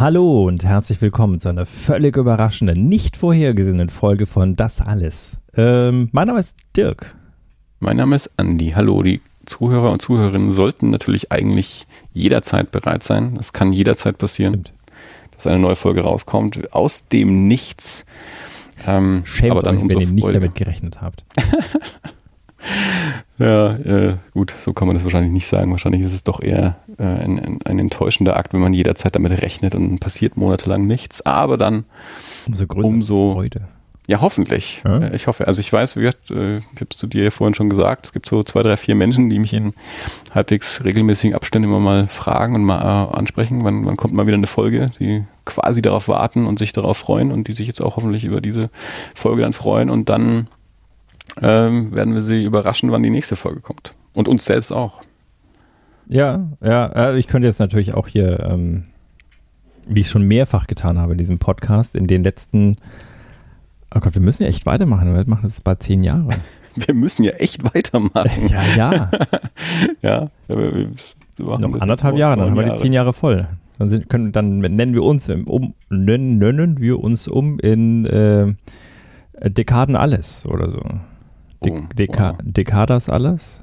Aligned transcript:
Hallo 0.00 0.46
und 0.46 0.64
herzlich 0.64 1.02
willkommen 1.02 1.40
zu 1.40 1.50
einer 1.50 1.66
völlig 1.66 2.16
überraschenden, 2.16 2.88
nicht 2.88 3.18
vorhergesehenen 3.18 3.90
Folge 3.90 4.24
von 4.24 4.56
Das 4.56 4.80
Alles. 4.80 5.36
Ähm, 5.54 6.08
mein 6.12 6.26
Name 6.26 6.40
ist 6.40 6.56
Dirk. 6.74 7.14
Mein 7.80 7.98
Name 7.98 8.16
ist 8.16 8.30
Andi. 8.38 8.72
Hallo, 8.74 9.02
die 9.02 9.20
Zuhörer 9.44 9.92
und 9.92 10.00
Zuhörerinnen 10.00 10.52
sollten 10.52 10.88
natürlich 10.88 11.30
eigentlich 11.30 11.86
jederzeit 12.14 12.70
bereit 12.70 13.02
sein. 13.02 13.36
Es 13.38 13.52
kann 13.52 13.74
jederzeit 13.74 14.16
passieren, 14.16 14.54
Stimmt. 14.54 14.72
dass 15.32 15.46
eine 15.46 15.58
neue 15.58 15.76
Folge 15.76 16.00
rauskommt. 16.00 16.72
Aus 16.72 17.06
dem 17.08 17.46
Nichts. 17.46 18.06
Ähm, 18.86 19.20
Schämt 19.26 19.50
aber 19.50 19.60
dann 19.60 19.76
euch, 19.76 19.88
wenn 19.90 20.00
ihr 20.00 20.08
nicht 20.08 20.26
damit 20.26 20.54
gerechnet 20.54 21.02
habt. 21.02 21.26
Ja, 23.38 23.74
äh, 23.76 24.16
gut, 24.34 24.50
so 24.50 24.74
kann 24.74 24.86
man 24.86 24.94
das 24.94 25.04
wahrscheinlich 25.04 25.32
nicht 25.32 25.46
sagen. 25.46 25.70
Wahrscheinlich 25.70 26.02
ist 26.02 26.12
es 26.12 26.22
doch 26.22 26.42
eher 26.42 26.76
äh, 26.98 27.04
ein, 27.04 27.38
ein, 27.38 27.58
ein, 27.64 27.78
enttäuschender 27.78 28.36
Akt, 28.36 28.52
wenn 28.52 28.60
man 28.60 28.74
jederzeit 28.74 29.14
damit 29.14 29.32
rechnet 29.40 29.74
und 29.74 29.98
passiert 29.98 30.36
monatelang 30.36 30.86
nichts. 30.86 31.22
Aber 31.22 31.56
dann 31.56 31.84
umso 32.46 32.66
größer 32.66 32.86
umso, 32.86 33.32
Freude. 33.32 33.62
Ja, 34.10 34.20
hoffentlich. 34.20 34.82
Ja? 34.84 35.12
Ich 35.12 35.28
hoffe. 35.28 35.46
Also 35.46 35.60
ich 35.60 35.72
weiß, 35.72 35.94
wie 35.94 36.00
gesagt, 36.00 36.32
äh, 36.32 36.56
ich 36.56 36.64
habe 36.76 36.88
es 36.90 36.98
zu 36.98 37.06
dir 37.06 37.22
ja 37.22 37.30
vorhin 37.30 37.54
schon 37.54 37.70
gesagt, 37.70 38.06
es 38.06 38.12
gibt 38.12 38.26
so 38.26 38.42
zwei, 38.42 38.64
drei, 38.64 38.76
vier 38.76 38.96
Menschen, 38.96 39.30
die 39.30 39.38
mich 39.38 39.52
in 39.52 39.72
halbwegs 40.34 40.82
regelmäßigen 40.82 41.36
Abständen 41.36 41.68
immer 41.68 41.78
mal 41.78 42.08
fragen 42.08 42.56
und 42.56 42.64
mal 42.64 42.80
äh, 42.80 43.16
ansprechen, 43.16 43.62
wann, 43.62 43.86
wann 43.86 43.96
kommt 43.96 44.12
mal 44.12 44.26
wieder 44.26 44.36
eine 44.36 44.48
Folge, 44.48 44.90
die 44.98 45.22
quasi 45.44 45.80
darauf 45.80 46.08
warten 46.08 46.46
und 46.46 46.58
sich 46.58 46.72
darauf 46.72 46.98
freuen 46.98 47.30
und 47.30 47.46
die 47.46 47.52
sich 47.52 47.68
jetzt 47.68 47.80
auch 47.80 47.94
hoffentlich 47.94 48.24
über 48.24 48.40
diese 48.40 48.68
Folge 49.14 49.42
dann 49.42 49.52
freuen 49.52 49.90
und 49.90 50.08
dann 50.08 50.48
ähm, 51.40 51.92
werden 51.94 52.14
wir 52.14 52.22
sie 52.22 52.44
überraschen, 52.44 52.90
wann 52.92 53.02
die 53.02 53.10
nächste 53.10 53.36
Folge 53.36 53.60
kommt. 53.60 53.92
Und 54.12 54.28
uns 54.28 54.44
selbst 54.44 54.72
auch. 54.72 55.00
Ja, 56.08 56.48
ja, 56.60 57.14
ich 57.14 57.28
könnte 57.28 57.46
jetzt 57.46 57.60
natürlich 57.60 57.94
auch 57.94 58.08
hier, 58.08 58.40
ähm, 58.50 58.86
wie 59.86 60.00
ich 60.00 60.08
schon 60.08 60.24
mehrfach 60.24 60.66
getan 60.66 60.98
habe 60.98 61.12
in 61.12 61.18
diesem 61.18 61.38
Podcast, 61.38 61.94
in 61.94 62.08
den 62.08 62.24
letzten, 62.24 62.76
oh 63.94 64.00
Gott, 64.00 64.14
wir 64.14 64.22
müssen 64.22 64.42
ja 64.42 64.48
echt 64.48 64.66
weitermachen. 64.66 65.14
Wir 65.14 65.24
machen 65.28 65.44
das 65.44 65.60
bald 65.60 65.82
zehn 65.82 66.02
Jahre. 66.02 66.30
Wir 66.76 66.94
müssen 66.94 67.24
ja 67.24 67.32
echt 67.32 67.64
weitermachen. 67.74 68.46
Ja, 68.48 68.62
ja. 68.76 69.10
ja, 70.02 70.30
wir, 70.46 70.88
wir 71.36 71.58
Noch 71.58 71.80
anderthalb 71.80 72.16
Jahre, 72.16 72.36
dann 72.36 72.50
haben 72.50 72.56
wir 72.56 72.72
die 72.72 72.78
zehn 72.78 72.92
Jahre 72.92 73.12
voll. 73.12 73.48
Dann, 73.76 73.88
sind, 73.88 74.08
können, 74.08 74.30
dann 74.30 74.60
nennen 74.60 74.94
wir 74.94 75.02
uns 75.02 75.28
um, 75.28 75.74
nennen, 75.88 76.38
nennen 76.38 76.78
wir 76.78 77.00
uns 77.00 77.26
um 77.26 77.58
in 77.58 78.06
äh, 78.06 78.54
Dekaden 79.42 79.96
alles 79.96 80.46
oder 80.46 80.70
so. 80.70 80.80
De 81.64 81.82
Deka 81.94 82.32
wow. 82.32 82.38
Dekadas 82.42 83.08
alles? 83.08 83.60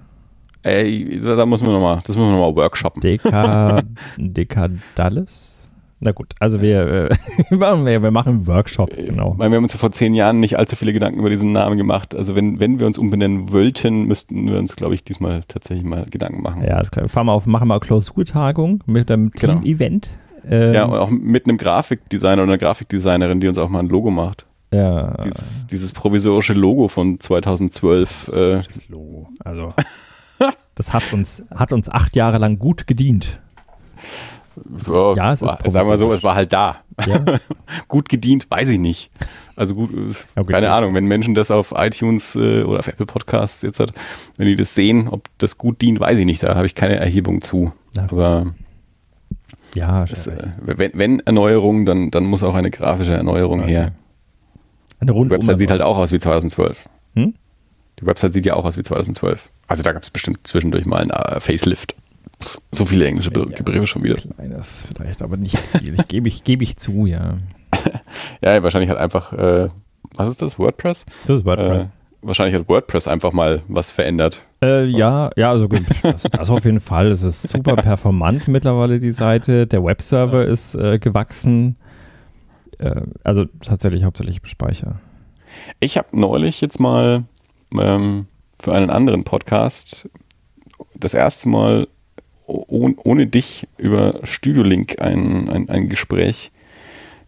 Ey, 0.63 1.21
da, 1.23 1.35
da 1.35 1.45
muss 1.45 1.61
man 1.61 1.71
nochmal, 1.73 1.97
das 1.97 2.09
müssen 2.09 2.21
wir 2.21 2.31
nochmal 2.31 2.55
workshoppen. 2.55 3.01
Deka, 3.01 3.81
Dekadales? 4.17 5.57
Na 5.99 6.11
gut, 6.11 6.33
also 6.39 6.61
wir, 6.61 7.09
äh, 7.09 7.09
wir, 7.49 8.03
wir 8.03 8.11
machen 8.11 8.29
einen 8.29 8.47
Workshop, 8.47 8.95
äh, 8.95 9.05
genau. 9.05 9.33
Weil 9.37 9.49
wir 9.49 9.55
haben 9.55 9.63
uns 9.63 9.73
ja 9.73 9.79
vor 9.79 9.91
zehn 9.91 10.13
Jahren 10.13 10.39
nicht 10.39 10.57
allzu 10.57 10.75
viele 10.75 10.93
Gedanken 10.93 11.19
über 11.19 11.29
diesen 11.29 11.51
Namen 11.53 11.77
gemacht. 11.77 12.13
Also 12.13 12.35
wenn, 12.35 12.59
wenn 12.59 12.79
wir 12.79 12.85
uns 12.85 12.99
umbenennen 12.99 13.51
wollten, 13.51 14.03
müssten 14.03 14.47
wir 14.47 14.59
uns, 14.59 14.75
glaube 14.75 14.93
ich, 14.93 15.03
diesmal 15.03 15.41
tatsächlich 15.47 15.85
mal 15.85 16.05
Gedanken 16.09 16.43
machen. 16.43 16.63
Ja, 16.63 16.77
das 16.77 16.91
klar. 16.91 17.07
Fahren 17.07 17.25
wir 17.25 17.33
auf, 17.33 17.47
machen 17.47 17.67
wir 17.67 17.73
eine 17.73 17.79
Klausurtagung 17.79 18.83
mit 18.85 19.09
einem 19.09 19.31
genau. 19.31 19.59
Team-Event. 19.59 20.11
Ähm, 20.47 20.73
ja, 20.73 20.85
und 20.85 20.97
auch 20.97 21.09
mit 21.09 21.47
einem 21.47 21.57
Grafikdesigner 21.57 22.43
oder 22.43 22.43
einer 22.43 22.57
Grafikdesignerin, 22.59 23.39
die 23.39 23.47
uns 23.47 23.57
auch 23.57 23.69
mal 23.69 23.79
ein 23.79 23.89
Logo 23.89 24.11
macht. 24.11 24.45
Ja. 24.73 25.23
Dieses, 25.23 25.67
dieses 25.67 25.91
provisorische 25.93 26.53
Logo 26.53 26.87
von 26.87 27.19
2012. 27.19 28.27
Äh. 28.29 28.33
Das 28.57 28.89
Logo. 28.89 29.29
Also, 29.43 29.69
das 30.75 30.93
hat 30.93 31.13
uns, 31.13 31.43
hat 31.53 31.71
uns 31.71 31.89
acht 31.89 32.15
Jahre 32.15 32.37
lang 32.37 32.59
gut 32.59 32.87
gedient. 32.87 33.39
Ja, 34.87 35.13
ja 35.13 35.33
es 35.33 35.41
war, 35.41 35.59
sagen 35.65 35.87
wir 35.87 35.97
so, 35.97 36.11
es 36.11 36.23
war 36.23 36.35
halt 36.35 36.51
da. 36.51 36.77
Ja. 37.05 37.23
gut 37.87 38.09
gedient, 38.09 38.49
weiß 38.49 38.71
ich 38.71 38.79
nicht. 38.79 39.11
Also 39.55 39.75
gut, 39.75 39.91
äh, 39.93 40.39
okay, 40.39 40.51
keine 40.51 40.71
Ahnung, 40.71 40.93
wenn 40.95 41.05
Menschen 41.05 41.35
das 41.35 41.51
auf 41.51 41.73
iTunes 41.75 42.35
äh, 42.35 42.63
oder 42.63 42.79
auf 42.79 42.87
Apple 42.87 43.05
Podcasts 43.05 43.61
jetzt 43.61 43.79
hat, 43.79 43.93
wenn 44.37 44.47
die 44.47 44.55
das 44.55 44.75
sehen, 44.75 45.07
ob 45.07 45.27
das 45.37 45.57
gut 45.57 45.81
dient, 45.81 45.99
weiß 45.99 46.17
ich 46.17 46.25
nicht. 46.25 46.43
Da 46.43 46.55
habe 46.55 46.65
ich 46.65 46.75
keine 46.75 46.95
Erhebung 46.95 47.41
zu. 47.41 47.71
Okay. 47.97 48.07
Aber 48.11 48.53
ja, 49.75 50.05
das, 50.05 50.27
äh, 50.27 50.51
wenn, 50.61 50.91
wenn 50.93 51.19
Erneuerung, 51.21 51.85
dann, 51.85 52.11
dann 52.11 52.25
muss 52.25 52.43
auch 52.43 52.55
eine 52.55 52.71
grafische 52.71 53.13
Erneuerung 53.13 53.61
okay. 53.61 53.71
her. 53.71 53.91
Eine 54.99 55.13
Die 55.13 55.31
Website 55.31 55.59
sieht 55.59 55.69
halt 55.69 55.81
auch 55.81 55.97
aus 55.97 56.11
wie 56.11 56.19
2012. 56.19 56.89
Hm? 57.15 57.33
Die 57.99 58.05
Website 58.05 58.33
sieht 58.33 58.45
ja 58.45 58.55
auch 58.55 58.65
aus 58.65 58.77
wie 58.77 58.83
2012. 58.83 59.45
Also 59.67 59.83
da 59.83 59.91
gab 59.91 60.03
es 60.03 60.09
bestimmt 60.09 60.45
zwischendurch 60.45 60.85
mal 60.85 61.01
ein 61.01 61.11
uh, 61.11 61.39
Facelift. 61.39 61.95
So 62.71 62.85
viele 62.85 63.05
englische 63.05 63.31
ja, 63.33 63.43
Begriffe 63.43 63.87
schon 63.87 64.03
wieder. 64.03 64.15
Kleines 64.15 64.87
vielleicht, 64.87 65.21
aber 65.21 65.37
nicht 65.37 65.57
viel. 65.57 65.97
Gebe 66.07 66.27
ich, 66.27 66.43
gebe 66.43 66.63
ich 66.63 66.77
zu, 66.77 67.05
ja. 67.05 67.37
ja, 68.41 68.61
wahrscheinlich 68.61 68.89
hat 68.89 68.97
einfach, 68.97 69.33
äh, 69.33 69.69
was 70.15 70.27
ist 70.27 70.41
das, 70.41 70.59
WordPress? 70.59 71.05
Das 71.25 71.39
ist 71.39 71.45
WordPress. 71.45 71.83
Äh, 71.83 71.89
wahrscheinlich 72.21 72.55
hat 72.55 72.67
WordPress 72.69 73.07
einfach 73.07 73.33
mal 73.33 73.61
was 73.67 73.89
verändert. 73.89 74.47
Äh, 74.61 74.85
ja, 74.85 75.31
ja, 75.35 75.49
also 75.49 75.67
das, 76.03 76.23
das, 76.23 76.49
auf 76.49 76.65
jeden 76.65 76.79
Fall. 76.79 77.07
Es 77.07 77.23
ist 77.23 77.43
super 77.43 77.75
performant 77.75 78.47
mittlerweile, 78.47 78.99
die 78.99 79.11
Seite. 79.11 79.65
Der 79.65 79.83
Webserver 79.83 80.45
ist 80.45 80.75
äh, 80.75 80.99
gewachsen. 80.99 81.77
Äh, 82.79 83.01
also 83.23 83.45
tatsächlich 83.45 84.03
hauptsächlich 84.03 84.39
im 84.39 84.45
Speicher. 84.45 84.99
Ich 85.79 85.97
habe 85.97 86.07
neulich 86.11 86.61
jetzt 86.61 86.79
mal 86.79 87.23
ähm, 87.73 88.27
für 88.59 88.73
einen 88.73 88.89
anderen 88.89 89.23
Podcast 89.23 90.09
das 90.95 91.13
erste 91.13 91.49
Mal 91.49 91.87
oh, 92.45 92.91
ohne 93.03 93.27
dich 93.27 93.67
über 93.77 94.19
Studio 94.23 94.63
Link 94.63 95.01
ein, 95.01 95.49
ein, 95.49 95.69
ein 95.69 95.89
Gespräch 95.89 96.51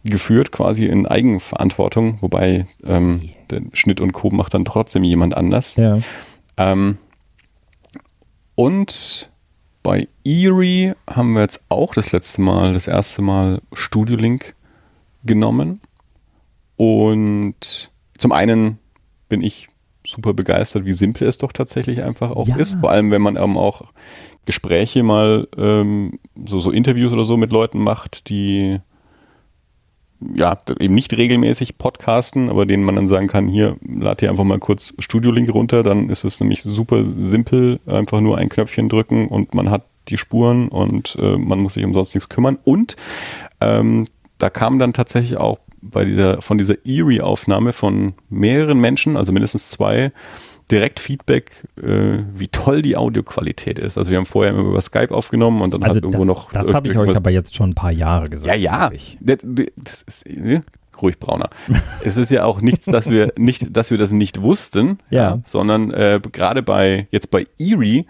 geführt, 0.04 0.52
quasi 0.52 0.86
in 0.86 1.06
Eigenverantwortung, 1.06 2.22
wobei 2.22 2.66
ähm, 2.86 3.30
den 3.52 3.70
Schnitt 3.74 4.00
und 4.00 4.14
Co. 4.14 4.30
macht 4.30 4.54
dann 4.54 4.66
trotzdem 4.66 5.04
jemand 5.04 5.36
anders. 5.36 5.76
Ja. 5.76 6.00
Ähm, 6.58 6.98
und 8.56 9.30
bei 9.84 10.08
Erie 10.26 10.96
haben 11.10 11.34
wir 11.34 11.42
jetzt 11.42 11.64
auch 11.70 11.94
das 11.94 12.12
letzte 12.12 12.42
Mal, 12.42 12.74
das 12.74 12.88
erste 12.88 13.22
Mal 13.22 13.62
Studio 13.74 14.16
Link 14.16 14.56
genommen. 15.24 15.82
Und 16.76 17.92
zum 18.18 18.32
einen 18.32 18.80
bin 19.28 19.42
ich 19.42 19.68
super 20.06 20.34
begeistert, 20.34 20.86
wie 20.86 20.94
simpel 20.94 21.28
es 21.28 21.38
doch 21.38 21.52
tatsächlich 21.52 22.04
einfach 22.04 22.32
auch 22.32 22.48
ja. 22.48 22.56
ist. 22.56 22.80
Vor 22.80 22.92
allem, 22.92 23.12
wenn 23.12 23.22
man 23.22 23.36
eben 23.36 23.58
auch 23.58 23.84
Gespräche 24.46 25.04
mal, 25.04 25.48
ähm, 25.58 26.20
so, 26.46 26.60
so 26.60 26.72
Interviews 26.72 27.14
oder 27.14 27.26
so 27.26 27.38
mit 27.38 27.52
Leuten 27.52 27.80
macht, 27.80 28.30
die 28.30 28.80
ja, 30.36 30.58
eben 30.80 30.96
nicht 30.96 31.16
regelmäßig 31.16 31.78
podcasten, 31.78 32.50
aber 32.50 32.66
denen 32.66 32.84
man 32.84 32.96
dann 32.96 33.08
sagen 33.08 33.28
kann, 33.28 33.48
hier, 33.48 33.78
lad 33.88 34.22
dir 34.22 34.30
einfach 34.30 34.44
mal 34.44 34.60
kurz 34.60 34.94
Studio-Link 35.00 35.54
runter, 35.54 35.82
dann 35.82 36.10
ist 36.10 36.26
es 36.26 36.40
nämlich 36.42 36.62
super 36.64 37.04
simpel, 37.16 37.80
einfach 37.86 38.20
nur 38.20 38.38
ein 38.38 38.50
Knöpfchen 38.50 38.90
drücken 38.90 39.28
und 39.30 39.54
man 39.54 39.70
hat 39.70 39.86
die 40.10 40.18
Spuren 40.18 40.68
und 40.68 41.18
äh, 41.22 41.38
man 41.38 41.60
muss 41.60 41.76
sich 41.76 41.86
um 41.86 41.94
sonst 41.94 42.16
nichts 42.16 42.30
kümmern. 42.30 42.58
Und 42.64 42.96
ähm, 43.62 44.08
da 44.40 44.50
kam 44.50 44.80
dann 44.80 44.94
tatsächlich 44.94 45.38
auch 45.38 45.60
bei 45.82 46.06
dieser, 46.06 46.42
von 46.42 46.58
dieser 46.58 46.86
Eerie-Aufnahme 46.86 47.74
von 47.74 48.14
mehreren 48.30 48.80
Menschen, 48.80 49.16
also 49.16 49.32
mindestens 49.32 49.70
zwei, 49.70 50.12
direkt 50.72 51.00
Feedback, 51.00 51.68
äh, 51.82 52.20
wie 52.34 52.48
toll 52.48 52.82
die 52.82 52.96
Audioqualität 52.96 53.80
ist. 53.80 53.98
Also 53.98 54.12
wir 54.12 54.18
haben 54.18 54.26
vorher 54.26 54.54
immer 54.54 54.70
über 54.70 54.82
Skype 54.82 55.12
aufgenommen 55.12 55.62
und 55.62 55.74
dann 55.74 55.84
also 55.84 55.96
hat 55.96 56.04
irgendwo 56.04 56.20
das, 56.20 56.28
noch. 56.28 56.52
Das 56.52 56.74
habe 56.74 56.90
ich 56.90 56.98
euch 56.98 57.16
aber 57.16 57.32
jetzt 57.32 57.56
schon 57.56 57.72
ein 57.72 57.76
paar 57.76 57.92
Jahre 57.92 58.30
gesagt. 58.30 58.48
Ja, 58.48 58.56
ja. 58.56 58.92
Das, 59.20 59.38
das 59.76 60.02
ist 60.04 60.28
äh, 60.28 60.62
ruhig 61.02 61.20
brauner. 61.20 61.50
es 62.04 62.18
ist 62.18 62.30
ja 62.30 62.46
auch 62.46 62.62
nichts, 62.62 62.86
dass 62.86 63.10
wir 63.10 63.34
nicht, 63.38 63.76
dass 63.76 63.92
wir 63.92 63.98
das 63.98 64.12
nicht 64.12 64.42
wussten, 64.42 65.00
ja. 65.10 65.22
ja 65.22 65.42
sondern 65.46 65.92
äh, 65.92 66.20
gerade 66.32 66.62
bei 66.62 67.08
jetzt 67.12 67.32
bei 67.32 67.46
Erie 67.60 68.06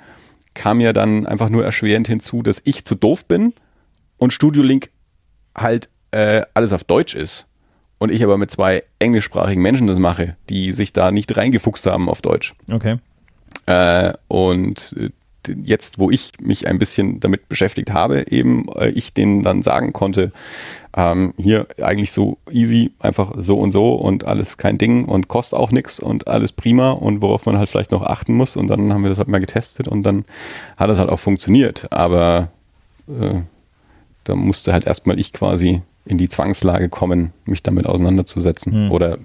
kam 0.54 0.82
ja 0.82 0.92
dann 0.92 1.26
einfach 1.26 1.50
nur 1.50 1.64
erschwerend 1.64 2.08
hinzu, 2.08 2.42
dass 2.42 2.62
ich 2.66 2.84
zu 2.84 2.96
doof 2.96 3.26
bin 3.26 3.54
und 4.18 4.34
Studio 4.34 4.64
Link 4.64 4.90
halt 5.56 5.90
äh, 6.12 6.44
alles 6.54 6.74
auf 6.74 6.84
Deutsch 6.84 7.16
ist 7.16 7.46
und 7.98 8.12
ich 8.12 8.24
aber 8.24 8.38
mit 8.38 8.52
zwei 8.52 8.84
englischsprachigen 9.00 9.62
Menschen 9.62 9.88
das 9.88 10.00
mache, 10.00 10.36
die 10.50 10.72
sich 10.72 10.94
da 10.94 11.12
nicht 11.12 11.36
reingefuchst 11.36 11.86
haben 11.86 12.10
auf 12.10 12.22
Deutsch. 12.22 12.54
Okay. 12.72 12.98
Äh, 13.66 14.14
und 14.28 14.96
äh, 14.98 15.10
jetzt, 15.64 16.00
wo 16.00 16.10
ich 16.10 16.32
mich 16.42 16.68
ein 16.68 16.80
bisschen 16.80 17.20
damit 17.20 17.50
beschäftigt 17.50 17.92
habe, 17.92 18.26
eben 18.30 18.68
äh, 18.76 18.90
ich 18.90 19.14
denen 19.14 19.44
dann 19.44 19.62
sagen 19.62 19.94
konnte, 19.94 20.32
ähm, 20.96 21.34
hier 21.38 21.68
eigentlich 21.82 22.12
so 22.12 22.38
easy, 22.52 22.92
einfach 23.00 23.34
so 23.38 23.60
und 23.60 23.72
so 23.72 23.94
und 23.94 24.26
alles 24.26 24.58
kein 24.58 24.78
Ding 24.78 25.06
und 25.06 25.28
kostet 25.28 25.60
auch 25.60 25.72
nichts 25.72 26.00
und 26.00 26.28
alles 26.28 26.52
prima 26.52 26.92
und 26.92 27.22
worauf 27.22 27.46
man 27.46 27.58
halt 27.58 27.70
vielleicht 27.70 27.92
noch 27.92 28.04
achten 28.04 28.34
muss 28.34 28.56
und 28.56 28.68
dann 28.68 28.92
haben 28.94 29.04
wir 29.04 29.10
das 29.10 29.20
halt 29.20 29.28
mal 29.28 29.40
getestet 29.40 29.88
und 29.88 30.04
dann 30.04 30.26
hat 30.78 30.90
das 30.90 31.00
halt 31.00 31.10
auch 31.10 31.20
funktioniert, 31.20 31.92
aber 31.92 32.50
äh, 33.08 33.42
da 34.24 34.36
musste 34.36 34.74
halt 34.74 34.86
erstmal 34.86 35.20
ich 35.20 35.34
quasi 35.34 35.82
in 36.10 36.18
die 36.18 36.28
Zwangslage 36.28 36.90
kommen, 36.90 37.34
mich 37.46 37.64
damit 37.64 37.86
auseinanderzusetzen 37.86 38.86
mhm. 38.86 38.92
oder 38.92 39.18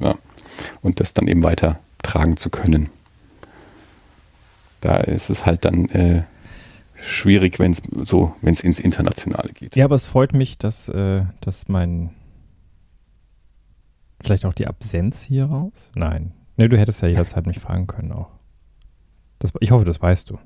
ja, 0.00 0.16
und 0.80 1.00
das 1.00 1.12
dann 1.12 1.28
eben 1.28 1.42
weiter 1.42 1.78
tragen 2.02 2.36
zu 2.36 2.50
können. 2.50 2.88
Da 4.80 4.96
ist 4.96 5.28
es 5.28 5.44
halt 5.44 5.64
dann, 5.64 5.88
äh, 5.90 6.22
schwierig, 7.00 7.58
wenn 7.58 7.72
es 7.72 7.82
so, 8.08 8.34
wenn 8.40 8.52
es 8.52 8.60
ins 8.60 8.80
Internationale 8.80 9.52
geht. 9.52 9.76
Ja, 9.76 9.84
aber 9.84 9.94
es 9.94 10.06
freut 10.06 10.32
mich, 10.32 10.58
dass, 10.58 10.88
äh, 10.88 11.22
dass 11.40 11.68
mein 11.68 12.10
vielleicht 14.20 14.44
auch 14.44 14.54
die 14.54 14.66
Absenz 14.66 15.22
hier 15.22 15.46
raus? 15.46 15.92
Nein. 15.94 16.32
Ne, 16.56 16.68
du 16.68 16.78
hättest 16.78 17.02
ja 17.02 17.08
jederzeit 17.08 17.46
mich 17.46 17.58
fragen 17.58 17.86
können 17.86 18.12
auch. 18.12 18.30
Das, 19.38 19.52
ich 19.60 19.70
hoffe, 19.70 19.84
das 19.84 20.02
weißt 20.02 20.30
du. 20.30 20.38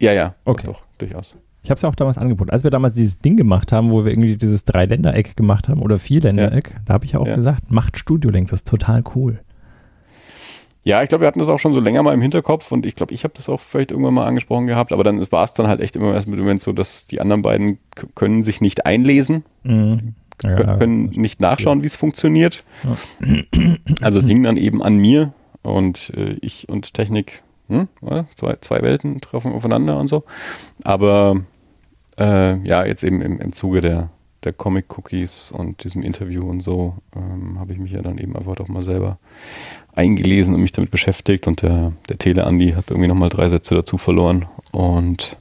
Ja, 0.00 0.12
ja. 0.12 0.34
Okay. 0.44 0.66
Doch, 0.66 0.80
doch 0.80 0.86
durchaus. 0.98 1.34
Ich 1.66 1.70
habe 1.70 1.78
es 1.78 1.82
ja 1.82 1.88
auch 1.88 1.96
damals 1.96 2.16
angeboten. 2.16 2.50
Als 2.50 2.62
wir 2.62 2.70
damals 2.70 2.94
dieses 2.94 3.18
Ding 3.18 3.36
gemacht 3.36 3.72
haben, 3.72 3.90
wo 3.90 4.04
wir 4.04 4.12
irgendwie 4.12 4.36
dieses 4.36 4.64
Dreiländereck 4.66 5.36
gemacht 5.36 5.68
haben 5.68 5.82
oder 5.82 5.98
Vierländereck, 5.98 6.70
ja. 6.70 6.80
da 6.84 6.94
habe 6.94 7.04
ich 7.06 7.10
ja 7.10 7.18
auch 7.18 7.26
ja. 7.26 7.34
gesagt, 7.34 7.72
macht 7.72 7.98
Studio 7.98 8.30
Link, 8.30 8.50
das 8.50 8.60
ist 8.60 8.68
total 8.68 9.02
cool. 9.16 9.40
Ja, 10.84 11.02
ich 11.02 11.08
glaube, 11.08 11.22
wir 11.22 11.26
hatten 11.26 11.40
das 11.40 11.48
auch 11.48 11.58
schon 11.58 11.74
so 11.74 11.80
länger 11.80 12.04
mal 12.04 12.14
im 12.14 12.22
Hinterkopf 12.22 12.70
und 12.70 12.86
ich 12.86 12.94
glaube, 12.94 13.12
ich 13.12 13.24
habe 13.24 13.34
das 13.34 13.48
auch 13.48 13.58
vielleicht 13.58 13.90
irgendwann 13.90 14.14
mal 14.14 14.26
angesprochen 14.28 14.68
gehabt, 14.68 14.92
aber 14.92 15.02
dann 15.02 15.20
war 15.32 15.42
es 15.42 15.54
dann 15.54 15.66
halt 15.66 15.80
echt 15.80 15.96
immer 15.96 16.14
erst 16.14 16.28
mit 16.28 16.38
dem 16.38 16.44
Moment 16.44 16.60
so, 16.60 16.72
dass 16.72 17.08
die 17.08 17.20
anderen 17.20 17.42
beiden 17.42 17.78
können 18.14 18.44
sich 18.44 18.60
nicht 18.60 18.86
einlesen, 18.86 19.42
mhm. 19.64 20.14
ja, 20.44 20.76
können 20.76 21.06
nicht 21.06 21.40
nachschauen, 21.40 21.82
wie 21.82 21.88
es 21.88 21.96
funktioniert. 21.96 22.62
Also 24.02 24.20
es 24.20 24.26
hing 24.26 24.44
dann 24.44 24.56
eben 24.56 24.84
an 24.84 24.98
mir 24.98 25.32
und 25.62 26.12
äh, 26.16 26.36
ich 26.42 26.68
und 26.68 26.94
Technik, 26.94 27.42
hm, 27.68 27.88
zwei, 28.36 28.54
zwei 28.60 28.82
Welten 28.82 29.18
treffen 29.18 29.52
aufeinander 29.52 29.98
und 29.98 30.06
so. 30.06 30.22
Aber 30.84 31.40
äh, 32.18 32.56
ja, 32.66 32.84
jetzt 32.84 33.04
eben 33.04 33.20
im, 33.20 33.40
im 33.40 33.52
Zuge 33.52 33.80
der, 33.80 34.10
der 34.44 34.52
Comic-Cookies 34.52 35.52
und 35.52 35.84
diesem 35.84 36.02
Interview 36.02 36.48
und 36.48 36.60
so 36.60 36.94
ähm, 37.14 37.58
habe 37.58 37.72
ich 37.72 37.78
mich 37.78 37.92
ja 37.92 38.02
dann 38.02 38.18
eben 38.18 38.36
einfach 38.36 38.54
doch 38.54 38.68
mal 38.68 38.82
selber 38.82 39.18
eingelesen 39.94 40.54
und 40.54 40.60
mich 40.60 40.72
damit 40.72 40.90
beschäftigt. 40.90 41.46
Und 41.46 41.62
der, 41.62 41.92
der 42.08 42.18
Tele-Andi 42.18 42.72
hat 42.72 42.84
irgendwie 42.90 43.08
nochmal 43.08 43.30
drei 43.30 43.48
Sätze 43.48 43.74
dazu 43.74 43.98
verloren. 43.98 44.46
Und 44.72 45.38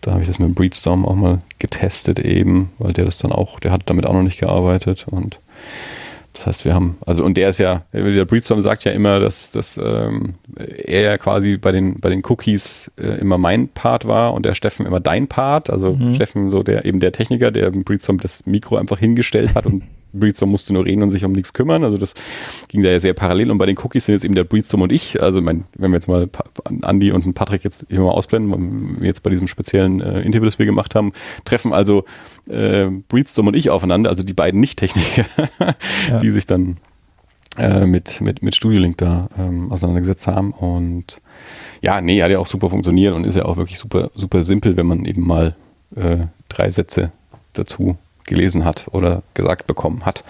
da 0.00 0.12
habe 0.12 0.22
ich 0.22 0.28
das 0.28 0.38
mit 0.38 0.54
Breedstorm 0.54 1.06
auch 1.06 1.14
mal 1.14 1.42
getestet 1.58 2.18
eben, 2.18 2.72
weil 2.78 2.92
der 2.92 3.04
das 3.04 3.18
dann 3.18 3.32
auch, 3.32 3.60
der 3.60 3.72
hat 3.72 3.82
damit 3.86 4.06
auch 4.06 4.12
noch 4.12 4.22
nicht 4.22 4.40
gearbeitet. 4.40 5.06
Und 5.08 5.38
das 6.34 6.46
heißt, 6.46 6.64
wir 6.64 6.74
haben, 6.74 6.98
also 7.06 7.24
und 7.24 7.36
der 7.36 7.50
ist 7.50 7.58
ja, 7.58 7.84
der 7.92 8.24
Breedstorm 8.24 8.60
sagt 8.60 8.84
ja 8.84 8.90
immer, 8.90 9.20
dass, 9.20 9.52
dass 9.52 9.78
ähm, 9.78 10.34
er 10.56 11.02
ja 11.02 11.16
quasi 11.16 11.56
bei 11.56 11.70
den, 11.70 11.96
bei 12.00 12.10
den 12.10 12.22
Cookies 12.24 12.90
äh, 12.96 13.20
immer 13.20 13.38
mein 13.38 13.68
Part 13.68 14.04
war 14.06 14.34
und 14.34 14.44
der 14.44 14.54
Steffen 14.54 14.84
immer 14.84 14.98
dein 14.98 15.28
Part. 15.28 15.70
Also 15.70 15.92
mhm. 15.94 16.14
Steffen 16.14 16.50
so 16.50 16.64
der 16.64 16.84
eben 16.84 16.98
der 16.98 17.12
Techniker, 17.12 17.52
der 17.52 17.68
im 17.68 17.84
Breedstorm 17.84 18.18
das 18.18 18.46
Mikro 18.46 18.76
einfach 18.76 18.98
hingestellt 18.98 19.54
hat 19.54 19.66
und 19.66 19.84
Breedstorm 20.14 20.50
musste 20.50 20.72
nur 20.72 20.84
reden 20.84 21.02
und 21.02 21.10
sich 21.10 21.24
um 21.24 21.32
nichts 21.32 21.52
kümmern. 21.52 21.84
Also 21.84 21.98
das 21.98 22.14
ging 22.68 22.82
da 22.82 22.90
ja 22.90 23.00
sehr 23.00 23.14
parallel. 23.14 23.50
Und 23.50 23.58
bei 23.58 23.66
den 23.66 23.76
Cookies 23.78 24.06
sind 24.06 24.14
jetzt 24.14 24.24
eben 24.24 24.34
der 24.34 24.44
Breedstorm 24.44 24.82
und 24.82 24.92
ich. 24.92 25.22
Also 25.22 25.40
mein, 25.40 25.64
wenn 25.76 25.90
wir 25.90 25.96
jetzt 25.96 26.08
mal 26.08 26.28
Andy 26.82 27.12
und 27.12 27.34
Patrick 27.34 27.64
jetzt 27.64 27.86
hier 27.88 28.00
mal 28.00 28.10
ausblenden, 28.10 29.02
jetzt 29.02 29.22
bei 29.22 29.30
diesem 29.30 29.48
speziellen 29.48 30.00
äh, 30.00 30.22
Interview, 30.22 30.46
das 30.46 30.58
wir 30.58 30.66
gemacht 30.66 30.94
haben, 30.94 31.12
treffen 31.44 31.72
also 31.72 32.04
äh, 32.48 32.86
Breedstorm 33.08 33.48
und 33.48 33.56
ich 33.56 33.70
aufeinander, 33.70 34.10
also 34.10 34.22
die 34.22 34.34
beiden 34.34 34.60
Nicht-Techniker, 34.60 35.24
ja. 36.08 36.18
die 36.20 36.30
sich 36.30 36.46
dann 36.46 36.76
äh, 37.58 37.86
mit, 37.86 38.20
mit, 38.20 38.42
mit 38.42 38.54
Studio 38.54 38.80
Link 38.80 38.98
da 38.98 39.28
ähm, 39.38 39.70
auseinandergesetzt 39.70 40.26
haben. 40.26 40.52
Und 40.52 41.20
ja, 41.82 42.00
nee, 42.00 42.22
hat 42.22 42.30
ja 42.30 42.38
auch 42.38 42.46
super 42.46 42.70
funktioniert 42.70 43.14
und 43.14 43.24
ist 43.24 43.36
ja 43.36 43.44
auch 43.44 43.56
wirklich 43.56 43.78
super, 43.78 44.10
super 44.14 44.44
simpel, 44.44 44.76
wenn 44.76 44.86
man 44.86 45.04
eben 45.04 45.26
mal 45.26 45.54
äh, 45.94 46.26
drei 46.48 46.70
Sätze 46.70 47.12
dazu 47.52 47.96
gelesen 48.24 48.64
hat 48.64 48.86
oder 48.92 49.22
gesagt 49.34 49.66
bekommen 49.66 50.04
hat. 50.04 50.24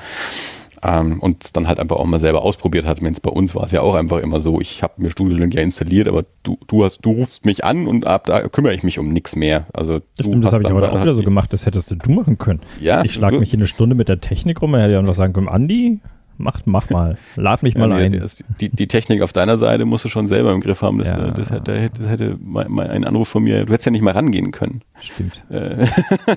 Ähm, 0.85 1.19
und 1.20 1.56
dann 1.56 1.67
halt 1.67 1.81
einfach 1.81 1.96
auch 1.96 2.05
mal 2.05 2.19
selber 2.19 2.43
ausprobiert 2.43 2.85
hat. 2.85 3.00
Wenn 3.00 3.12
es 3.12 3.20
bei 3.20 3.31
uns 3.31 3.55
war 3.55 3.64
es 3.64 3.73
ja 3.73 3.81
auch 3.81 3.94
einfach 3.94 4.19
immer 4.19 4.41
so, 4.41 4.61
ich 4.61 4.82
habe 4.82 4.94
mir 4.99 5.11
Studio 5.11 5.43
ja 5.46 5.62
installiert, 5.62 6.08
aber 6.08 6.25
du, 6.43 6.58
du 6.67 6.85
hast, 6.85 7.00
du 7.00 7.12
rufst 7.12 7.46
mich 7.46 7.64
an 7.64 7.87
und 7.87 8.06
ab 8.06 8.26
da 8.26 8.46
kümmere 8.49 8.75
ich 8.75 8.82
mich 8.82 8.99
um 8.99 9.11
nichts 9.11 9.35
mehr. 9.35 9.67
Also 9.73 10.00
das 10.19 10.26
stimmt, 10.26 10.44
das 10.44 10.52
habe 10.52 10.62
ich 10.62 10.70
aber 10.70 10.93
auch 10.93 11.00
wieder 11.00 11.14
so 11.14 11.23
gemacht, 11.23 11.55
das 11.55 11.64
hättest 11.64 11.91
du 11.91 12.12
machen 12.12 12.37
können. 12.37 12.61
Ja, 12.81 13.02
ich 13.02 13.14
schlage 13.14 13.38
mich 13.38 13.55
in 13.55 13.61
eine 13.61 13.67
Stunde 13.67 13.94
mit 13.94 14.08
der 14.08 14.20
Technik 14.20 14.61
rum, 14.61 14.75
er 14.75 14.82
hätte 14.82 14.93
ja 14.93 15.00
noch 15.00 15.14
sagen 15.14 15.32
können, 15.32 15.49
Andi, 15.49 16.00
Mach, 16.36 16.60
mach 16.64 16.90
mal. 16.90 17.16
Lad 17.36 17.62
mich 17.62 17.76
mal 17.76 17.90
ja, 17.90 17.96
ein. 17.96 18.25
Die, 18.60 18.69
die, 18.69 18.88
Technik 18.88 19.22
auf 19.22 19.32
deiner 19.32 19.56
Seite 19.56 19.84
musst 19.84 20.04
du 20.04 20.08
schon 20.08 20.26
selber 20.26 20.52
im 20.52 20.60
Griff 20.60 20.82
haben. 20.82 20.98
Das, 20.98 21.08
ja. 21.08 21.31
das, 21.31 21.50
hätte, 21.50 21.90
das 21.90 22.08
hätte 22.08 22.36
mal 22.40 22.66
ein 22.90 23.04
Anruf 23.04 23.28
von 23.28 23.44
mir, 23.44 23.64
du 23.64 23.72
hättest 23.72 23.86
ja 23.86 23.92
nicht 23.92 24.02
mal 24.02 24.12
rangehen 24.12 24.50
können. 24.50 24.82
Stimmt. 25.00 25.44
Äh. 25.50 25.86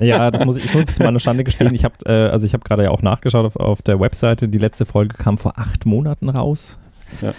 Ja, 0.01 0.29
das 0.29 0.45
muss 0.45 0.57
ich, 0.57 0.65
ich 0.65 0.73
muss 0.73 0.88
jetzt 0.88 0.99
mal 0.99 1.07
eine 1.07 1.19
Schande 1.19 1.44
gestehen. 1.44 1.73
Ich 1.73 1.83
habe 1.83 1.95
äh, 2.05 2.29
also 2.29 2.45
ich 2.45 2.53
habe 2.53 2.63
gerade 2.63 2.83
ja 2.83 2.91
auch 2.91 3.01
nachgeschaut 3.01 3.45
auf, 3.45 3.55
auf 3.55 3.81
der 3.81 3.99
Webseite. 3.99 4.47
Die 4.47 4.57
letzte 4.57 4.85
Folge 4.85 5.15
kam 5.17 5.38
vor 5.38 5.57
acht 5.57 5.85
Monaten 5.85 6.29
raus. 6.29 6.77
Ja. 7.21 7.31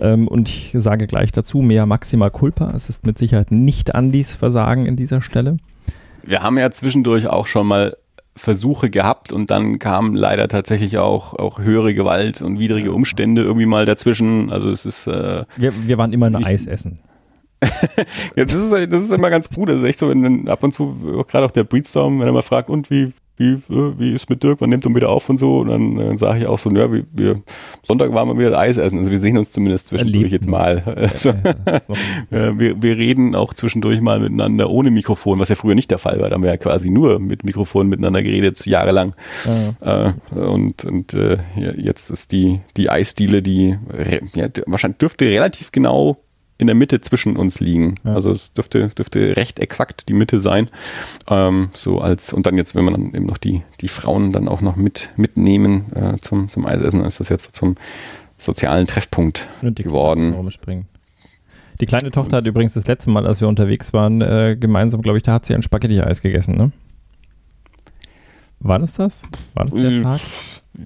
Ähm, 0.00 0.28
und 0.28 0.48
ich 0.48 0.72
sage 0.74 1.06
gleich 1.06 1.32
dazu, 1.32 1.58
mehr 1.58 1.86
maximal 1.86 2.30
culpa. 2.30 2.72
Es 2.74 2.88
ist 2.88 3.06
mit 3.06 3.18
Sicherheit 3.18 3.50
nicht 3.50 3.94
Andys 3.94 4.36
Versagen 4.36 4.86
in 4.86 4.96
dieser 4.96 5.20
Stelle. 5.20 5.58
Wir 6.22 6.42
haben 6.42 6.58
ja 6.58 6.70
zwischendurch 6.70 7.26
auch 7.26 7.46
schon 7.46 7.66
mal 7.66 7.96
Versuche 8.40 8.88
gehabt 8.88 9.32
und 9.32 9.50
dann 9.50 9.78
kam 9.78 10.14
leider 10.14 10.48
tatsächlich 10.48 10.96
auch, 10.96 11.34
auch 11.34 11.60
höhere 11.60 11.92
Gewalt 11.94 12.40
und 12.40 12.58
widrige 12.58 12.92
Umstände 12.92 13.42
irgendwie 13.42 13.66
mal 13.66 13.84
dazwischen. 13.84 14.50
Also 14.50 14.70
es 14.70 14.86
ist. 14.86 15.06
Äh, 15.06 15.44
wir, 15.56 15.72
wir 15.86 15.98
waren 15.98 16.12
immer 16.14 16.26
ein 16.26 16.36
Eis 16.36 16.66
essen. 16.66 17.00
ja, 18.36 18.46
das 18.46 18.54
ist, 18.54 18.72
das 18.72 19.02
ist 19.02 19.12
immer 19.12 19.28
ganz 19.28 19.50
gut. 19.50 19.68
Das 19.68 19.76
ist 19.76 19.84
echt 19.84 19.98
so, 19.98 20.08
wenn 20.08 20.48
ab 20.48 20.62
und 20.64 20.72
zu, 20.72 21.24
gerade 21.28 21.44
auch 21.44 21.50
der 21.50 21.64
Breedstorm, 21.64 22.18
wenn 22.18 22.26
er 22.26 22.32
mal 22.32 22.40
fragt, 22.40 22.70
und 22.70 22.90
wie, 22.90 23.12
wie, 23.40 23.52
äh, 23.74 23.92
wie 23.98 24.12
ist 24.12 24.28
mit 24.28 24.42
Dirk, 24.42 24.60
wann 24.60 24.68
nimmt 24.68 24.84
er 24.84 24.94
wieder 24.94 25.08
auf 25.08 25.28
und 25.30 25.38
so. 25.38 25.60
Und 25.60 25.68
dann, 25.68 25.96
dann 25.96 26.16
sage 26.18 26.40
ich 26.40 26.46
auch 26.46 26.58
so, 26.58 26.70
ja, 26.70 26.92
wir, 26.92 27.04
wir, 27.12 27.40
Sonntag 27.82 28.12
waren 28.12 28.28
wir 28.28 28.38
wieder 28.38 28.58
Eis 28.58 28.76
essen. 28.76 28.98
Also 28.98 29.10
wir 29.10 29.18
sehen 29.18 29.38
uns 29.38 29.50
zumindest 29.50 29.86
zwischendurch 29.86 30.30
jetzt 30.30 30.46
mal. 30.46 30.82
Also, 31.00 31.32
wir, 32.30 32.82
wir 32.82 32.96
reden 32.96 33.34
auch 33.34 33.54
zwischendurch 33.54 34.02
mal 34.02 34.20
miteinander 34.20 34.70
ohne 34.70 34.90
Mikrofon, 34.90 35.38
was 35.38 35.48
ja 35.48 35.54
früher 35.54 35.74
nicht 35.74 35.90
der 35.90 35.98
Fall 35.98 36.20
war. 36.20 36.28
Da 36.28 36.34
haben 36.34 36.42
wir 36.42 36.50
ja 36.50 36.58
quasi 36.58 36.90
nur 36.90 37.18
mit 37.18 37.44
Mikrofon 37.44 37.88
miteinander 37.88 38.22
geredet, 38.22 38.64
jahrelang. 38.66 39.14
Ja. 39.82 40.08
Äh, 40.08 40.38
und 40.38 40.84
und 40.84 41.14
äh, 41.14 41.38
jetzt 41.56 42.10
ist 42.10 42.32
die, 42.32 42.60
die 42.76 42.90
Eisdiele, 42.90 43.42
die 43.42 43.78
ja, 44.34 44.48
wahrscheinlich 44.66 44.98
dürfte 44.98 45.24
relativ 45.24 45.72
genau 45.72 46.18
in 46.60 46.66
der 46.66 46.76
Mitte 46.76 47.00
zwischen 47.00 47.36
uns 47.36 47.60
liegen. 47.60 47.96
Ja. 48.04 48.14
Also 48.14 48.30
es 48.30 48.52
dürfte, 48.52 48.88
dürfte 48.88 49.36
recht 49.36 49.58
exakt 49.58 50.08
die 50.08 50.12
Mitte 50.12 50.40
sein. 50.40 50.68
Ähm, 51.28 51.70
so 51.72 52.00
als, 52.00 52.32
und 52.32 52.46
dann 52.46 52.56
jetzt, 52.56 52.74
wenn 52.76 52.84
man 52.84 52.94
dann 52.94 53.14
eben 53.14 53.26
noch 53.26 53.38
die, 53.38 53.62
die 53.80 53.88
Frauen 53.88 54.30
dann 54.30 54.46
auch 54.46 54.60
noch 54.60 54.76
mit, 54.76 55.10
mitnehmen 55.16 55.92
äh, 55.94 56.16
zum, 56.20 56.48
zum 56.48 56.66
Eisessen, 56.66 57.00
dann 57.00 57.08
ist 57.08 57.20
das 57.20 57.28
jetzt 57.28 57.44
so 57.44 57.50
zum 57.52 57.76
sozialen 58.38 58.86
Treffpunkt 58.86 59.48
geworden. 59.62 60.34
Die 61.80 61.86
kleine 61.86 62.10
Tochter 62.10 62.38
hat 62.38 62.46
übrigens 62.46 62.74
das 62.74 62.86
letzte 62.86 63.10
Mal, 63.10 63.26
als 63.26 63.40
wir 63.40 63.48
unterwegs 63.48 63.92
waren, 63.94 64.20
äh, 64.20 64.56
gemeinsam, 64.58 65.00
glaube 65.00 65.16
ich, 65.16 65.24
da 65.24 65.32
hat 65.32 65.46
sie 65.46 65.54
ein 65.54 65.62
Spaghetti-Eis 65.62 66.20
gegessen, 66.20 66.56
ne? 66.56 66.72
War 68.60 68.78
das 68.78 68.92
das? 68.94 69.26
War 69.54 69.64
das 69.64 69.74
der 69.74 69.90
äh, 69.90 70.02
Tag? 70.02 70.20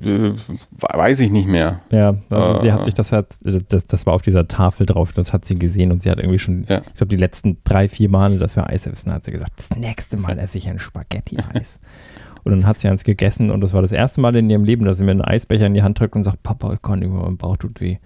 Äh, 0.02 0.33
weiß 0.78 1.21
ich 1.21 1.31
nicht 1.31 1.49
mehr. 1.49 1.81
Ja, 1.90 2.14
also 2.31 2.59
äh, 2.59 2.61
sie 2.61 2.73
hat 2.73 2.85
sich 2.85 2.95
das 2.95 3.11
das, 3.11 3.87
das 3.87 4.07
war 4.07 4.14
auf 4.14 4.23
dieser 4.23 4.49
Tafel 4.49 4.87
drauf, 4.87 5.12
das 5.12 5.33
hat 5.33 5.45
sie 5.45 5.57
gesehen 5.57 5.93
und 5.93 6.02
sie 6.02 6.11
hat 6.11 6.19
irgendwie 6.19 6.38
schon, 6.38 6.64
ja. 6.69 6.83
ich 6.87 6.95
glaube, 6.95 7.09
die 7.09 7.16
letzten 7.16 7.59
drei, 7.64 7.88
vier 7.88 8.09
Male, 8.09 8.38
dass 8.38 8.57
wir 8.57 8.69
Eis 8.69 8.87
essen, 8.87 9.12
hat 9.12 9.25
sie 9.25 9.33
gesagt, 9.33 9.52
das 9.57 9.76
nächste 9.76 10.16
Mal 10.16 10.38
esse 10.38 10.59
ich 10.59 10.69
ein 10.69 10.78
Spaghetti-Eis. 10.78 11.81
und 12.45 12.52
dann 12.52 12.66
hat 12.66 12.81
sie 12.81 12.88
eins 12.88 13.04
gegessen 13.04 13.50
und 13.50 13.61
das 13.61 13.73
war 13.73 13.83
das 13.83 13.93
erste 13.93 14.21
Mal 14.21 14.35
in 14.37 14.49
ihrem 14.49 14.64
Leben, 14.64 14.85
dass 14.85 14.99
sie 14.99 15.04
mir 15.04 15.12
einen 15.12 15.23
Eisbecher 15.23 15.66
in 15.66 15.75
die 15.75 15.83
Hand 15.83 15.99
drückt 15.99 16.14
und 16.14 16.25
sagt, 16.25 16.43
Papa, 16.43 16.73
ich 16.75 16.83
kann 16.83 17.00
nicht 17.00 17.11
mehr, 17.11 17.23
mein 17.23 17.37
Bauch 17.37 17.57
tut 17.57 17.81
weh. 17.81 17.99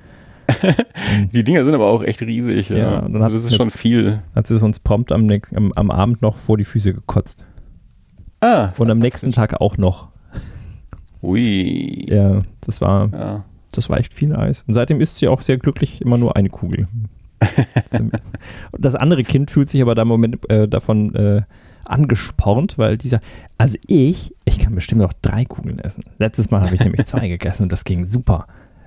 die 1.32 1.44
Dinger 1.44 1.64
sind 1.64 1.74
aber 1.74 1.86
auch 1.86 2.02
echt 2.02 2.22
riesig. 2.22 2.70
Ja, 2.70 2.76
ja. 2.76 2.98
Und 3.00 3.12
dann 3.12 3.22
hat 3.22 3.32
das 3.32 3.44
ist 3.44 3.54
schon 3.54 3.70
viel. 3.70 4.22
Hat 4.34 4.46
sie 4.46 4.54
es 4.54 4.62
uns 4.62 4.80
prompt 4.80 5.12
am, 5.12 5.28
am, 5.54 5.72
am 5.72 5.90
Abend 5.90 6.22
noch 6.22 6.36
vor 6.36 6.56
die 6.56 6.64
Füße 6.64 6.94
gekotzt. 6.94 7.44
Ah. 8.40 8.72
Und 8.78 8.90
am 8.90 8.98
nächsten 8.98 9.32
Tag 9.32 9.60
auch 9.60 9.76
noch. 9.76 10.08
Ui. 11.22 12.06
Ja, 12.08 12.42
das 12.60 12.80
war, 12.80 13.10
ja. 13.12 13.44
das 13.72 13.90
war 13.90 13.98
echt 13.98 14.14
viel 14.14 14.34
Eis. 14.34 14.64
Und 14.66 14.74
seitdem 14.74 15.00
ist 15.00 15.16
sie 15.18 15.28
auch 15.28 15.40
sehr 15.40 15.58
glücklich, 15.58 16.00
immer 16.00 16.18
nur 16.18 16.36
eine 16.36 16.48
Kugel. 16.48 16.86
das 18.72 18.94
andere 18.94 19.24
Kind 19.24 19.50
fühlt 19.50 19.70
sich 19.70 19.82
aber 19.82 19.94
da 19.94 20.02
im 20.02 20.08
Moment 20.08 20.50
äh, 20.50 20.68
davon 20.68 21.14
äh, 21.14 21.42
angespornt, 21.84 22.78
weil 22.78 22.98
dieser, 22.98 23.20
also 23.56 23.78
ich, 23.86 24.34
ich 24.44 24.58
kann 24.58 24.74
bestimmt 24.74 25.00
noch 25.00 25.12
drei 25.12 25.44
Kugeln 25.44 25.78
essen. 25.78 26.04
Letztes 26.18 26.50
Mal 26.50 26.62
habe 26.62 26.74
ich 26.74 26.80
nämlich 26.80 27.06
zwei 27.06 27.28
gegessen 27.28 27.64
und 27.64 27.72
das 27.72 27.84
ging 27.84 28.06
super. 28.06 28.46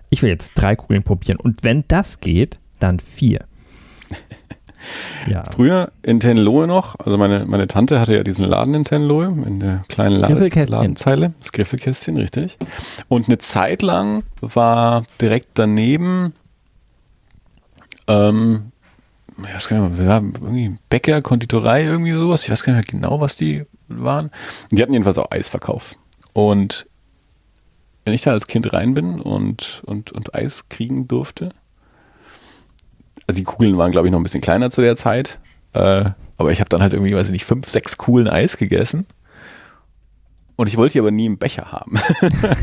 Ich 0.09 0.21
will 0.21 0.29
jetzt 0.29 0.53
drei 0.55 0.75
Kugeln 0.75 1.03
probieren 1.03 1.37
und 1.37 1.63
wenn 1.63 1.83
das 1.87 2.19
geht, 2.19 2.59
dann 2.79 2.99
vier. 2.99 3.45
Ja. 5.27 5.43
Früher 5.53 5.91
in 6.01 6.19
Tenlohe 6.19 6.67
noch, 6.67 6.99
also 6.99 7.17
meine, 7.17 7.45
meine 7.45 7.67
Tante 7.67 7.99
hatte 7.99 8.15
ja 8.15 8.23
diesen 8.23 8.45
Laden 8.45 8.73
in 8.73 8.83
Tenlohe, 8.83 9.25
in 9.25 9.59
der 9.59 9.81
kleinen 9.87 10.17
Lade, 10.17 10.49
Ladenzeile, 10.65 11.33
das 11.39 11.51
Griffelkästchen, 11.51 12.17
richtig. 12.17 12.57
Und 13.07 13.27
eine 13.27 13.37
Zeit 13.37 13.81
lang 13.81 14.23
war 14.41 15.03
direkt 15.19 15.49
daneben, 15.55 16.33
ähm, 18.07 18.71
ich 19.37 19.53
weiß 19.53 19.67
gar 19.69 19.89
nicht 19.89 19.99
mehr, 19.99 20.21
irgendwie 20.41 20.75
Bäcker, 20.89 21.21
Konditorei, 21.21 21.83
irgendwie 21.83 22.13
sowas, 22.13 22.43
ich 22.43 22.49
weiß 22.49 22.63
gar 22.63 22.73
nicht 22.73 22.91
mehr 22.91 23.01
genau, 23.01 23.21
was 23.21 23.35
die 23.35 23.65
waren. 23.87 24.31
Die 24.71 24.81
hatten 24.81 24.93
jedenfalls 24.93 25.17
auch 25.17 25.31
Eisverkauf. 25.31 25.91
Und 26.33 26.85
wenn 28.05 28.13
ich 28.13 28.21
da 28.21 28.31
als 28.31 28.47
Kind 28.47 28.73
rein 28.73 28.93
bin 28.93 29.21
und, 29.21 29.83
und, 29.85 30.11
und 30.11 30.33
Eis 30.33 30.67
kriegen 30.69 31.07
durfte, 31.07 31.49
also 33.27 33.37
die 33.37 33.43
Kugeln 33.43 33.77
waren, 33.77 33.91
glaube 33.91 34.07
ich, 34.07 34.11
noch 34.11 34.19
ein 34.19 34.23
bisschen 34.23 34.41
kleiner 34.41 34.71
zu 34.71 34.81
der 34.81 34.95
Zeit. 34.95 35.39
Äh, 35.73 36.11
aber 36.37 36.51
ich 36.51 36.59
habe 36.59 36.69
dann 36.69 36.81
halt 36.81 36.93
irgendwie, 36.93 37.15
weiß 37.15 37.27
ich 37.27 37.33
nicht, 37.33 37.45
fünf, 37.45 37.69
sechs 37.69 37.97
coolen 37.97 38.27
Eis 38.27 38.57
gegessen. 38.57 39.05
Und 40.55 40.67
ich 40.67 40.77
wollte 40.77 40.93
die 40.93 40.99
aber 40.99 41.11
nie 41.11 41.25
im 41.25 41.37
Becher 41.37 41.71
haben. 41.71 41.99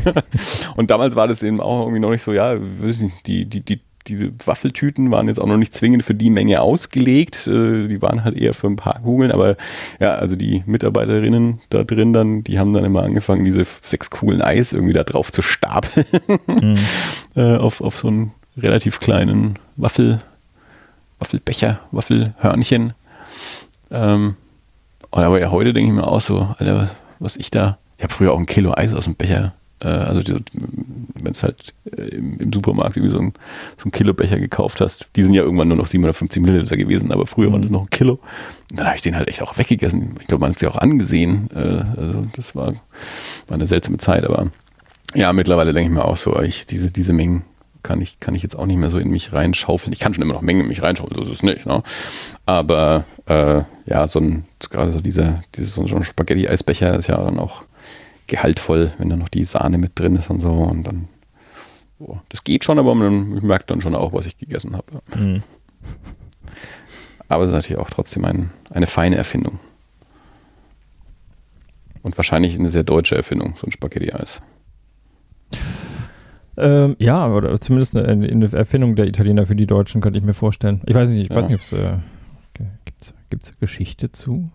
und 0.75 0.91
damals 0.91 1.15
war 1.15 1.27
das 1.27 1.43
eben 1.43 1.59
auch 1.59 1.81
irgendwie 1.81 1.99
noch 1.99 2.11
nicht 2.11 2.21
so, 2.21 2.31
ja, 2.31 2.55
nicht, 2.55 3.27
die, 3.27 3.45
die, 3.45 3.61
die, 3.61 3.81
diese 4.07 4.31
Waffeltüten 4.45 5.11
waren 5.11 5.27
jetzt 5.27 5.39
auch 5.39 5.47
noch 5.47 5.57
nicht 5.57 5.73
zwingend 5.73 6.03
für 6.03 6.13
die 6.13 6.29
Menge 6.29 6.61
ausgelegt. 6.61 7.47
Äh, 7.47 7.87
die 7.87 8.01
waren 8.01 8.23
halt 8.23 8.37
eher 8.37 8.53
für 8.53 8.67
ein 8.67 8.75
paar 8.75 9.01
Kugeln. 9.01 9.31
Aber 9.31 9.57
ja, 9.99 10.15
also 10.15 10.35
die 10.35 10.63
Mitarbeiterinnen 10.65 11.59
da 11.69 11.83
drin 11.83 12.13
dann, 12.13 12.43
die 12.43 12.59
haben 12.59 12.73
dann 12.73 12.85
immer 12.85 13.03
angefangen, 13.03 13.43
diese 13.43 13.65
sechs 13.81 14.09
coolen 14.09 14.41
Eis 14.41 14.71
irgendwie 14.71 14.93
da 14.93 15.03
drauf 15.03 15.31
zu 15.31 15.41
stapeln. 15.41 16.05
Mhm. 16.47 16.75
äh, 17.35 17.57
auf, 17.57 17.81
auf 17.81 17.97
so 17.97 18.07
einen 18.07 18.31
relativ 18.57 18.99
kleinen 18.99 19.59
Waffel, 19.75 20.19
Waffelbecher, 21.19 21.79
Waffelhörnchen. 21.91 22.93
Ähm, 23.91 24.35
aber 25.11 25.39
ja, 25.39 25.51
heute 25.51 25.73
denke 25.73 25.91
ich 25.91 25.95
mir 25.95 26.07
auch 26.07 26.21
so, 26.21 26.55
Alter, 26.57 26.77
was, 26.77 26.95
was 27.19 27.35
ich 27.37 27.51
da, 27.51 27.77
ich 27.97 28.03
habe 28.03 28.13
früher 28.13 28.33
auch 28.33 28.39
ein 28.39 28.45
Kilo 28.45 28.73
Eis 28.75 28.93
aus 28.93 29.05
dem 29.05 29.15
Becher, 29.15 29.53
äh, 29.81 29.87
also 29.87 30.21
wenn 30.23 31.31
es 31.31 31.43
halt 31.43 31.73
äh, 31.97 32.01
im, 32.09 32.37
im, 32.39 32.53
Supermarkt 32.53 32.97
irgendwie 32.97 33.11
so 33.11 33.19
ein, 33.19 33.33
so 33.77 33.87
ein 33.87 33.91
Kilo 33.91 34.13
Becher 34.13 34.39
gekauft 34.39 34.81
hast, 34.81 35.07
die 35.15 35.23
sind 35.23 35.33
ja 35.33 35.43
irgendwann 35.43 35.67
nur 35.67 35.77
noch 35.77 35.87
750 35.87 36.41
Milliliter 36.41 36.77
gewesen, 36.77 37.11
aber 37.11 37.25
früher 37.25 37.49
mhm. 37.49 37.53
waren 37.53 37.61
das 37.61 37.71
noch 37.71 37.83
ein 37.83 37.89
Kilo. 37.89 38.19
Und 38.71 38.79
dann 38.79 38.87
habe 38.87 38.95
ich 38.95 39.01
den 39.01 39.15
halt 39.15 39.27
echt 39.27 39.41
auch 39.41 39.57
weggegessen. 39.57 40.15
Ich 40.19 40.27
glaube, 40.27 40.41
man 40.41 40.49
hat 40.49 40.57
es 40.57 40.61
ja 40.61 40.69
auch 40.69 40.77
angesehen. 40.77 41.49
Äh, 41.53 41.99
also 41.99 42.25
das 42.35 42.55
war, 42.55 42.67
war 42.67 43.55
eine 43.55 43.67
seltsame 43.67 43.97
Zeit, 43.97 44.25
aber 44.25 44.51
ja, 45.15 45.33
mittlerweile 45.33 45.73
denke 45.73 45.89
ich 45.89 45.95
mir 45.95 46.05
auch 46.05 46.17
so, 46.17 46.39
ich, 46.41 46.65
diese, 46.65 46.91
diese 46.91 47.13
Mengen 47.13 47.43
kann 47.83 48.01
ich, 48.01 48.19
kann 48.19 48.35
ich 48.35 48.43
jetzt 48.43 48.55
auch 48.57 48.65
nicht 48.65 48.77
mehr 48.77 48.89
so 48.89 48.99
in 48.99 49.09
mich 49.09 49.33
reinschaufeln. 49.33 49.93
Ich 49.93 49.99
kann 49.99 50.13
schon 50.13 50.23
immer 50.23 50.33
noch 50.33 50.41
Mengen 50.41 50.61
in 50.61 50.67
mich 50.67 50.81
reinschaufeln, 50.81 51.15
so 51.15 51.23
ist 51.23 51.37
es 51.37 51.43
nicht. 51.43 51.65
Ne? 51.65 51.83
Aber 52.45 53.05
äh, 53.25 53.63
ja, 53.85 54.07
so 54.07 54.19
ein, 54.19 54.45
gerade 54.69 54.91
so 54.91 55.01
dieser, 55.01 55.39
dieser 55.55 55.85
so 55.87 55.95
ein 55.95 56.03
Spaghetti-Eisbecher 56.03 56.95
ist 56.95 57.07
ja 57.07 57.17
dann 57.23 57.39
auch 57.39 57.63
gehaltvoll, 58.27 58.91
wenn 58.97 59.09
da 59.09 59.15
noch 59.15 59.29
die 59.29 59.43
Sahne 59.43 59.77
mit 59.77 59.97
drin 59.97 60.15
ist 60.15 60.29
und 60.29 60.39
so. 60.39 60.49
Und 60.49 60.83
dann, 60.83 61.09
boah, 61.97 62.21
das 62.29 62.43
geht 62.43 62.63
schon, 62.63 62.79
aber 62.79 62.95
man 62.95 63.33
merkt 63.45 63.71
dann 63.71 63.81
schon 63.81 63.95
auch, 63.95 64.13
was 64.13 64.25
ich 64.25 64.37
gegessen 64.37 64.75
habe. 64.75 65.01
Mhm. 65.15 65.43
Aber 67.27 67.43
es 67.43 67.49
ist 67.49 67.55
natürlich 67.55 67.81
auch 67.81 67.89
trotzdem 67.89 68.25
ein, 68.25 68.51
eine 68.69 68.87
feine 68.87 69.15
Erfindung. 69.15 69.59
Und 72.01 72.17
wahrscheinlich 72.17 72.57
eine 72.57 72.69
sehr 72.69 72.83
deutsche 72.83 73.15
Erfindung, 73.15 73.55
so 73.55 73.67
ein 73.67 73.71
Spaghetti-Eis. 73.71 74.41
Ähm, 76.59 76.95
ja, 76.99 77.27
oder 77.27 77.59
zumindest 77.59 77.95
eine, 77.95 78.27
eine, 78.27 78.51
Erfindung 78.51 78.95
der 78.95 79.07
Italiener 79.07 79.45
für 79.45 79.55
die 79.55 79.67
Deutschen, 79.67 80.01
könnte 80.01 80.19
ich 80.19 80.25
mir 80.25 80.33
vorstellen. 80.33 80.81
Ich 80.85 80.95
weiß 80.95 81.09
nicht, 81.09 81.23
ich 81.23 81.29
ja. 81.29 81.35
weiß 81.35 81.45
nicht, 81.45 81.55
ob 81.55 81.61
es 81.61 81.71
äh, 81.71 81.97
gibt 83.29 83.43
es 83.43 83.57
Geschichte 83.57 84.11
zu? 84.11 84.49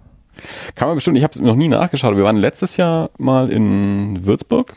Kann 0.75 0.89
man 0.89 0.97
bestimmt, 0.97 1.17
ich 1.17 1.23
habe 1.23 1.33
es 1.33 1.41
noch 1.41 1.57
nie 1.57 1.69
nachgeschaut. 1.69 2.17
Wir 2.17 2.25
waren 2.25 2.37
letztes 2.37 2.77
Jahr 2.77 3.11
mal 3.19 3.51
in 3.51 4.27
Würzburg. 4.27 4.73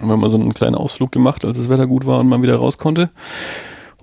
Haben 0.00 0.08
wir 0.08 0.16
mal 0.16 0.30
so 0.30 0.38
einen 0.38 0.54
kleinen 0.54 0.74
Ausflug 0.74 1.12
gemacht, 1.12 1.44
als 1.44 1.58
das 1.58 1.68
Wetter 1.68 1.86
gut 1.86 2.06
war 2.06 2.20
und 2.20 2.28
man 2.28 2.42
wieder 2.42 2.56
raus 2.56 2.78
konnte. 2.78 3.10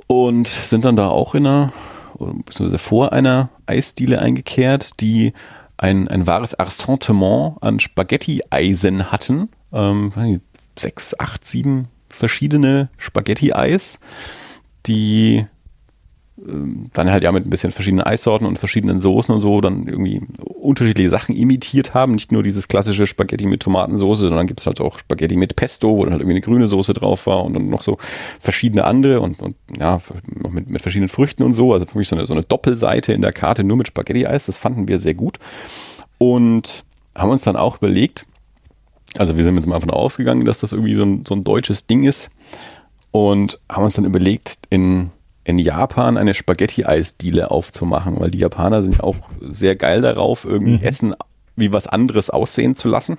Und 0.07 0.47
sind 0.47 0.85
dann 0.85 0.95
da 0.95 1.07
auch 1.07 1.33
in 1.33 1.47
einer, 1.47 1.73
beziehungsweise 2.17 2.77
vor 2.77 3.13
einer 3.13 3.49
Eisdiele 3.65 4.19
eingekehrt, 4.19 4.99
die 4.99 5.33
ein, 5.77 6.07
ein 6.07 6.27
wahres 6.27 6.59
Assortiment 6.59 7.57
an 7.61 7.79
Spaghetti-Eisen 7.79 9.11
hatten. 9.11 9.49
Ähm, 9.71 10.11
sechs, 10.77 11.17
acht, 11.17 11.45
sieben 11.45 11.87
verschiedene 12.09 12.89
Spaghetti-Eis, 12.97 13.99
die 14.85 15.45
ähm, 16.47 16.85
dann 16.93 17.11
halt 17.11 17.23
ja 17.23 17.31
mit 17.31 17.45
ein 17.45 17.49
bisschen 17.49 17.71
verschiedenen 17.71 18.05
Eissorten 18.05 18.47
und 18.47 18.57
verschiedenen 18.57 18.99
Soßen 18.99 19.33
und 19.33 19.41
so 19.41 19.61
dann 19.61 19.87
irgendwie 19.87 20.21
unterschiedliche 20.39 21.09
Sachen 21.09 21.35
imitiert 21.35 21.93
haben. 21.93 22.13
Nicht 22.13 22.31
nur 22.31 22.43
dieses 22.43 22.67
klassische 22.67 23.07
Spaghetti 23.07 23.45
mit 23.45 23.61
Tomatensoße, 23.61 24.23
sondern 24.23 24.47
gibt 24.47 24.59
es 24.59 24.65
halt 24.65 24.79
auch 24.81 24.99
Spaghetti 24.99 25.35
mit 25.35 25.55
Pesto, 25.55 25.97
wo 25.97 26.03
dann 26.03 26.13
halt 26.13 26.21
irgendwie 26.21 26.35
eine 26.35 26.41
grüne 26.41 26.67
Soße 26.67 26.93
drauf 26.93 27.27
war 27.27 27.43
und 27.43 27.53
dann 27.53 27.69
noch 27.69 27.81
so 27.81 27.97
verschiedene 28.39 28.85
andere 28.85 29.21
und, 29.21 29.41
und 29.41 29.55
ja, 29.77 29.99
noch 30.35 30.51
mit, 30.51 30.69
mit 30.69 30.81
verschiedenen 30.81 31.09
Früchten 31.09 31.43
und 31.43 31.53
so. 31.53 31.73
Also 31.73 31.85
für 31.85 31.97
mich 31.97 32.07
so 32.07 32.15
eine, 32.15 32.27
so 32.27 32.33
eine 32.33 32.43
Doppelseite 32.43 33.13
in 33.13 33.21
der 33.21 33.33
Karte 33.33 33.63
nur 33.63 33.77
mit 33.77 33.87
Spaghetti-Eis. 33.87 34.45
Das 34.45 34.57
fanden 34.57 34.87
wir 34.87 34.99
sehr 34.99 35.13
gut. 35.13 35.39
Und 36.17 36.85
haben 37.15 37.31
uns 37.31 37.43
dann 37.43 37.55
auch 37.55 37.77
überlegt, 37.77 38.25
also 39.17 39.35
wir 39.37 39.43
sind 39.43 39.55
jetzt 39.55 39.67
mal 39.67 39.75
davon 39.75 39.89
ausgegangen, 39.89 40.45
dass 40.45 40.59
das 40.59 40.71
irgendwie 40.71 40.95
so 40.95 41.03
ein, 41.03 41.25
so 41.25 41.35
ein 41.35 41.43
deutsches 41.43 41.85
Ding 41.85 42.03
ist 42.03 42.29
und 43.11 43.59
haben 43.69 43.83
uns 43.83 43.95
dann 43.95 44.05
überlegt, 44.05 44.59
in, 44.69 45.11
in 45.43 45.59
Japan 45.59 46.17
eine 46.17 46.33
Spaghetti-Eisdiele 46.33 47.49
aufzumachen, 47.51 48.19
weil 48.19 48.31
die 48.31 48.39
Japaner 48.39 48.81
sind 48.81 48.97
ja 48.97 49.03
auch 49.03 49.17
sehr 49.39 49.75
geil 49.75 50.01
darauf, 50.01 50.45
irgendwie 50.45 50.77
mhm. 50.77 50.83
Essen 50.83 51.15
wie 51.55 51.73
was 51.73 51.87
anderes 51.87 52.29
aussehen 52.29 52.75
zu 52.75 52.87
lassen. 52.87 53.17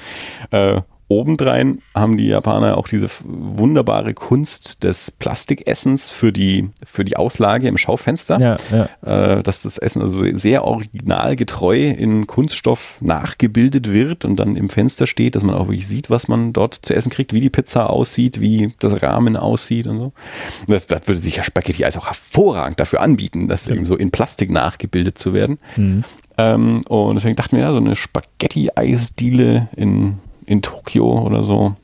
äh, 0.50 0.80
obendrein 1.10 1.82
haben 1.92 2.16
die 2.16 2.28
Japaner 2.28 2.78
auch 2.78 2.86
diese 2.86 3.08
wunderbare 3.24 4.14
Kunst 4.14 4.84
des 4.84 5.10
Plastikessens 5.10 6.08
für 6.08 6.32
die, 6.32 6.70
für 6.84 7.04
die 7.04 7.16
Auslage 7.16 7.66
im 7.66 7.76
Schaufenster. 7.76 8.38
Ja, 8.40 8.56
ja. 8.70 9.38
Äh, 9.38 9.42
dass 9.42 9.62
das 9.62 9.76
Essen 9.76 10.02
also 10.02 10.24
sehr 10.36 10.64
originalgetreu 10.64 11.88
in 11.88 12.28
Kunststoff 12.28 13.02
nachgebildet 13.02 13.90
wird 13.90 14.24
und 14.24 14.38
dann 14.38 14.54
im 14.54 14.68
Fenster 14.68 15.08
steht, 15.08 15.34
dass 15.34 15.42
man 15.42 15.56
auch 15.56 15.66
wirklich 15.66 15.88
sieht, 15.88 16.10
was 16.10 16.28
man 16.28 16.52
dort 16.52 16.74
zu 16.80 16.94
essen 16.94 17.10
kriegt, 17.10 17.32
wie 17.32 17.40
die 17.40 17.50
Pizza 17.50 17.90
aussieht, 17.90 18.40
wie 18.40 18.72
das 18.78 19.02
Rahmen 19.02 19.36
aussieht 19.36 19.88
und 19.88 19.98
so. 19.98 20.04
Und 20.04 20.70
das, 20.70 20.86
das 20.86 21.08
würde 21.08 21.20
sich 21.20 21.36
ja 21.36 21.42
Spaghetti-Eis 21.42 21.96
auch 21.96 22.06
hervorragend 22.06 22.78
dafür 22.78 23.00
anbieten, 23.00 23.48
das 23.48 23.66
ja. 23.66 23.74
eben 23.74 23.84
so 23.84 23.96
in 23.96 24.12
Plastik 24.12 24.52
nachgebildet 24.52 25.18
zu 25.18 25.34
werden. 25.34 25.58
Mhm. 25.76 26.04
Ähm, 26.38 26.82
und 26.88 27.16
deswegen 27.16 27.34
dachten 27.34 27.56
wir, 27.56 27.64
ja, 27.64 27.72
so 27.72 27.78
eine 27.78 27.96
Spaghetti-Eisdiele 27.96 29.68
in 29.74 30.20
in 30.50 30.62
Tokio 30.62 31.22
oder 31.22 31.44
so. 31.44 31.74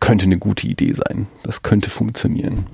Könnte 0.00 0.24
eine 0.24 0.38
gute 0.38 0.66
Idee 0.66 0.92
sein. 0.92 1.28
Das 1.44 1.62
könnte 1.62 1.88
funktionieren. 1.88 2.66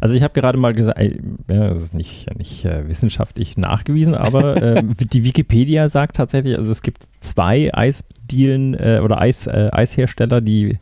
Also 0.00 0.16
ich 0.16 0.24
habe 0.24 0.34
gerade 0.34 0.58
mal 0.58 0.72
gesagt, 0.72 0.98
ja, 1.00 1.68
das 1.68 1.80
ist 1.80 1.94
nicht, 1.94 2.26
nicht 2.36 2.64
äh, 2.64 2.88
wissenschaftlich 2.88 3.56
nachgewiesen, 3.56 4.16
aber 4.16 4.60
äh, 4.62 4.82
die 4.82 5.22
Wikipedia 5.22 5.88
sagt 5.88 6.16
tatsächlich, 6.16 6.58
also 6.58 6.72
es 6.72 6.82
gibt 6.82 7.04
zwei 7.20 7.72
Eisdielen 7.72 8.74
äh, 8.74 9.00
oder 9.04 9.20
Eis, 9.20 9.46
äh, 9.46 9.68
Eishersteller, 9.70 10.40
die, 10.40 10.78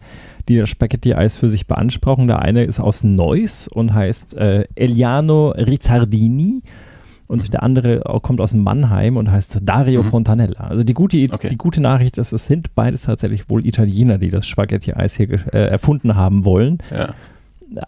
die 0.49 0.57
das 0.57 0.71
Spaghetti-Eis 0.71 1.37
für 1.37 1.51
sich 1.51 1.67
beanspruchen. 1.67 2.29
Der 2.29 2.39
eine 2.41 2.65
ist 2.65 2.81
aus 2.81 3.05
Neuss 3.05 3.69
und 3.69 3.93
heißt 3.93 4.35
äh, 4.39 4.65
Eliano 4.75 5.51
Rizzardini 5.51 6.63
und 7.27 7.43
mhm. 7.43 7.51
der 7.51 7.63
andere 7.63 8.01
kommt 8.23 8.41
aus 8.41 8.55
Mannheim 8.55 9.17
und 9.17 9.31
heißt 9.31 9.61
Dario 9.63 10.03
mhm. 10.03 10.11
Fontanella. 10.11 10.61
Also 10.61 10.85
die 10.85 10.95
gute, 10.95 11.27
okay. 11.33 11.49
die 11.51 11.57
gute 11.57 11.81
Nachricht 11.81 12.19
ist, 12.19 12.33
es 12.33 12.47
sind 12.47 12.75
beides 12.75 13.03
tatsächlich 13.03 13.49
wohl 13.51 13.67
Italiener, 13.67 14.19
die 14.19 14.31
das 14.31 14.47
Spaghetti-Eis 14.47 15.17
hier 15.17 15.31
äh, 15.53 15.67
erfunden 15.69 16.17
haben 16.17 16.45
wollen, 16.45 16.79
ja. 16.91 17.15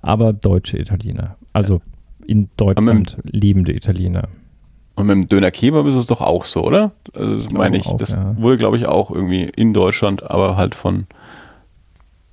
aber 0.02 0.32
deutsche 0.32 0.78
Italiener. 0.78 1.36
Also 1.52 1.74
ja. 1.74 2.26
in 2.26 2.48
Deutschland 2.56 3.16
mit, 3.24 3.34
lebende 3.34 3.72
Italiener. 3.72 4.28
Und 4.96 5.06
mit 5.06 5.14
dem 5.14 5.28
Döner 5.28 5.52
Kebab 5.52 5.86
ist 5.86 5.94
es 5.94 6.06
doch 6.06 6.20
auch 6.20 6.44
so, 6.44 6.64
oder? 6.64 6.90
Also 7.14 7.44
das 7.44 7.52
meine 7.52 7.76
ich, 7.76 7.86
auch, 7.86 7.96
das 7.96 8.10
ja. 8.10 8.36
wurde 8.36 8.58
glaube 8.58 8.76
ich 8.76 8.86
auch 8.86 9.10
irgendwie 9.10 9.44
in 9.44 9.72
Deutschland, 9.72 10.28
aber 10.28 10.56
halt 10.56 10.74
von 10.74 11.06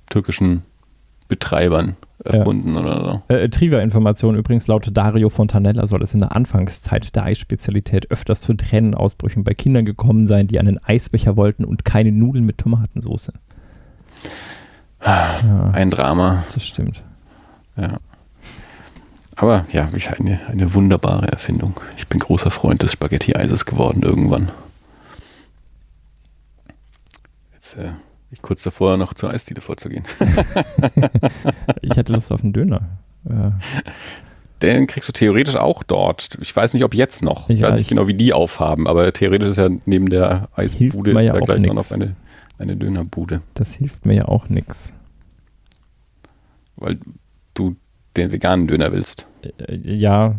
türkischen 0.08 0.62
Betreibern 1.28 1.96
erfunden 2.26 2.74
ja. 2.74 2.80
oder 2.80 3.22
so. 3.28 3.34
Äh, 3.34 3.44
äh, 3.44 3.48
Trivia-Information 3.48 4.36
übrigens 4.36 4.66
laut 4.66 4.88
Dario 4.92 5.28
Fontanella 5.28 5.86
soll 5.86 6.02
es 6.02 6.14
in 6.14 6.20
der 6.20 6.34
Anfangszeit 6.34 7.14
der 7.14 7.24
Eisspezialität 7.24 8.10
öfters 8.10 8.40
zu 8.40 8.54
Tränenausbrüchen 8.54 9.44
bei 9.44 9.54
Kindern 9.54 9.84
gekommen 9.84 10.28
sein, 10.28 10.46
die 10.46 10.58
einen 10.60 10.78
Eisbecher 10.82 11.36
wollten 11.36 11.64
und 11.64 11.84
keine 11.84 12.12
Nudeln 12.12 12.44
mit 12.44 12.58
Tomatensauce. 12.58 13.32
Ja, 15.04 15.70
Ein 15.72 15.90
Drama. 15.90 16.44
Das 16.52 16.66
stimmt. 16.66 17.02
Ja. 17.76 17.98
Aber 19.36 19.66
ja, 19.70 19.86
eine, 20.18 20.40
eine 20.48 20.72
wunderbare 20.72 21.28
Erfindung. 21.28 21.78
Ich 21.98 22.08
bin 22.08 22.18
großer 22.18 22.50
Freund 22.50 22.82
des 22.82 22.92
Spaghetti-Eises 22.92 23.66
geworden 23.66 24.02
irgendwann. 24.02 24.50
Jetzt 27.52 27.76
äh, 27.76 27.90
ich 28.36 28.42
kurz 28.42 28.62
davor, 28.62 28.96
noch 28.96 29.14
zur 29.14 29.30
Eisdiele 29.30 29.60
vorzugehen. 29.60 30.04
ich 31.82 31.96
hätte 31.96 32.12
Lust 32.12 32.30
auf 32.30 32.42
einen 32.42 32.52
Döner. 32.52 32.82
Ja. 33.28 33.58
Den 34.62 34.86
kriegst 34.86 35.08
du 35.08 35.12
theoretisch 35.12 35.56
auch 35.56 35.82
dort. 35.82 36.38
Ich 36.40 36.54
weiß 36.54 36.74
nicht, 36.74 36.84
ob 36.84 36.94
jetzt 36.94 37.22
noch. 37.22 37.48
Ich, 37.48 37.56
ich 37.56 37.62
weiß 37.62 37.74
nicht 37.74 37.88
genau, 37.88 38.06
wie 38.06 38.14
die 38.14 38.32
aufhaben, 38.32 38.86
aber 38.86 39.12
theoretisch 39.12 39.48
ist 39.48 39.56
ja 39.56 39.68
neben 39.84 40.08
der 40.08 40.48
Eisbude 40.54 41.12
ja 41.22 41.32
da 41.32 41.40
gleich 41.40 41.60
noch 41.60 41.90
eine, 41.90 42.14
eine 42.58 42.76
Dönerbude. 42.76 43.42
Das 43.54 43.74
hilft 43.74 44.06
mir 44.06 44.14
ja 44.14 44.24
auch 44.26 44.48
nichts. 44.48 44.92
Weil 46.76 46.98
du 47.54 47.76
den 48.16 48.32
veganen 48.32 48.66
Döner 48.66 48.92
willst. 48.92 49.26
Äh, 49.58 49.76
ja. 49.76 50.36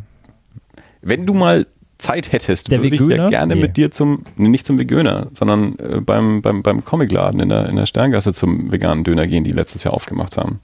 Wenn 1.01 1.25
du 1.25 1.33
mal 1.33 1.67
Zeit 1.97 2.31
hättest, 2.31 2.69
würde 2.69 2.87
ich 2.87 2.99
ja 2.99 3.29
gerne 3.29 3.55
nee. 3.55 3.61
mit 3.61 3.77
dir 3.77 3.91
zum, 3.91 4.23
nee, 4.35 4.49
nicht 4.49 4.65
zum 4.65 4.79
Veganer, 4.79 5.27
sondern 5.31 5.77
äh, 5.79 6.01
beim, 6.01 6.41
beim, 6.41 6.63
beim 6.63 6.83
Comicladen 6.83 7.39
in 7.39 7.49
der, 7.49 7.69
in 7.69 7.75
der 7.75 7.85
Sterngasse 7.85 8.33
zum 8.33 8.71
veganen 8.71 9.03
Döner 9.03 9.27
gehen, 9.27 9.43
die 9.43 9.51
letztes 9.51 9.83
Jahr 9.83 9.93
aufgemacht 9.93 10.37
haben. 10.37 10.59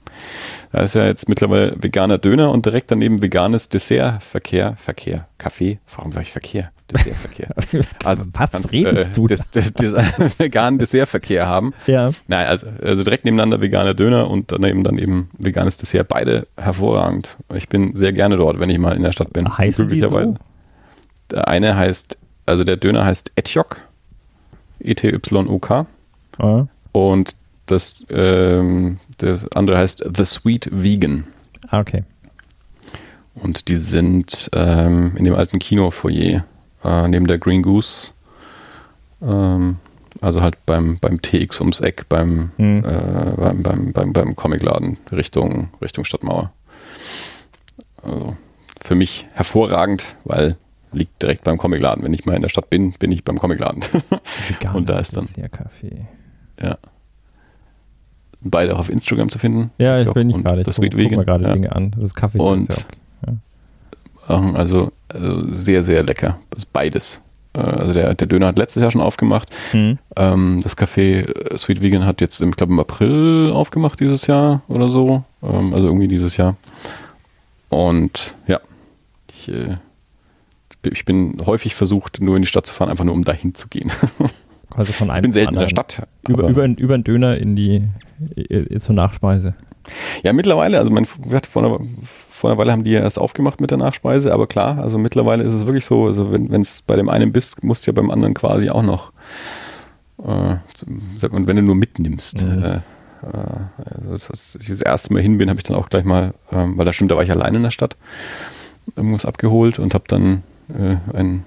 Da 0.72 0.80
ist 0.80 0.94
ja 0.94 1.06
jetzt 1.06 1.28
mittlerweile 1.28 1.76
veganer 1.80 2.18
Döner 2.18 2.50
und 2.50 2.66
direkt 2.66 2.90
daneben 2.90 3.22
veganes 3.22 3.68
Dessert, 3.68 4.22
Verkehr, 4.22 4.76
Verkehr, 4.76 5.28
Kaffee. 5.38 5.78
Warum 5.94 6.10
sage 6.10 6.24
ich 6.24 6.32
Verkehr? 6.32 6.70
Dessertverkehr. 6.92 7.48
Also, 8.04 8.24
Was 8.32 8.52
kannst, 8.52 8.72
redest 8.72 9.08
äh, 9.08 9.12
du? 9.12 9.26
Das, 9.26 9.50
das, 9.50 9.72
das, 9.72 9.94
veganen 10.38 10.78
Dessertverkehr 10.78 11.46
haben. 11.46 11.72
Ja. 11.86 12.10
Nein, 12.28 12.46
also, 12.46 12.66
also 12.82 13.02
direkt 13.02 13.24
nebeneinander 13.24 13.60
veganer 13.60 13.94
Döner 13.94 14.30
und 14.30 14.52
daneben 14.52 14.84
dann 14.84 14.98
eben 14.98 15.30
veganes 15.38 15.78
Dessert. 15.78 16.08
Beide 16.08 16.46
hervorragend. 16.56 17.38
Ich 17.54 17.68
bin 17.68 17.94
sehr 17.94 18.12
gerne 18.12 18.36
dort, 18.36 18.60
wenn 18.60 18.68
ich 18.68 18.78
mal 18.78 18.94
in 18.94 19.02
der 19.02 19.12
Stadt 19.12 19.32
bin. 19.32 19.56
Heißen 19.56 19.88
die 19.88 20.00
so? 20.00 20.36
Der 21.30 21.48
eine 21.48 21.76
heißt, 21.76 22.18
also 22.46 22.64
der 22.64 22.76
Döner 22.76 23.04
heißt 23.04 23.32
Etjok, 23.36 23.84
E-T-Y-O-K. 24.80 25.86
Ah. 26.38 26.66
Und 26.92 27.36
das, 27.66 28.04
ähm, 28.10 28.98
das 29.18 29.50
andere 29.52 29.78
heißt 29.78 30.04
The 30.14 30.24
Sweet 30.24 30.68
Vegan. 30.72 31.26
Ah, 31.68 31.80
okay. 31.80 32.04
Und 33.34 33.68
die 33.68 33.76
sind 33.76 34.50
ähm, 34.52 35.16
in 35.16 35.24
dem 35.24 35.34
alten 35.34 35.58
Kinofoyer 35.58 36.44
äh, 36.84 37.08
neben 37.08 37.26
der 37.26 37.38
Green 37.38 37.62
Goose. 37.62 38.12
Ähm, 39.22 39.76
also 40.20 40.40
halt 40.40 40.64
beim, 40.66 40.98
beim 41.00 41.20
TX 41.20 41.60
ums 41.60 41.80
Eck, 41.80 42.08
beim, 42.08 42.52
mhm. 42.56 42.84
äh, 42.84 43.36
beim, 43.36 43.62
beim, 43.62 43.92
beim, 43.92 44.12
beim 44.12 44.36
Comicladen 44.36 44.98
Richtung, 45.10 45.70
Richtung 45.82 46.04
Stadtmauer. 46.04 46.52
Also 48.02 48.36
für 48.82 48.94
mich 48.94 49.26
hervorragend, 49.32 50.16
weil 50.24 50.56
liegt 50.94 51.22
direkt 51.22 51.44
beim 51.44 51.58
Comicladen. 51.58 52.04
Wenn 52.04 52.14
ich 52.14 52.26
mal 52.26 52.34
in 52.34 52.42
der 52.42 52.48
Stadt 52.48 52.70
bin, 52.70 52.92
bin 52.92 53.12
ich 53.12 53.24
beim 53.24 53.38
Comicladen. 53.38 53.82
Und 54.72 54.88
da 54.88 54.98
ist 54.98 55.16
dann. 55.16 55.26
Kaffee. 55.50 56.06
Ja. 56.60 56.78
Beide 58.42 58.74
auch 58.74 58.80
auf 58.80 58.90
Instagram 58.90 59.30
zu 59.30 59.38
finden. 59.38 59.70
Ja, 59.78 60.00
ich, 60.00 60.06
ich 60.06 60.12
bin 60.12 60.26
nicht 60.26 60.42
gerade. 60.42 60.62
Das 60.62 60.76
Sweet 60.76 60.96
Vegan. 60.96 61.16
mal 61.16 61.24
gerade 61.24 61.44
ja. 61.44 61.52
Dinge 61.54 61.74
an. 61.74 61.94
Das 61.98 62.14
Kaffee 62.14 62.38
und 62.38 62.68
ist 62.68 62.68
ja 62.68 62.84
okay. 62.84 62.98
Also, 64.26 64.92
also 65.08 65.42
sehr, 65.48 65.82
sehr 65.82 66.02
lecker. 66.02 66.38
Das 66.50 66.64
ist 66.64 66.72
beides. 66.72 67.20
Äh, 67.52 67.60
also 67.60 67.92
der, 67.92 68.14
der 68.14 68.26
Döner 68.26 68.48
hat 68.48 68.58
letztes 68.58 68.82
Jahr 68.82 68.90
schon 68.90 69.00
aufgemacht. 69.00 69.48
Mhm. 69.72 69.98
Ähm, 70.16 70.60
das 70.62 70.76
Café 70.76 71.26
äh, 71.26 71.58
Sweet 71.58 71.80
Vegan 71.80 72.06
hat 72.06 72.20
jetzt, 72.20 72.40
ich 72.40 72.50
glaube, 72.56 72.72
im 72.72 72.80
April 72.80 73.50
aufgemacht 73.52 74.00
dieses 74.00 74.26
Jahr 74.26 74.62
oder 74.68 74.88
so. 74.88 75.24
Ähm, 75.42 75.74
also 75.74 75.88
irgendwie 75.88 76.08
dieses 76.08 76.36
Jahr. 76.36 76.56
Und 77.68 78.34
ja, 78.46 78.60
ich, 79.30 79.48
äh, 79.48 79.76
ich 80.86 81.04
bin 81.04 81.40
häufig 81.44 81.74
versucht, 81.74 82.20
nur 82.20 82.36
in 82.36 82.42
die 82.42 82.48
Stadt 82.48 82.66
zu 82.66 82.74
fahren, 82.74 82.90
einfach 82.90 83.04
nur 83.04 83.14
um 83.14 83.24
dahin 83.24 83.54
zu 83.54 83.68
gehen. 83.68 83.90
Also 84.76 84.92
von 84.92 85.08
einem 85.08 85.18
ich 85.18 85.22
bin 85.22 85.32
selten 85.32 85.54
in 85.54 85.60
der 85.60 85.68
Stadt. 85.68 86.08
Über, 86.26 86.48
über, 86.48 86.64
über 86.64 86.94
einen 86.94 87.04
Döner 87.04 87.36
in 87.36 87.54
die 87.54 87.84
zur 88.80 88.94
Nachspeise. 88.94 89.54
Ja, 90.22 90.32
mittlerweile, 90.32 90.78
also 90.78 90.90
mein, 90.90 91.04
vor 91.04 91.62
einer, 91.62 91.78
vor 92.28 92.50
einer 92.50 92.58
Weile 92.58 92.72
haben 92.72 92.84
die 92.84 92.92
ja 92.92 93.00
erst 93.00 93.18
aufgemacht 93.18 93.60
mit 93.60 93.70
der 93.70 93.78
Nachspeise, 93.78 94.32
aber 94.32 94.46
klar, 94.46 94.78
also 94.78 94.98
mittlerweile 94.98 95.44
ist 95.44 95.52
es 95.52 95.66
wirklich 95.66 95.84
so, 95.84 96.06
also 96.06 96.32
wenn 96.32 96.60
es 96.60 96.82
bei 96.82 96.96
dem 96.96 97.08
einen 97.08 97.32
bist, 97.32 97.62
musst 97.64 97.86
du 97.86 97.90
ja 97.90 97.94
beim 97.94 98.10
anderen 98.10 98.34
quasi 98.34 98.70
auch 98.70 98.82
noch, 98.82 99.12
äh, 100.22 100.56
man, 101.30 101.46
wenn 101.46 101.56
du 101.56 101.62
nur 101.62 101.74
mitnimmst. 101.74 102.46
Mhm. 102.46 102.62
Äh, 102.62 102.74
äh 102.76 102.80
also 104.10 104.30
als 104.30 104.56
ich 104.60 104.68
das 104.68 104.80
erste 104.80 105.12
Mal 105.12 105.22
hin 105.22 105.38
bin, 105.38 105.50
habe 105.50 105.58
ich 105.58 105.64
dann 105.64 105.76
auch 105.76 105.90
gleich 105.90 106.04
mal, 106.04 106.34
ähm, 106.50 106.78
weil 106.78 106.84
da 106.84 106.92
stimmt, 106.92 107.10
da 107.10 107.16
war 107.16 107.22
ich 107.22 107.30
allein 107.30 107.54
in 107.54 107.62
der 107.62 107.70
Stadt, 107.70 107.96
irgendwas 108.96 109.26
abgeholt 109.26 109.78
und 109.78 109.92
habe 109.92 110.04
dann 110.08 110.42
ein, 110.68 111.44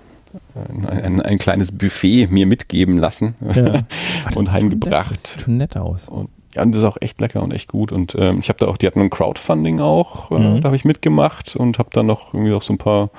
ein, 0.56 0.86
ein, 0.86 1.22
ein, 1.22 1.38
kleines 1.38 1.72
Buffet 1.72 2.28
mir 2.28 2.46
mitgeben 2.46 2.98
lassen 2.98 3.36
ja. 3.54 3.82
und 4.36 4.52
heimgebracht. 4.52 5.14
Das 5.14 5.34
sieht 5.34 5.42
schon 5.44 5.58
nett 5.58 5.78
aus. 5.78 6.10
Und 6.10 6.30
ja, 6.58 6.64
und 6.64 6.72
das 6.72 6.80
ist 6.80 6.88
auch 6.88 6.98
echt 7.02 7.22
lecker 7.22 7.44
und 7.44 7.54
echt 7.54 7.68
gut. 7.68 7.92
Und 7.92 8.16
ähm, 8.18 8.40
ich 8.40 8.50
habe 8.50 8.58
da 8.60 8.68
auch, 8.68 8.78
die 8.78 8.88
hatten 8.88 9.00
ein 9.00 9.12
Crowdfunding 9.12 9.80
auch, 9.80 10.32
äh, 10.32 10.40
mhm. 10.40 10.62
da 10.62 10.66
habe 10.66 10.76
ich 10.76 10.86
mitgemacht 10.86 11.56
und 11.56 11.78
habe 11.78 11.90
dann 11.94 12.08
noch 12.08 12.34
irgendwie 12.34 12.54
auch 12.54 12.64
so 12.64 12.74
ein 12.74 12.80
paar, 12.80 13.12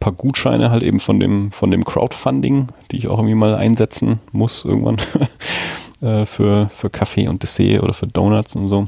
paar 0.00 0.12
Gutscheine 0.12 0.70
halt 0.70 0.82
eben 0.82 1.00
von 1.00 1.18
dem, 1.18 1.50
von 1.50 1.70
dem 1.70 1.84
Crowdfunding, 1.84 2.68
die 2.90 2.98
ich 2.98 3.08
auch 3.08 3.18
irgendwie 3.18 3.34
mal 3.34 3.54
einsetzen 3.54 4.20
muss 4.32 4.66
irgendwann 4.66 4.98
äh, 6.02 6.26
für, 6.26 6.68
für 6.68 6.90
Kaffee 6.90 7.28
und 7.28 7.42
Dessert 7.42 7.82
oder 7.82 7.94
für 7.94 8.06
Donuts 8.06 8.54
und 8.54 8.68
so. 8.68 8.84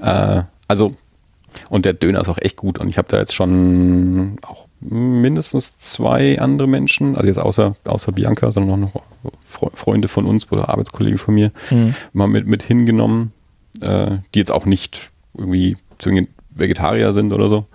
Äh, 0.00 0.42
also, 0.66 0.92
und 1.70 1.84
der 1.84 1.92
Döner 1.92 2.20
ist 2.20 2.28
auch 2.28 2.38
echt 2.38 2.56
gut 2.56 2.78
und 2.78 2.88
ich 2.88 2.98
habe 2.98 3.08
da 3.08 3.18
jetzt 3.18 3.34
schon 3.34 4.38
auch 4.46 4.66
mindestens 4.80 5.78
zwei 5.78 6.38
andere 6.38 6.68
Menschen, 6.68 7.16
also 7.16 7.26
jetzt 7.26 7.38
außer, 7.38 7.72
außer 7.84 8.12
Bianca, 8.12 8.52
sondern 8.52 8.80
noch 8.80 9.02
Freunde 9.46 10.08
von 10.08 10.26
uns 10.26 10.50
oder 10.52 10.68
Arbeitskollegen 10.68 11.18
von 11.18 11.34
mir, 11.34 11.52
mhm. 11.70 11.94
mal 12.12 12.28
mit, 12.28 12.46
mit 12.46 12.62
hingenommen, 12.62 13.32
äh, 13.80 14.18
die 14.34 14.38
jetzt 14.38 14.52
auch 14.52 14.66
nicht 14.66 15.10
irgendwie 15.36 15.76
zwingend 15.98 16.28
Vegetarier 16.50 17.12
sind 17.12 17.32
oder 17.32 17.48
so. 17.48 17.66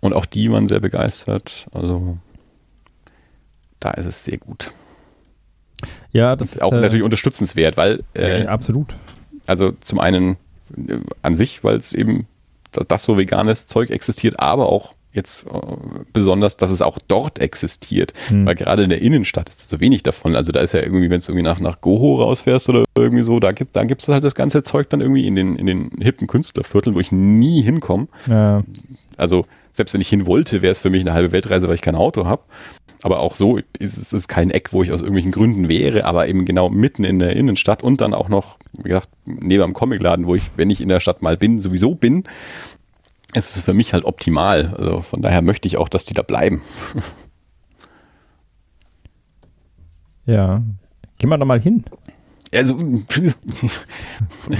Und 0.00 0.14
auch 0.14 0.26
die 0.26 0.50
waren 0.50 0.68
sehr 0.68 0.80
begeistert. 0.80 1.68
Also 1.72 2.18
da 3.80 3.90
ist 3.92 4.06
es 4.06 4.24
sehr 4.24 4.38
gut. 4.38 4.72
Ja, 6.10 6.36
das 6.36 6.54
ist 6.54 6.62
auch 6.62 6.72
äh, 6.72 6.80
natürlich 6.80 7.04
unterstützenswert, 7.04 7.76
weil 7.76 8.02
äh, 8.14 8.44
ja, 8.44 8.48
absolut. 8.48 8.96
Also 9.46 9.72
zum 9.80 10.00
einen 10.00 10.36
äh, 10.76 10.98
an 11.22 11.36
sich, 11.36 11.62
weil 11.62 11.76
es 11.76 11.92
eben 11.92 12.26
das 12.72 13.02
so 13.02 13.16
veganes 13.16 13.66
Zeug 13.66 13.90
existiert, 13.90 14.38
aber 14.40 14.68
auch 14.68 14.92
jetzt 15.12 15.46
äh, 15.46 15.58
besonders, 16.12 16.56
dass 16.56 16.70
es 16.70 16.82
auch 16.82 16.98
dort 17.08 17.38
existiert. 17.38 18.12
Hm. 18.28 18.46
Weil 18.46 18.54
gerade 18.54 18.82
in 18.82 18.90
der 18.90 19.00
Innenstadt 19.00 19.48
ist 19.48 19.68
so 19.68 19.80
wenig 19.80 20.02
davon. 20.02 20.36
Also 20.36 20.52
da 20.52 20.60
ist 20.60 20.72
ja 20.72 20.80
irgendwie, 20.80 21.10
wenn 21.10 21.20
du 21.20 21.24
irgendwie 21.24 21.42
nach, 21.42 21.60
nach 21.60 21.80
Goho 21.80 22.22
rausfährst 22.22 22.68
oder 22.68 22.84
irgendwie 22.96 23.24
so, 23.24 23.40
da 23.40 23.52
gibt 23.52 23.76
es 23.76 24.08
halt 24.08 24.24
das 24.24 24.34
ganze 24.34 24.62
Zeug 24.62 24.88
dann 24.90 25.00
irgendwie 25.00 25.26
in 25.26 25.34
den, 25.34 25.56
in 25.56 25.66
den 25.66 25.90
hippen 26.00 26.26
Künstlervierteln, 26.26 26.94
wo 26.94 27.00
ich 27.00 27.12
nie 27.12 27.62
hinkomme. 27.62 28.08
Ja. 28.26 28.62
Also 29.16 29.46
selbst 29.72 29.94
wenn 29.94 30.00
ich 30.00 30.08
hin 30.08 30.26
wollte, 30.26 30.62
wäre 30.62 30.72
es 30.72 30.78
für 30.78 30.90
mich 30.90 31.02
eine 31.02 31.12
halbe 31.12 31.32
Weltreise, 31.32 31.68
weil 31.68 31.74
ich 31.74 31.82
kein 31.82 31.94
Auto 31.94 32.26
habe. 32.26 32.42
Aber 33.02 33.20
auch 33.20 33.36
so 33.36 33.60
ist 33.78 34.12
es 34.12 34.28
kein 34.28 34.50
Eck, 34.50 34.72
wo 34.72 34.82
ich 34.82 34.90
aus 34.90 35.00
irgendwelchen 35.00 35.32
Gründen 35.32 35.68
wäre, 35.68 36.04
aber 36.04 36.28
eben 36.28 36.44
genau 36.44 36.68
mitten 36.68 37.04
in 37.04 37.18
der 37.20 37.36
Innenstadt 37.36 37.82
und 37.82 38.00
dann 38.00 38.12
auch 38.12 38.28
noch, 38.28 38.58
wie 38.72 38.88
gesagt, 38.88 39.08
neben 39.24 39.62
am 39.62 39.72
Comicladen, 39.72 40.26
wo 40.26 40.34
ich, 40.34 40.50
wenn 40.56 40.70
ich 40.70 40.80
in 40.80 40.88
der 40.88 41.00
Stadt 41.00 41.22
mal 41.22 41.36
bin, 41.36 41.60
sowieso 41.60 41.94
bin 41.94 42.24
es 43.34 43.56
ist 43.56 43.64
für 43.64 43.74
mich 43.74 43.92
halt 43.92 44.04
optimal. 44.04 44.74
Also 44.76 45.00
von 45.00 45.22
daher 45.22 45.42
möchte 45.42 45.68
ich 45.68 45.76
auch, 45.76 45.88
dass 45.88 46.04
die 46.04 46.14
da 46.14 46.22
bleiben. 46.22 46.62
Ja. 50.24 50.62
Gehen 51.16 51.30
wir 51.30 51.38
da 51.38 51.46
mal 51.46 51.58
hin. 51.58 51.84
Also, 52.54 52.76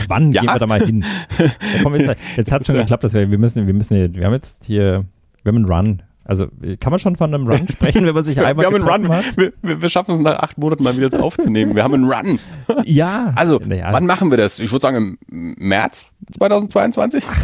Wann 0.09 0.33
ja. 0.33 0.40
gehen 0.40 0.51
wir 0.51 0.59
da 0.59 0.66
mal 0.66 0.83
hin? 0.83 1.05
Ja, 1.38 1.94
jetzt, 1.94 2.20
jetzt 2.38 2.53
hat 2.53 2.62
es 2.62 2.66
schon 2.68 2.77
geklappt, 2.79 3.05
dass 3.05 3.12
wir, 3.12 3.31
wir 3.31 3.37
müssen, 3.37 3.66
wir 3.66 3.74
müssen, 3.74 4.14
wir 4.14 4.24
haben 4.24 4.33
jetzt 4.33 4.64
hier, 4.64 5.05
wir 5.42 5.53
haben 5.53 5.57
einen 5.57 5.66
Run. 5.66 6.03
Also 6.28 6.46
kann 6.78 6.90
man 6.90 7.00
schon 7.00 7.16
von 7.16 7.32
einem 7.32 7.48
Run 7.48 7.66
sprechen, 7.72 8.04
wenn 8.04 8.14
man 8.14 8.22
sich 8.22 8.38
einmal 8.44 8.64
wir 8.64 8.66
haben 8.66 8.88
einen 8.88 9.06
Run. 9.06 9.16
hat? 9.16 9.24
Wir, 9.38 9.52
wir, 9.62 9.88
schaffen 9.88 10.14
es 10.14 10.20
nach 10.20 10.38
acht 10.40 10.58
Monaten 10.58 10.84
mal 10.84 10.94
wieder 10.94 11.22
aufzunehmen. 11.22 11.74
Wir 11.74 11.82
haben 11.82 11.94
einen 11.94 12.04
Run. 12.04 12.38
Ja. 12.84 13.32
Also, 13.34 13.58
ja. 13.62 13.94
wann 13.94 14.04
machen 14.04 14.30
wir 14.30 14.36
das? 14.36 14.60
Ich 14.60 14.70
würde 14.70 14.82
sagen 14.82 15.18
im 15.30 15.56
März 15.58 16.12
2022. 16.36 17.24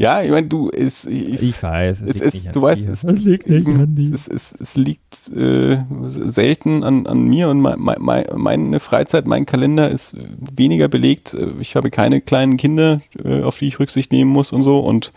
Ja, 0.00 0.22
ich 0.22 0.30
meine, 0.30 0.46
du 0.46 0.68
ist. 0.68 1.06
Ich, 1.06 1.42
ich 1.42 1.60
weiß. 1.60 2.02
Es, 2.02 2.20
es 2.20 2.34
ist, 2.34 2.54
du 2.54 2.62
weißt, 2.62 2.88
es, 2.88 3.02
es, 3.02 3.24
liegt 3.24 3.50
nicht 3.50 3.66
an 3.66 3.96
dir. 3.96 4.14
Es, 4.14 4.28
es, 4.28 4.54
es 4.56 4.76
liegt 4.76 5.28
äh, 5.34 5.78
selten 6.04 6.84
an, 6.84 7.08
an 7.08 7.24
mir 7.24 7.48
und 7.48 7.60
mein, 7.60 7.80
mein, 7.80 8.24
meine 8.36 8.78
Freizeit, 8.78 9.26
mein 9.26 9.44
Kalender 9.44 9.90
ist 9.90 10.14
weniger 10.54 10.86
belegt. 10.86 11.36
Ich 11.58 11.74
habe 11.74 11.90
keine 11.90 12.20
kleinen 12.20 12.56
Kinder, 12.56 13.00
äh, 13.24 13.42
auf 13.42 13.58
die 13.58 13.66
ich 13.66 13.80
Rücksicht 13.80 14.12
nehmen 14.12 14.30
muss 14.30 14.52
und 14.52 14.62
so. 14.62 14.78
Und 14.78 15.12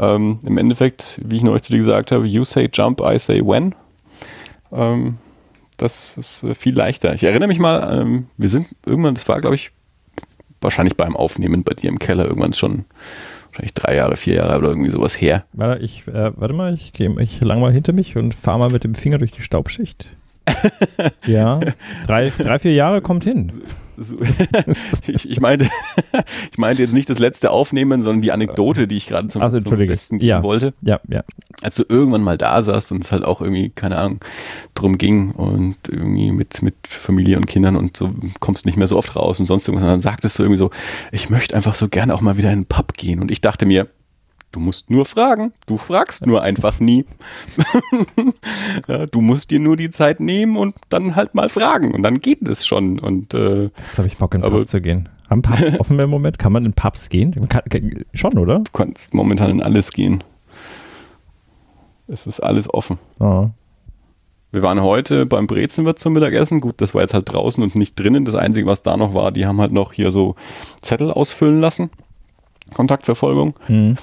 ähm, 0.00 0.40
im 0.44 0.58
Endeffekt, 0.58 1.20
wie 1.22 1.36
ich 1.36 1.42
neulich 1.42 1.62
zu 1.62 1.72
dir 1.72 1.78
gesagt 1.78 2.10
habe, 2.10 2.26
you 2.26 2.44
say 2.44 2.68
jump, 2.72 3.00
I 3.00 3.18
say 3.18 3.40
when. 3.40 3.74
Ähm, 4.72 5.18
das 5.76 6.16
ist 6.16 6.42
äh, 6.42 6.54
viel 6.54 6.74
leichter. 6.74 7.14
Ich 7.14 7.22
erinnere 7.22 7.48
mich 7.48 7.58
mal, 7.58 8.00
ähm, 8.00 8.26
wir 8.36 8.48
sind 8.48 8.74
irgendwann, 8.86 9.14
das 9.14 9.28
war 9.28 9.40
glaube 9.40 9.56
ich 9.56 9.70
wahrscheinlich 10.60 10.96
beim 10.96 11.16
Aufnehmen 11.16 11.62
bei 11.62 11.74
dir 11.74 11.88
im 11.88 11.98
Keller 11.98 12.24
irgendwann 12.24 12.52
schon 12.52 12.84
wahrscheinlich 13.50 13.74
drei 13.74 13.96
Jahre, 13.96 14.16
vier 14.16 14.36
Jahre 14.36 14.58
oder 14.58 14.68
irgendwie 14.68 14.90
sowas 14.90 15.20
her. 15.20 15.44
Warte, 15.52 15.82
ich, 15.82 16.06
äh, 16.06 16.32
warte 16.36 16.54
mal, 16.54 16.74
ich, 16.74 16.92
geh, 16.92 17.10
ich 17.20 17.40
lang 17.40 17.60
mal 17.60 17.72
hinter 17.72 17.92
mich 17.92 18.16
und 18.16 18.34
fahre 18.34 18.58
mal 18.58 18.70
mit 18.70 18.84
dem 18.84 18.94
Finger 18.94 19.18
durch 19.18 19.32
die 19.32 19.42
Staubschicht. 19.42 20.06
ja, 21.26 21.60
drei, 22.06 22.32
drei, 22.36 22.58
vier 22.58 22.72
Jahre 22.72 23.02
kommt 23.02 23.24
hin. 23.24 23.52
ich, 25.06 25.30
ich, 25.30 25.40
meinte, 25.40 25.66
ich 26.52 26.58
meinte 26.58 26.82
jetzt 26.82 26.94
nicht 26.94 27.10
das 27.10 27.18
letzte 27.18 27.50
Aufnehmen, 27.50 28.02
sondern 28.02 28.22
die 28.22 28.32
Anekdote, 28.32 28.88
die 28.88 28.96
ich 28.96 29.06
gerade 29.06 29.28
zum, 29.28 29.42
also, 29.42 29.60
zum 29.60 29.78
Besten 29.86 30.18
geben 30.18 30.28
ja. 30.28 30.42
wollte. 30.42 30.72
Ja, 30.82 31.00
ja. 31.08 31.22
Als 31.62 31.74
du 31.74 31.84
irgendwann 31.88 32.22
mal 32.22 32.38
da 32.38 32.62
saßt 32.62 32.92
und 32.92 33.04
es 33.04 33.12
halt 33.12 33.24
auch 33.24 33.40
irgendwie, 33.40 33.70
keine 33.70 33.98
Ahnung, 33.98 34.20
drum 34.74 34.96
ging 34.96 35.32
und 35.32 35.76
irgendwie 35.88 36.32
mit, 36.32 36.62
mit 36.62 36.74
Familie 36.88 37.36
und 37.36 37.46
Kindern 37.46 37.76
und 37.76 37.96
so 37.96 38.10
kommst 38.40 38.64
nicht 38.64 38.78
mehr 38.78 38.86
so 38.86 38.96
oft 38.96 39.14
raus 39.16 39.38
und 39.40 39.46
sonst 39.46 39.68
irgendwas. 39.68 39.84
Und 39.84 39.90
dann 39.90 40.00
sagtest 40.00 40.38
du 40.38 40.42
irgendwie 40.42 40.58
so, 40.58 40.70
ich 41.12 41.28
möchte 41.28 41.54
einfach 41.54 41.74
so 41.74 41.88
gerne 41.88 42.14
auch 42.14 42.22
mal 42.22 42.38
wieder 42.38 42.50
in 42.50 42.60
den 42.60 42.66
Pub 42.66 42.94
gehen. 42.94 43.20
Und 43.20 43.30
ich 43.30 43.40
dachte 43.40 43.66
mir, 43.66 43.88
Du 44.52 44.58
musst 44.58 44.90
nur 44.90 45.04
fragen. 45.04 45.52
Du 45.66 45.76
fragst 45.76 46.26
nur 46.26 46.42
einfach 46.42 46.80
nie. 46.80 47.04
ja, 48.88 49.06
du 49.06 49.20
musst 49.20 49.52
dir 49.52 49.60
nur 49.60 49.76
die 49.76 49.90
Zeit 49.90 50.18
nehmen 50.18 50.56
und 50.56 50.74
dann 50.88 51.14
halt 51.14 51.34
mal 51.34 51.48
fragen. 51.48 51.94
Und 51.94 52.02
dann 52.02 52.20
geht 52.20 52.48
es 52.48 52.66
schon. 52.66 52.98
Und, 52.98 53.32
äh, 53.32 53.64
Jetzt 53.64 53.98
habe 53.98 54.08
ich 54.08 54.16
Bock, 54.16 54.34
in 54.34 54.40
den 54.40 54.50
Pub 54.50 54.66
zu 54.66 54.80
gehen. 54.80 55.08
Haben 55.28 55.42
Pub 55.42 55.58
offen 55.78 55.98
im 55.98 56.10
Moment? 56.10 56.38
Kann 56.40 56.52
man 56.52 56.64
in 56.64 56.72
Pubs 56.72 57.08
gehen? 57.08 57.48
Kann, 57.48 57.62
schon, 58.12 58.36
oder? 58.38 58.58
Du 58.58 58.72
kannst 58.72 59.14
momentan 59.14 59.50
in 59.50 59.62
alles 59.62 59.92
gehen. 59.92 60.24
Es 62.08 62.26
ist 62.26 62.40
alles 62.40 62.72
offen. 62.74 62.98
Oh. 63.20 63.50
Wir 64.50 64.62
waren 64.62 64.82
heute 64.82 65.26
beim 65.26 65.46
Brezenwirt 65.46 66.00
zum 66.00 66.12
Mittagessen. 66.12 66.60
Gut, 66.60 66.80
das 66.80 66.92
war 66.92 67.02
jetzt 67.02 67.14
halt 67.14 67.32
draußen 67.32 67.62
und 67.62 67.76
nicht 67.76 67.98
drinnen. 67.98 68.24
Das 68.24 68.34
Einzige, 68.34 68.66
was 68.66 68.82
da 68.82 68.96
noch 68.96 69.14
war, 69.14 69.30
die 69.30 69.46
haben 69.46 69.60
halt 69.60 69.70
noch 69.70 69.92
hier 69.92 70.10
so 70.10 70.34
Zettel 70.82 71.12
ausfüllen 71.12 71.60
lassen. 71.60 71.90
Kontaktverfolgung. 72.74 73.54
Mhm. 73.68 73.96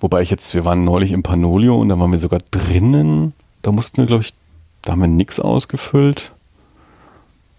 Wobei 0.00 0.22
ich 0.22 0.30
jetzt, 0.30 0.54
wir 0.54 0.64
waren 0.64 0.84
neulich 0.84 1.12
im 1.12 1.22
Panolio 1.22 1.78
und 1.78 1.90
da 1.90 1.98
waren 1.98 2.10
wir 2.10 2.18
sogar 2.18 2.40
drinnen. 2.50 3.34
Da 3.60 3.70
mussten 3.70 3.98
wir, 3.98 4.06
glaube 4.06 4.22
ich, 4.22 4.34
da 4.82 4.92
haben 4.92 5.00
wir 5.00 5.08
nichts 5.08 5.38
ausgefüllt. 5.38 6.32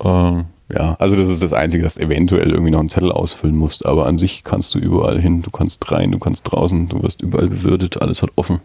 Ähm, 0.03 0.45
ja, 0.69 0.95
also 0.99 1.15
das 1.15 1.29
ist 1.29 1.43
das 1.43 1.53
Einzige, 1.53 1.83
dass 1.83 1.97
eventuell 1.97 2.49
irgendwie 2.49 2.71
noch 2.71 2.79
einen 2.79 2.89
Zettel 2.89 3.11
ausfüllen 3.11 3.55
musst. 3.55 3.85
Aber 3.85 4.07
an 4.07 4.17
sich 4.17 4.43
kannst 4.43 4.73
du 4.73 4.79
überall 4.79 5.19
hin. 5.19 5.43
Du 5.43 5.51
kannst 5.51 5.91
rein, 5.91 6.11
du 6.11 6.17
kannst 6.17 6.51
draußen, 6.51 6.89
du 6.89 7.03
wirst 7.03 7.21
überall 7.21 7.47
bewirtet, 7.47 8.01
alles 8.01 8.23
hat 8.23 8.31
offen. 8.35 8.59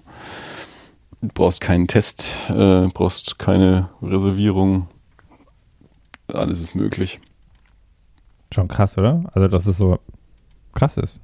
Du 1.21 1.29
brauchst 1.35 1.61
keinen 1.61 1.87
Test, 1.87 2.49
äh, 2.49 2.87
brauchst 2.95 3.39
keine 3.39 3.91
Reservierung. 4.03 4.89
Alles 6.33 6.61
ist 6.61 6.75
möglich. 6.75 7.21
Schon 8.55 8.69
krass, 8.69 8.97
oder? 8.97 9.25
Also, 9.35 9.49
dass 9.49 9.67
es 9.67 9.77
so 9.77 9.99
krass 10.75 10.97
ist. 10.97 11.21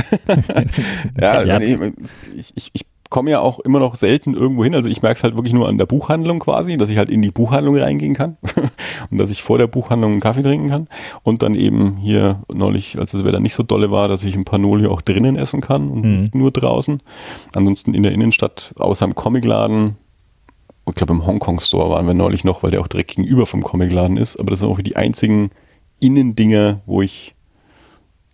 ja, 1.20 1.42
ja. 1.42 1.60
Ich, 1.60 2.52
ich, 2.54 2.70
ich 2.72 2.86
komme 3.10 3.32
ja 3.32 3.40
auch 3.40 3.58
immer 3.58 3.80
noch 3.80 3.96
selten 3.96 4.34
irgendwo 4.34 4.64
hin. 4.64 4.74
Also 4.74 4.88
ich 4.88 5.02
merke 5.02 5.18
es 5.18 5.24
halt 5.24 5.34
wirklich 5.34 5.52
nur 5.52 5.68
an 5.68 5.76
der 5.76 5.86
Buchhandlung 5.86 6.38
quasi, 6.38 6.76
dass 6.76 6.88
ich 6.88 6.96
halt 6.96 7.10
in 7.10 7.20
die 7.20 7.32
Buchhandlung 7.32 7.76
reingehen 7.76 8.14
kann 8.14 8.38
und 9.10 9.18
dass 9.18 9.30
ich 9.30 9.42
vor 9.42 9.58
der 9.58 9.66
Buchhandlung 9.66 10.12
einen 10.12 10.20
Kaffee 10.20 10.42
trinken 10.42 10.68
kann. 10.68 10.88
Und 11.22 11.42
dann 11.42 11.54
eben 11.54 11.96
hier 11.98 12.42
neulich, 12.52 12.98
als 12.98 13.10
das 13.10 13.24
Wetter 13.24 13.40
nicht 13.40 13.54
so 13.54 13.64
dolle 13.64 13.90
war, 13.90 14.08
dass 14.08 14.24
ich 14.24 14.34
ein 14.36 14.44
Panoli 14.44 14.86
auch 14.86 15.02
drinnen 15.02 15.36
essen 15.36 15.60
kann 15.60 15.90
und 15.90 16.04
mhm. 16.04 16.20
nicht 16.22 16.34
nur 16.34 16.52
draußen. 16.52 17.02
Ansonsten 17.54 17.94
in 17.94 18.04
der 18.04 18.12
Innenstadt, 18.12 18.72
außer 18.78 19.04
im 19.04 19.14
Comicladen, 19.14 19.96
ich 20.88 20.94
glaube 20.94 21.12
im 21.12 21.26
Hongkong 21.26 21.60
Store 21.60 21.90
waren 21.90 22.06
wir 22.06 22.14
neulich 22.14 22.44
noch, 22.44 22.62
weil 22.62 22.70
der 22.70 22.80
auch 22.80 22.88
direkt 22.88 23.16
gegenüber 23.16 23.46
vom 23.46 23.62
Comicladen 23.62 24.16
ist. 24.16 24.38
Aber 24.38 24.50
das 24.50 24.60
sind 24.60 24.68
auch 24.68 24.80
die 24.80 24.96
einzigen 24.96 25.50
Innendinger, 25.98 26.80
wo 26.86 27.02
ich 27.02 27.34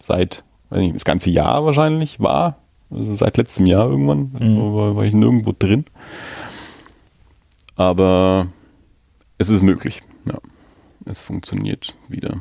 seit 0.02 0.44
nicht, 0.70 0.94
das 0.94 1.04
ganze 1.04 1.30
Jahr 1.30 1.64
wahrscheinlich 1.64 2.20
war. 2.20 2.58
Also 2.90 3.16
seit 3.16 3.36
letztem 3.36 3.66
Jahr 3.66 3.88
irgendwann 3.88 4.32
mhm. 4.38 4.74
war, 4.74 4.96
war 4.96 5.04
ich 5.04 5.14
nirgendwo 5.14 5.52
drin. 5.56 5.84
Aber 7.74 8.48
es 9.38 9.48
ist 9.48 9.62
möglich. 9.62 10.00
Ja. 10.24 10.38
Es 11.04 11.20
funktioniert 11.20 11.96
wieder. 12.08 12.40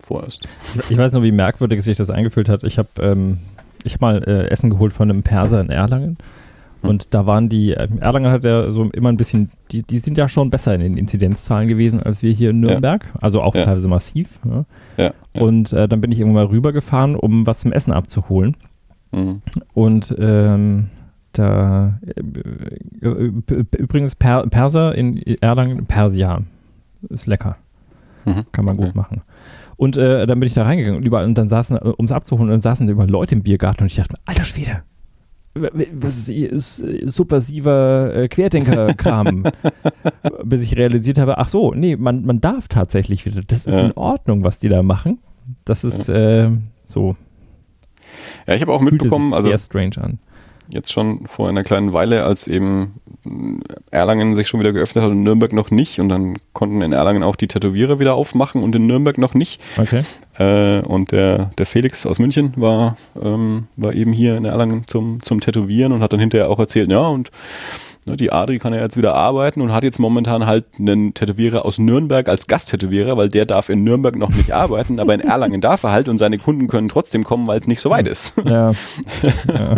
Vorerst. 0.00 0.48
Ich 0.88 0.96
weiß 0.96 1.12
nur, 1.12 1.22
wie 1.22 1.32
merkwürdig 1.32 1.82
sich 1.82 1.96
das 1.96 2.10
eingefühlt 2.10 2.48
hat. 2.48 2.62
Ich 2.62 2.78
habe 2.78 2.88
ähm, 2.98 3.38
hab 3.86 4.00
mal 4.00 4.22
äh, 4.24 4.48
Essen 4.48 4.70
geholt 4.70 4.92
von 4.92 5.10
einem 5.10 5.22
Perser 5.22 5.60
in 5.60 5.70
Erlangen. 5.70 6.18
Hm. 6.84 6.90
Und 6.90 7.14
da 7.14 7.26
waren 7.26 7.48
die, 7.48 7.72
äh, 7.72 7.88
Erlangen 8.00 8.30
hat 8.30 8.44
ja 8.44 8.72
so 8.72 8.84
immer 8.90 9.08
ein 9.08 9.16
bisschen, 9.16 9.50
die, 9.72 9.82
die 9.82 9.98
sind 9.98 10.18
ja 10.18 10.28
schon 10.28 10.50
besser 10.50 10.74
in 10.74 10.80
den 10.80 10.96
Inzidenzzahlen 10.96 11.68
gewesen 11.68 12.02
als 12.02 12.22
wir 12.22 12.30
hier 12.32 12.50
in 12.50 12.60
Nürnberg. 12.60 13.04
Ja. 13.04 13.20
Also 13.20 13.42
auch 13.42 13.54
ja. 13.54 13.64
teilweise 13.64 13.88
massiv. 13.88 14.38
Ja. 14.44 14.64
Ja, 14.96 15.12
Und 15.42 15.72
äh, 15.72 15.88
dann 15.88 16.00
bin 16.00 16.12
ich 16.12 16.20
irgendwann 16.20 16.44
mal 16.44 16.50
rübergefahren, 16.50 17.16
um 17.16 17.46
was 17.46 17.60
zum 17.60 17.72
Essen 17.72 17.92
abzuholen. 17.92 18.56
Mhm. 19.10 19.42
Und 19.72 20.14
ähm, 20.18 20.86
da 21.32 21.98
äh, 22.06 23.30
übrigens 23.76 24.14
per, 24.14 24.46
Perser 24.46 24.94
in 24.94 25.16
Erlangen, 25.40 25.86
Persia. 25.86 26.42
Ist 27.08 27.26
lecker. 27.26 27.56
Mhm. 28.24 28.44
Kann 28.52 28.64
man 28.64 28.76
okay. 28.76 28.86
gut 28.86 28.94
machen. 28.94 29.22
Und 29.76 29.96
äh, 29.96 30.26
dann 30.26 30.38
bin 30.38 30.46
ich 30.46 30.54
da 30.54 30.62
reingegangen 30.62 30.98
und 30.98 31.04
überall, 31.04 31.24
und 31.24 31.36
dann 31.36 31.48
saßen, 31.48 31.76
um 31.78 32.04
es 32.04 32.12
abzuholen, 32.12 32.48
und 32.48 32.52
dann 32.52 32.60
saßen 32.60 32.88
über 32.88 33.06
Leute 33.06 33.34
im 33.34 33.42
Biergarten 33.42 33.82
und 33.82 33.86
ich 33.88 33.96
dachte, 33.96 34.16
alter 34.24 34.44
Schwede, 34.44 34.82
was 35.54 36.28
ist, 36.28 36.76
subversiver 37.02 38.14
äh, 38.14 38.28
Querdenker-Kram, 38.28 39.44
bis 40.44 40.62
ich 40.62 40.76
realisiert 40.76 41.18
habe, 41.18 41.38
ach 41.38 41.48
so, 41.48 41.72
nee, 41.72 41.96
man, 41.96 42.24
man 42.24 42.40
darf 42.40 42.68
tatsächlich 42.68 43.24
wieder. 43.24 43.42
Das 43.42 43.58
ist 43.58 43.66
ja. 43.66 43.86
in 43.86 43.92
Ordnung, 43.92 44.42
was 44.44 44.58
die 44.58 44.68
da 44.68 44.82
machen. 44.82 45.20
Das 45.64 45.84
ist 45.84 46.08
ja. 46.08 46.46
äh, 46.46 46.50
so. 46.84 47.16
Ja, 48.46 48.54
ich 48.54 48.62
habe 48.62 48.72
auch 48.72 48.80
mitbekommen, 48.80 49.32
also 49.32 49.48
sehr 49.48 49.58
strange 49.58 49.98
an 49.98 50.18
jetzt 50.68 50.92
schon 50.92 51.26
vor 51.26 51.48
einer 51.48 51.64
kleinen 51.64 51.92
Weile, 51.92 52.24
als 52.24 52.48
eben 52.48 52.94
Erlangen 53.90 54.36
sich 54.36 54.48
schon 54.48 54.60
wieder 54.60 54.72
geöffnet 54.72 55.04
hat 55.04 55.10
und 55.10 55.22
Nürnberg 55.22 55.52
noch 55.52 55.70
nicht. 55.70 55.98
Und 55.98 56.08
dann 56.08 56.36
konnten 56.52 56.82
in 56.82 56.92
Erlangen 56.92 57.22
auch 57.22 57.36
die 57.36 57.48
Tätowierer 57.48 57.98
wieder 57.98 58.14
aufmachen 58.14 58.62
und 58.62 58.74
in 58.74 58.86
Nürnberg 58.86 59.18
noch 59.18 59.34
nicht. 59.34 59.60
Okay. 59.78 60.02
Äh, 60.38 60.80
und 60.86 61.12
der, 61.12 61.50
der 61.58 61.66
Felix 61.66 62.04
aus 62.06 62.18
München 62.18 62.52
war, 62.56 62.96
ähm, 63.20 63.68
war 63.76 63.94
eben 63.94 64.12
hier 64.12 64.36
in 64.36 64.44
Erlangen 64.44 64.86
zum, 64.86 65.22
zum 65.22 65.40
Tätowieren 65.40 65.92
und 65.92 66.00
hat 66.02 66.12
dann 66.12 66.20
hinterher 66.20 66.50
auch 66.50 66.58
erzählt, 66.58 66.90
ja, 66.90 67.06
und 67.06 67.30
die 68.06 68.32
Adri 68.32 68.58
kann 68.58 68.74
ja 68.74 68.80
jetzt 68.80 68.96
wieder 68.96 69.14
arbeiten 69.14 69.60
und 69.62 69.72
hat 69.72 69.82
jetzt 69.82 69.98
momentan 69.98 70.46
halt 70.46 70.66
einen 70.78 71.14
Tätowierer 71.14 71.64
aus 71.64 71.78
Nürnberg 71.78 72.28
als 72.28 72.46
Gasttätowierer, 72.46 73.16
weil 73.16 73.30
der 73.30 73.46
darf 73.46 73.70
in 73.70 73.82
Nürnberg 73.82 74.16
noch 74.16 74.28
nicht 74.28 74.52
arbeiten, 74.52 75.00
aber 75.00 75.14
in 75.14 75.20
Erlangen 75.34 75.60
darf 75.60 75.82
er 75.84 75.92
halt 75.92 76.08
und 76.08 76.18
seine 76.18 76.38
Kunden 76.38 76.68
können 76.68 76.88
trotzdem 76.88 77.24
kommen, 77.24 77.46
weil 77.46 77.58
es 77.58 77.66
nicht 77.66 77.80
so 77.80 77.90
weit 77.90 78.06
ist. 78.06 78.34
Ja, 78.44 78.72
ja. 79.48 79.74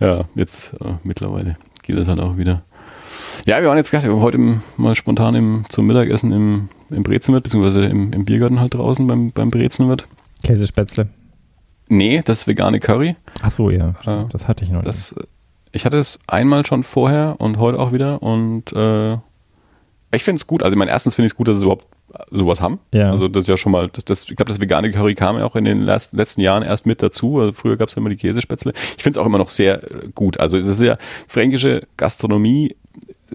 ja 0.00 0.24
jetzt 0.34 0.72
äh, 0.74 0.94
mittlerweile 1.02 1.56
geht 1.82 1.96
es 1.96 2.06
halt 2.06 2.20
auch 2.20 2.36
wieder. 2.36 2.62
Ja, 3.44 3.60
wir 3.60 3.68
waren 3.68 3.78
jetzt 3.78 3.90
gerade 3.90 4.20
heute 4.20 4.38
mal 4.76 4.94
spontan 4.94 5.34
im, 5.34 5.62
zum 5.68 5.86
Mittagessen 5.86 6.30
im, 6.30 6.68
im 6.90 7.02
Brezenwirt, 7.02 7.42
beziehungsweise 7.42 7.86
im, 7.86 8.12
im 8.12 8.24
Biergarten 8.24 8.60
halt 8.60 8.74
draußen 8.74 9.04
beim, 9.06 9.32
beim 9.32 9.48
Brezenwirt. 9.48 10.06
Käsespätzle. 10.44 11.08
Nee, 11.88 12.22
das 12.24 12.46
vegane 12.46 12.78
Curry. 12.78 13.16
Ach 13.42 13.50
so, 13.50 13.70
ja. 13.70 13.94
Äh, 14.06 14.26
das 14.30 14.46
hatte 14.46 14.64
ich 14.64 14.70
noch. 14.70 14.82
Das, 14.82 15.14
nicht 15.16 15.28
ich 15.72 15.84
hatte 15.84 15.98
es 15.98 16.18
einmal 16.26 16.64
schon 16.66 16.82
vorher 16.82 17.36
und 17.38 17.58
heute 17.58 17.78
auch 17.78 17.92
wieder 17.92 18.22
und 18.22 18.72
äh, 18.72 19.14
ich 20.14 20.24
finde 20.24 20.40
es 20.40 20.46
gut. 20.46 20.62
Also, 20.62 20.76
mein 20.76 20.88
erstens 20.88 21.14
finde 21.14 21.26
ich 21.26 21.32
es 21.32 21.36
gut, 21.36 21.48
dass 21.48 21.58
sie 21.58 21.64
überhaupt 21.64 21.86
sowas 22.30 22.60
haben. 22.60 22.78
Ja. 22.92 23.10
Also 23.10 23.28
das 23.28 23.42
ist 23.42 23.48
ja 23.48 23.56
schon 23.56 23.72
mal, 23.72 23.88
das, 23.88 24.04
das, 24.04 24.22
ich 24.28 24.36
glaube, 24.36 24.50
das 24.50 24.60
vegane 24.60 24.90
Curry 24.90 25.14
kam 25.14 25.38
ja 25.38 25.44
auch 25.44 25.56
in 25.56 25.64
den 25.64 25.82
letzten 25.82 26.40
Jahren 26.40 26.62
erst 26.62 26.86
mit 26.86 27.02
dazu. 27.02 27.38
Also 27.38 27.52
früher 27.52 27.76
gab 27.76 27.88
es 27.88 27.94
ja 27.94 28.00
immer 28.00 28.10
die 28.10 28.16
Käsespätzle. 28.16 28.72
Ich 28.96 29.02
finde 29.02 29.18
es 29.18 29.22
auch 29.22 29.26
immer 29.26 29.38
noch 29.38 29.50
sehr 29.50 29.82
gut. 30.14 30.38
Also 30.38 30.58
das 30.58 30.68
ist 30.68 30.82
ja 30.82 30.98
fränkische 31.28 31.86
Gastronomie 31.96 32.76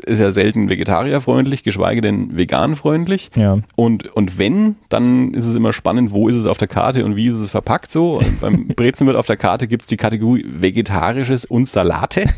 ist 0.06 0.20
ja 0.20 0.32
selten 0.32 0.70
vegetarierfreundlich, 0.70 1.64
geschweige 1.64 2.02
denn 2.02 2.38
veganfreundlich. 2.38 3.32
Ja. 3.36 3.60
Und, 3.76 4.08
und 4.16 4.38
wenn, 4.38 4.76
dann 4.90 5.34
ist 5.34 5.46
es 5.46 5.56
immer 5.56 5.74
spannend, 5.74 6.12
wo 6.12 6.28
ist 6.28 6.36
es 6.36 6.46
auf 6.46 6.58
der 6.58 6.68
Karte 6.68 7.06
und 7.06 7.16
wie 7.16 7.28
ist 7.28 7.36
es 7.36 7.52
verpackt 7.52 7.92
so. 7.92 8.18
Und 8.18 8.42
beim 8.42 8.68
Brezen 8.76 9.08
wird 9.08 9.18
auf 9.18 9.28
der 9.28 9.38
Karte 9.38 9.68
gibt 9.68 9.84
es 9.84 9.88
die 9.88 9.98
Kategorie 9.98 10.46
Vegetarisches 10.48 11.46
und 11.46 11.68
Salate. 11.68 12.26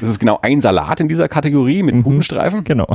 Das 0.00 0.08
ist 0.08 0.18
genau 0.18 0.40
ein 0.42 0.60
Salat 0.60 0.98
in 0.98 1.08
dieser 1.08 1.28
Kategorie 1.28 1.84
mit 1.84 1.94
mhm, 1.94 2.02
Putenstreifen. 2.02 2.64
Genau. 2.64 2.88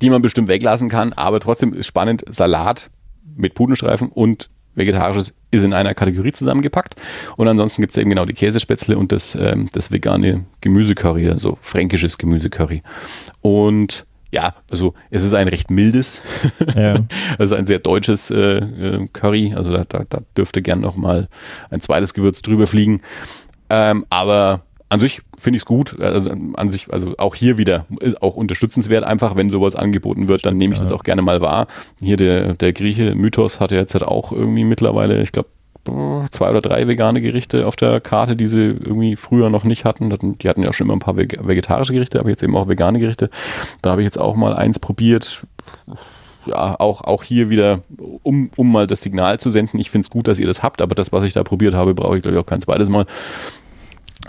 Die 0.00 0.10
man 0.10 0.22
bestimmt 0.22 0.48
weglassen 0.48 0.88
kann, 0.88 1.12
aber 1.12 1.38
trotzdem 1.38 1.72
ist 1.72 1.86
spannend, 1.86 2.24
Salat 2.28 2.90
mit 3.36 3.54
Putenstreifen 3.54 4.08
und 4.08 4.50
Vegetarisches 4.74 5.34
ist 5.50 5.62
in 5.64 5.72
einer 5.72 5.94
Kategorie 5.94 6.32
zusammengepackt. 6.32 6.94
Und 7.36 7.48
ansonsten 7.48 7.82
gibt 7.82 7.94
es 7.94 7.98
eben 7.98 8.10
genau 8.10 8.24
die 8.24 8.32
Käsespätzle 8.32 8.96
und 8.96 9.12
das, 9.12 9.34
ähm, 9.34 9.68
das 9.72 9.90
vegane 9.90 10.44
Gemüsecurry, 10.60 11.28
also 11.28 11.58
fränkisches 11.60 12.18
Gemüsecurry. 12.18 12.82
Und 13.40 14.06
ja, 14.32 14.54
also 14.70 14.94
es 15.10 15.24
ist 15.24 15.34
ein 15.34 15.46
recht 15.46 15.70
mildes, 15.70 16.22
ja. 16.74 16.96
also 17.38 17.54
ein 17.54 17.66
sehr 17.66 17.80
deutsches 17.80 18.30
äh, 18.30 18.58
äh, 18.58 19.06
Curry. 19.12 19.52
Also 19.54 19.72
da, 19.72 19.84
da, 19.84 20.04
da 20.08 20.20
dürfte 20.36 20.62
gern 20.62 20.80
noch 20.80 20.96
mal 20.96 21.28
ein 21.70 21.80
zweites 21.80 22.14
Gewürz 22.14 22.40
drüber 22.40 22.66
fliegen. 22.66 23.02
Ähm, 23.68 24.06
aber 24.08 24.62
an 24.92 25.00
sich 25.00 25.22
finde 25.38 25.56
ich 25.56 25.62
es 25.62 25.66
gut. 25.66 25.98
Also 26.00 26.30
an 26.30 26.68
sich, 26.68 26.92
also 26.92 27.14
auch 27.16 27.34
hier 27.34 27.56
wieder 27.56 27.86
ist 28.00 28.20
auch 28.20 28.36
unterstützenswert. 28.36 29.04
Einfach, 29.04 29.36
wenn 29.36 29.48
sowas 29.48 29.74
angeboten 29.74 30.28
wird, 30.28 30.44
dann 30.44 30.58
nehme 30.58 30.74
ich 30.74 30.80
ja. 30.80 30.84
das 30.84 30.92
auch 30.92 31.02
gerne 31.02 31.22
mal 31.22 31.40
wahr. 31.40 31.66
Hier 31.98 32.18
der, 32.18 32.54
der 32.54 32.74
Grieche 32.74 33.14
Mythos 33.14 33.58
hat 33.58 33.72
ja 33.72 33.78
jetzt 33.78 33.94
halt 33.94 34.04
auch 34.04 34.32
irgendwie 34.32 34.64
mittlerweile, 34.64 35.22
ich 35.22 35.32
glaube, 35.32 35.48
zwei 36.30 36.50
oder 36.50 36.60
drei 36.60 36.86
vegane 36.86 37.22
Gerichte 37.22 37.66
auf 37.66 37.74
der 37.74 38.02
Karte, 38.02 38.36
die 38.36 38.46
sie 38.46 38.58
irgendwie 38.58 39.16
früher 39.16 39.48
noch 39.48 39.64
nicht 39.64 39.86
hatten. 39.86 40.10
Die 40.38 40.48
hatten 40.48 40.62
ja 40.62 40.74
schon 40.74 40.86
immer 40.86 40.94
ein 40.94 41.00
paar 41.00 41.16
vegetarische 41.16 41.94
Gerichte, 41.94 42.20
aber 42.20 42.28
jetzt 42.28 42.42
eben 42.42 42.54
auch 42.54 42.68
vegane 42.68 42.98
Gerichte. 42.98 43.30
Da 43.80 43.92
habe 43.92 44.02
ich 44.02 44.04
jetzt 44.04 44.20
auch 44.20 44.36
mal 44.36 44.54
eins 44.54 44.78
probiert. 44.78 45.46
Ja, 46.44 46.78
auch, 46.78 47.00
auch 47.00 47.22
hier 47.22 47.48
wieder, 47.48 47.80
um, 48.22 48.50
um 48.56 48.70
mal 48.70 48.86
das 48.86 49.00
Signal 49.00 49.40
zu 49.40 49.48
senden. 49.48 49.80
Ich 49.80 49.90
finde 49.90 50.04
es 50.04 50.10
gut, 50.10 50.28
dass 50.28 50.38
ihr 50.38 50.46
das 50.46 50.62
habt, 50.62 50.82
aber 50.82 50.94
das, 50.94 51.12
was 51.12 51.24
ich 51.24 51.32
da 51.32 51.44
probiert 51.44 51.72
habe, 51.72 51.94
brauche 51.94 52.16
ich, 52.16 52.22
glaube 52.22 52.36
ich, 52.36 52.42
auch 52.42 52.46
kein 52.46 52.60
zweites 52.60 52.90
Mal. 52.90 53.06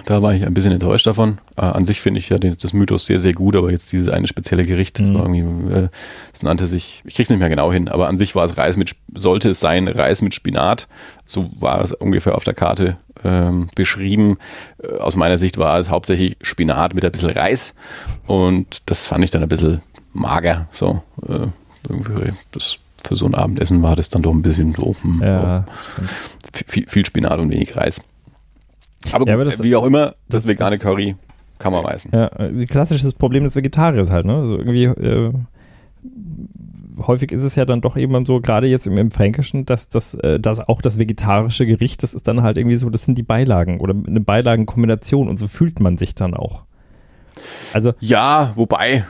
Da 0.06 0.22
war 0.22 0.34
ich 0.34 0.46
ein 0.46 0.54
bisschen 0.54 0.72
enttäuscht 0.72 1.06
davon. 1.06 1.38
Äh, 1.56 1.62
an 1.62 1.86
sich 1.86 2.02
finde 2.02 2.20
ich 2.20 2.30
ja 2.30 2.38
das 2.38 2.74
Mythos 2.74 3.06
sehr, 3.06 3.20
sehr 3.20 3.34
gut, 3.34 3.56
aber 3.56 3.72
jetzt 3.72 3.92
dieses 3.92 4.10
eine 4.10 4.28
spezielle 4.28 4.66
Gericht, 4.66 5.00
das, 5.00 5.10
mhm. 5.10 5.14
war 5.14 5.26
irgendwie, 5.26 5.74
äh, 5.74 5.90
das 6.32 6.44
nannte 6.44 6.68
sich, 6.68 7.04
ich 7.06 7.16
krieg's 7.16 7.30
nicht 7.30 7.40
mehr 7.40 7.50
genau 7.50 7.72
hin, 7.72 7.88
aber 7.88 8.08
an 8.08 8.18
sich 8.18 8.36
war 8.36 8.44
es 8.44 8.58
Reis 8.58 8.76
mit, 8.76 8.96
sollte 9.14 9.50
es 9.50 9.60
sein, 9.60 9.88
Reis 9.88 10.22
mit 10.22 10.34
Spinat. 10.34 10.88
So 11.26 11.52
war 11.60 11.82
es 11.82 11.94
ungefähr 11.94 12.36
auf 12.36 12.44
der 12.44 12.54
Karte 12.54 12.98
ähm, 13.24 13.68
beschrieben. 13.76 14.38
Äh, 14.82 14.98
aus 14.98 15.16
meiner 15.16 15.38
Sicht 15.38 15.58
war 15.58 15.80
es 15.80 15.90
hauptsächlich 15.90 16.38
Spinat 16.42 16.96
mit 16.96 17.06
ein 17.06 17.12
bisschen 17.12 17.30
Reis 17.30 17.74
und 18.26 18.82
das 18.88 19.06
fand 19.06 19.24
ich 19.24 19.32
dann 19.32 19.44
ein 19.44 19.50
bisschen 19.50 19.82
mager. 20.12 20.68
So, 20.72 21.04
äh, 21.28 21.48
das, 22.52 22.80
für 23.06 23.16
so 23.16 23.26
ein 23.26 23.36
Abendessen 23.36 23.82
war 23.84 23.96
das 23.96 24.10
dann 24.10 24.22
doch 24.22 24.32
ein 24.34 24.42
bisschen 24.42 24.74
so. 24.74 24.94
Hm, 25.02 25.22
ja, 25.24 25.66
oh, 25.68 26.04
viel, 26.66 26.88
viel, 26.88 27.06
Spinat 27.06 27.40
und 27.40 27.50
wenig 27.50 27.76
Reis. 27.76 28.02
Aber, 29.12 29.28
ja, 29.28 29.34
aber 29.34 29.46
das, 29.46 29.62
wie 29.62 29.76
auch 29.76 29.86
immer, 29.86 30.08
das, 30.08 30.44
das 30.44 30.48
vegane 30.48 30.78
Curry 30.78 31.16
kann 31.60 31.74
man 31.74 31.84
weißen. 31.84 32.12
Ja, 32.14 32.30
klassisches 32.66 33.14
Problem 33.14 33.44
des 33.44 33.56
Vegetariers 33.56 34.12
halt, 34.12 34.26
ne? 34.26 34.36
Also 34.36 34.58
irgendwie 34.58 34.84
äh, 34.86 35.34
häufig 37.08 37.32
ist 37.32 37.44
es 37.44 37.56
ja 37.56 37.66
dann 37.66 37.82
doch 37.82 37.98
eben 37.98 38.26
so, 38.26 38.40
gerade 38.40 38.68
jetzt 38.68 38.88
im, 38.88 38.98
im 38.98 39.12
Fränkischen, 39.12 39.66
dass, 39.66 39.90
das, 39.90 40.16
äh, 40.16 40.40
dass 40.40 40.68
auch 40.68 40.82
das 40.82 41.00
vegetarische 41.00 41.66
Gericht, 41.66 42.04
das 42.04 42.14
ist 42.14 42.28
dann 42.28 42.44
halt 42.44 42.58
irgendwie 42.58 42.76
so, 42.76 42.90
das 42.90 43.04
sind 43.04 43.18
die 43.18 43.24
Beilagen 43.24 43.80
oder 43.80 43.94
eine 43.94 44.22
Beilagenkombination 44.22 45.28
und 45.28 45.38
so 45.38 45.48
fühlt 45.48 45.80
man 45.80 45.98
sich 45.98 46.16
dann 46.16 46.34
auch. 46.34 46.64
Also 47.74 47.94
ja, 48.00 48.52
wobei, 48.56 49.06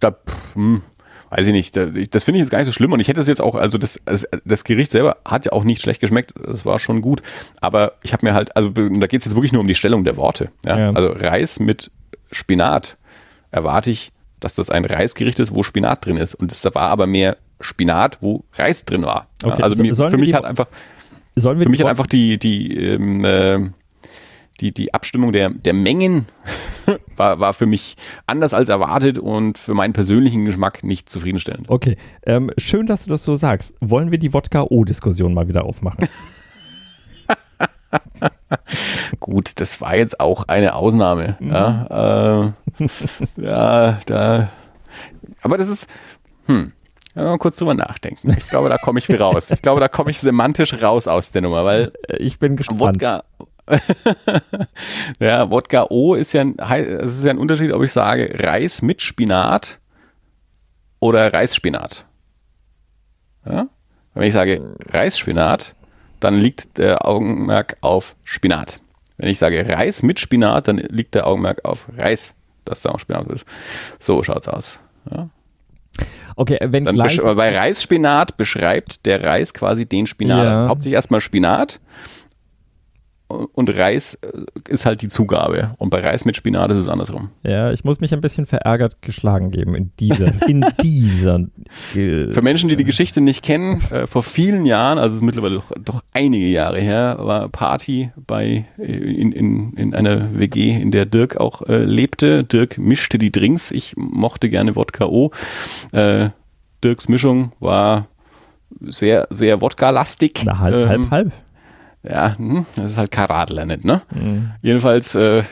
da, 0.00 0.16
hm, 0.54 0.82
weiß 1.30 1.46
ich 1.46 1.52
nicht, 1.52 1.76
das 1.76 2.24
finde 2.24 2.38
ich 2.38 2.44
jetzt 2.44 2.50
gar 2.50 2.58
nicht 2.58 2.66
so 2.66 2.72
schlimm 2.72 2.92
und 2.92 3.00
ich 3.00 3.08
hätte 3.08 3.20
es 3.20 3.26
jetzt 3.26 3.40
auch, 3.40 3.54
also 3.54 3.78
das, 3.78 4.00
das 4.44 4.64
Gericht 4.64 4.90
selber 4.90 5.18
hat 5.24 5.44
ja 5.46 5.52
auch 5.52 5.64
nicht 5.64 5.82
schlecht 5.82 6.00
geschmeckt, 6.00 6.34
das 6.42 6.64
war 6.64 6.78
schon 6.78 7.02
gut, 7.02 7.22
aber 7.60 7.92
ich 8.02 8.12
habe 8.12 8.26
mir 8.26 8.34
halt, 8.34 8.56
also 8.56 8.70
da 8.70 9.06
geht 9.06 9.20
es 9.20 9.26
jetzt 9.26 9.34
wirklich 9.34 9.52
nur 9.52 9.60
um 9.60 9.68
die 9.68 9.74
Stellung 9.74 10.04
der 10.04 10.16
Worte. 10.16 10.50
Ja? 10.64 10.78
Ja. 10.78 10.90
Also 10.92 11.12
Reis 11.12 11.60
mit 11.60 11.90
Spinat 12.30 12.96
erwarte 13.50 13.90
ich 13.90 14.12
dass 14.40 14.54
das 14.54 14.70
ein 14.70 14.84
Reisgericht 14.84 15.40
ist, 15.40 15.54
wo 15.54 15.62
Spinat 15.62 16.04
drin 16.04 16.16
ist. 16.16 16.34
Und 16.34 16.52
es 16.52 16.64
war 16.64 16.90
aber 16.90 17.06
mehr 17.06 17.36
Spinat, 17.60 18.18
wo 18.20 18.44
Reis 18.54 18.84
drin 18.84 19.02
war. 19.02 19.28
Okay. 19.42 19.62
Also 19.62 19.82
so, 19.92 20.08
für 20.08 20.18
mich 20.18 20.34
hat 20.34 20.44
einfach, 20.44 20.68
für 21.36 21.54
mich 21.54 21.80
hat 21.80 21.88
einfach 21.88 22.06
die, 22.06 22.38
die, 22.38 22.76
ähm, 22.76 23.24
äh, 23.24 23.70
die, 24.60 24.72
die 24.72 24.94
Abstimmung 24.94 25.32
der, 25.32 25.50
der 25.50 25.72
Mengen 25.72 26.26
war, 27.18 27.40
war 27.40 27.54
für 27.54 27.66
mich 27.66 27.96
anders 28.26 28.54
als 28.54 28.68
erwartet 28.68 29.18
und 29.18 29.58
für 29.58 29.74
meinen 29.74 29.92
persönlichen 29.92 30.44
Geschmack 30.44 30.84
nicht 30.84 31.10
zufriedenstellend. 31.10 31.68
Okay, 31.68 31.96
ähm, 32.24 32.50
schön, 32.58 32.86
dass 32.86 33.04
du 33.04 33.10
das 33.10 33.24
so 33.24 33.34
sagst. 33.34 33.74
Wollen 33.80 34.10
wir 34.10 34.18
die 34.18 34.32
Wodka-O-Diskussion 34.32 35.34
mal 35.34 35.48
wieder 35.48 35.64
aufmachen? 35.64 36.08
Gut, 39.20 39.60
das 39.60 39.80
war 39.80 39.96
jetzt 39.96 40.20
auch 40.20 40.44
eine 40.48 40.74
Ausnahme. 40.74 41.36
Mhm. 41.40 41.52
Ja, 41.52 42.54
äh, 42.78 42.88
ja, 43.42 43.98
da. 44.06 44.48
Aber 45.42 45.56
das 45.56 45.68
ist, 45.68 45.88
hm, 46.46 46.72
mal 47.14 47.38
kurz 47.38 47.56
drüber 47.56 47.74
nachdenken. 47.74 48.34
Ich 48.36 48.48
glaube, 48.48 48.68
da 48.68 48.78
komme 48.78 48.98
ich 48.98 49.20
raus. 49.20 49.50
Ich 49.50 49.62
glaube, 49.62 49.80
da 49.80 49.88
komme 49.88 50.10
ich 50.10 50.20
semantisch 50.20 50.82
raus 50.82 51.08
aus 51.08 51.32
der 51.32 51.42
Nummer, 51.42 51.64
weil 51.64 51.92
ich 52.18 52.38
bin 52.38 52.56
gespannt. 52.56 52.80
Wodka, 52.80 53.22
ja, 55.20 55.50
Wodka 55.50 55.86
O 55.90 56.14
ist 56.14 56.32
ja, 56.32 56.42
ein, 56.42 56.58
es 56.58 57.18
ist 57.18 57.24
ja 57.24 57.30
ein 57.30 57.38
Unterschied, 57.38 57.72
ob 57.72 57.82
ich 57.82 57.92
sage 57.92 58.34
Reis 58.38 58.82
mit 58.82 59.02
Spinat 59.02 59.78
oder 61.00 61.32
Reisspinat. 61.32 62.06
Ja? 63.46 63.68
Wenn 64.14 64.22
ich 64.26 64.34
sage 64.34 64.74
Reisspinat, 64.92 65.74
dann 66.20 66.34
liegt 66.34 66.78
der 66.78 67.06
Augenmerk 67.06 67.76
auf 67.80 68.16
Spinat. 68.24 68.80
Wenn 69.16 69.30
ich 69.30 69.38
sage 69.38 69.68
Reis 69.68 70.02
mit 70.02 70.20
Spinat, 70.20 70.68
dann 70.68 70.78
liegt 70.78 71.14
der 71.14 71.26
Augenmerk 71.26 71.64
auf 71.64 71.86
Reis, 71.96 72.34
dass 72.64 72.82
da 72.82 72.90
auch 72.90 72.98
Spinat 72.98 73.26
ist. 73.28 73.44
So 73.98 74.22
schaut's 74.22 74.48
aus. 74.48 74.80
Ja. 75.10 75.28
Okay, 76.36 76.58
wenn 76.60 76.84
dann 76.84 76.94
gleich 76.94 77.20
bei 77.20 77.56
Reisspinat 77.56 78.36
beschreibt 78.36 79.06
der 79.06 79.24
Reis 79.24 79.52
quasi 79.52 79.86
den 79.86 80.06
Spinat. 80.06 80.44
Ja. 80.44 80.68
Hauptsächlich 80.68 80.94
erstmal 80.94 81.20
Spinat 81.20 81.80
und 83.28 83.76
Reis 83.76 84.14
äh, 84.14 84.28
ist 84.68 84.86
halt 84.86 85.02
die 85.02 85.08
Zugabe. 85.08 85.72
Und 85.76 85.90
bei 85.90 86.00
Reis 86.00 86.24
mit 86.24 86.36
Spinat 86.36 86.70
ist 86.70 86.78
es 86.78 86.88
andersrum. 86.88 87.30
Ja, 87.42 87.70
ich 87.72 87.84
muss 87.84 88.00
mich 88.00 88.12
ein 88.14 88.20
bisschen 88.20 88.46
verärgert 88.46 89.02
geschlagen 89.02 89.50
geben 89.50 89.74
in 89.74 89.92
dieser. 90.00 90.48
In 90.48 90.64
dieser 90.82 91.46
Für 91.92 92.42
Menschen, 92.42 92.70
die 92.70 92.76
die 92.76 92.84
Geschichte 92.84 93.20
nicht 93.20 93.44
kennen, 93.44 93.82
äh, 93.90 94.06
vor 94.06 94.22
vielen 94.22 94.64
Jahren, 94.64 94.98
also 94.98 95.14
es 95.14 95.20
ist 95.20 95.22
mittlerweile 95.26 95.56
doch, 95.56 95.72
doch, 95.78 96.02
einige 96.14 96.46
Jahre 96.46 96.80
her, 96.80 97.18
war 97.20 97.48
Party 97.48 98.10
bei 98.26 98.64
äh, 98.78 98.84
in, 98.84 99.32
in, 99.32 99.72
in 99.74 99.94
einer 99.94 100.38
WG, 100.38 100.72
in 100.80 100.90
der 100.90 101.04
Dirk 101.04 101.36
auch 101.36 101.62
äh, 101.62 101.84
lebte. 101.84 102.44
Dirk 102.44 102.78
mischte 102.78 103.18
die 103.18 103.30
Drinks. 103.30 103.70
Ich 103.70 103.94
mochte 103.96 104.48
gerne 104.48 104.74
Wodka 104.74 105.04
O. 105.04 105.32
Äh, 105.92 106.30
Dirks 106.82 107.08
Mischung 107.08 107.52
war 107.60 108.08
sehr, 108.80 109.26
sehr 109.30 109.60
Wodka-lastig. 109.60 110.42
Na, 110.44 110.58
halb, 110.58 110.74
ähm, 110.74 111.10
halb, 111.10 111.10
halb 111.10 111.32
ja, 112.02 112.36
hm, 112.36 112.66
das 112.74 112.92
ist 112.92 112.98
halt 112.98 113.10
Karadler 113.10 113.64
nicht, 113.64 113.84
ne? 113.84 114.02
Mhm. 114.14 114.52
Jedenfalls 114.62 115.14
äh, 115.14 115.42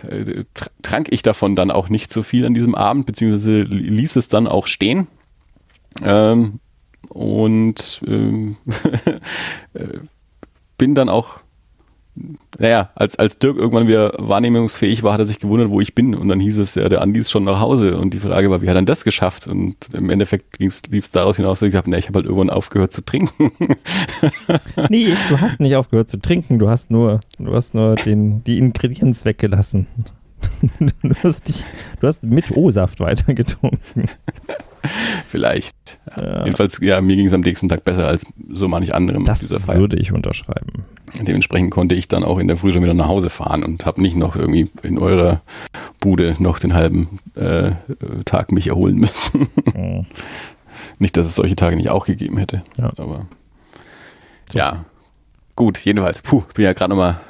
trank 0.83 1.09
ich 1.11 1.23
davon 1.23 1.55
dann 1.55 1.71
auch 1.71 1.89
nicht 1.89 2.13
so 2.13 2.23
viel 2.23 2.47
an 2.47 2.55
diesem 2.55 2.75
Abend, 2.75 3.07
beziehungsweise 3.07 3.63
ließ 3.63 4.17
es 4.17 4.29
dann 4.29 4.47
auch 4.47 4.67
stehen. 4.67 5.09
Ähm, 6.03 6.61
und 7.09 8.03
ähm, 8.07 8.57
äh, 9.75 9.87
bin 10.79 10.95
dann 10.95 11.09
auch 11.09 11.39
naja, 12.59 12.91
als, 12.95 13.17
als 13.17 13.39
Dirk 13.39 13.59
irgendwann 13.59 13.89
wieder 13.89 14.15
wahrnehmungsfähig 14.19 15.03
war, 15.03 15.13
hat 15.13 15.21
er 15.21 15.27
sich 15.27 15.39
gewundert, 15.39 15.71
wo 15.71 15.81
ich 15.81 15.95
bin. 15.95 16.15
Und 16.15 16.29
dann 16.29 16.41
hieß 16.41 16.59
es, 16.59 16.75
ja, 16.75 16.89
der 16.89 17.03
Andi 17.03 17.21
ist 17.21 17.31
schon 17.31 17.45
nach 17.45 17.61
Hause. 17.61 17.99
Und 17.99 18.15
die 18.15 18.19
Frage 18.19 18.51
war, 18.51 18.63
wie 18.63 18.69
hat 18.69 18.77
er 18.77 18.83
das 18.83 19.05
geschafft? 19.05 19.47
Und 19.47 19.77
im 19.93 20.09
Endeffekt 20.09 20.59
lief 20.59 20.83
es 20.91 21.11
daraus 21.11 21.37
hinaus, 21.37 21.61
dass 21.61 21.67
ich 21.67 21.73
gesagt 21.73 21.89
habe, 21.89 21.99
ich 21.99 22.07
habe 22.07 22.19
halt 22.19 22.27
irgendwann 22.27 22.51
aufgehört 22.51 22.93
zu 22.93 23.05
trinken. 23.05 23.53
nee, 24.89 25.09
du 25.29 25.41
hast 25.41 25.61
nicht 25.61 25.77
aufgehört 25.77 26.09
zu 26.09 26.19
trinken, 26.19 26.59
du 26.59 26.69
hast 26.69 26.91
nur, 26.91 27.21
du 27.39 27.55
hast 27.55 27.75
nur 27.75 27.97
den, 27.97 28.43
die 28.45 28.59
Ingredienz 28.59 29.25
weggelassen. 29.25 29.87
du, 30.81 31.15
hast 31.23 31.49
dich, 31.49 31.65
du 32.01 32.07
hast 32.07 32.25
mit 32.25 32.57
O-Saft 32.57 33.01
weitergetrunken. 33.01 34.09
Vielleicht. 35.29 35.99
Ja. 36.17 36.45
Jedenfalls, 36.45 36.79
ja, 36.81 37.01
mir 37.01 37.17
ging 37.17 37.27
es 37.27 37.33
am 37.33 37.41
nächsten 37.41 37.69
Tag 37.69 37.85
besser 37.85 38.07
als 38.07 38.33
so 38.51 38.69
manch 38.69 38.95
anderem 38.95 39.25
das 39.25 39.51
würde 39.51 39.97
ich 39.97 40.13
unterschreiben. 40.13 40.85
Dementsprechend 41.21 41.71
konnte 41.71 41.95
ich 41.95 42.09
dann 42.09 42.25
auch 42.25 42.39
in 42.39 42.49
der 42.49 42.57
Früh 42.57 42.73
schon 42.73 42.83
wieder 42.83 42.95
nach 42.95 43.09
Hause 43.09 43.31
fahren 43.31 43.65
und 43.65 43.87
habe 43.87 44.03
nicht 44.03 44.17
noch 44.17 44.37
irgendwie 44.37 44.69
in 44.83 44.99
eurer 44.99 45.41
Bude 46.01 46.37
noch 46.39 46.59
den 46.59 46.75
halben 46.75 47.21
äh, 47.35 47.71
Tag 48.27 48.53
mich 48.53 48.69
erholen 48.69 48.97
müssen. 48.97 49.49
Mhm. 49.75 50.07
nicht, 50.99 51.17
dass 51.17 51.27
es 51.27 51.37
solche 51.37 51.57
Tage 51.57 51.77
nicht 51.77 51.91
auch 51.91 52.07
gegeben 52.07 52.37
hätte. 52.37 52.63
Ja. 52.77 52.91
Aber 52.99 53.27
so. 54.51 54.59
ja, 54.59 54.85
gut, 55.55 55.79
jedenfalls. 55.79 56.21
Puh, 56.23 56.43
bin 56.55 56.65
ja 56.65 56.73
gerade 56.73 56.91
nochmal 56.91 57.21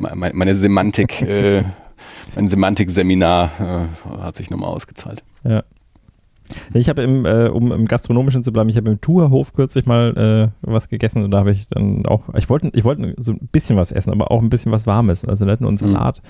meine, 0.00 0.34
meine 0.34 0.54
Semantik, 0.54 1.22
äh, 1.22 1.62
mein 2.34 2.48
Semantik-Seminar 2.48 3.50
äh, 3.60 4.20
hat 4.22 4.36
sich 4.36 4.50
nochmal 4.50 4.70
ausgezahlt. 4.70 5.22
Ja. 5.44 5.62
Ich 6.74 6.88
habe 6.88 7.02
im, 7.02 7.24
äh, 7.24 7.48
um 7.48 7.72
im 7.72 7.86
Gastronomischen 7.86 8.44
zu 8.44 8.52
bleiben, 8.52 8.68
ich 8.68 8.76
habe 8.76 8.90
im 8.90 9.00
Tourhof 9.00 9.52
kürzlich 9.52 9.86
mal 9.86 10.52
äh, 10.62 10.68
was 10.70 10.88
gegessen 10.88 11.24
und 11.24 11.30
da 11.30 11.38
habe 11.38 11.52
ich 11.52 11.66
dann 11.68 12.06
auch, 12.06 12.34
ich 12.34 12.48
wollte 12.48 12.70
ich 12.74 12.84
wollte 12.84 13.14
so 13.18 13.32
ein 13.32 13.48
bisschen 13.52 13.76
was 13.76 13.92
essen, 13.92 14.12
aber 14.12 14.30
auch 14.30 14.42
ein 14.42 14.50
bisschen 14.50 14.72
was 14.72 14.86
Warmes, 14.86 15.24
also 15.24 15.44
nicht 15.44 15.60
nur 15.60 15.70
einen 15.70 15.78
mhm. 15.80 15.92
Salat. 15.92 16.22
Mhm. 16.22 16.28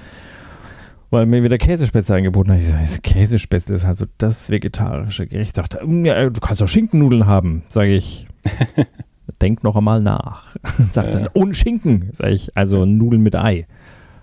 Weil 1.10 1.26
mir 1.26 1.42
wieder 1.42 1.58
Käsespätzle 1.58 2.16
angeboten 2.16 2.52
hat. 2.52 2.60
Ich 2.60 2.70
sage, 2.70 3.02
Käsespätzle 3.02 3.74
ist 3.74 3.86
halt 3.86 3.98
so 3.98 4.06
das 4.16 4.48
vegetarische 4.48 5.26
Gericht. 5.26 5.48
Ich 5.48 5.52
dachte, 5.52 5.80
ja, 6.04 6.30
du 6.30 6.40
kannst 6.40 6.62
auch 6.62 6.68
Schinkennudeln 6.68 7.26
haben, 7.26 7.64
sage 7.68 7.94
ich. 7.94 8.26
Denk 9.42 9.62
noch 9.62 9.76
einmal 9.76 10.00
nach. 10.00 10.56
Sagt 10.92 11.08
ja. 11.08 11.14
dann, 11.14 11.28
ohne 11.34 11.52
Schinken, 11.52 12.08
sage 12.12 12.32
ich, 12.32 12.56
also 12.56 12.86
Nudeln 12.86 13.22
mit 13.22 13.36
Ei. 13.36 13.66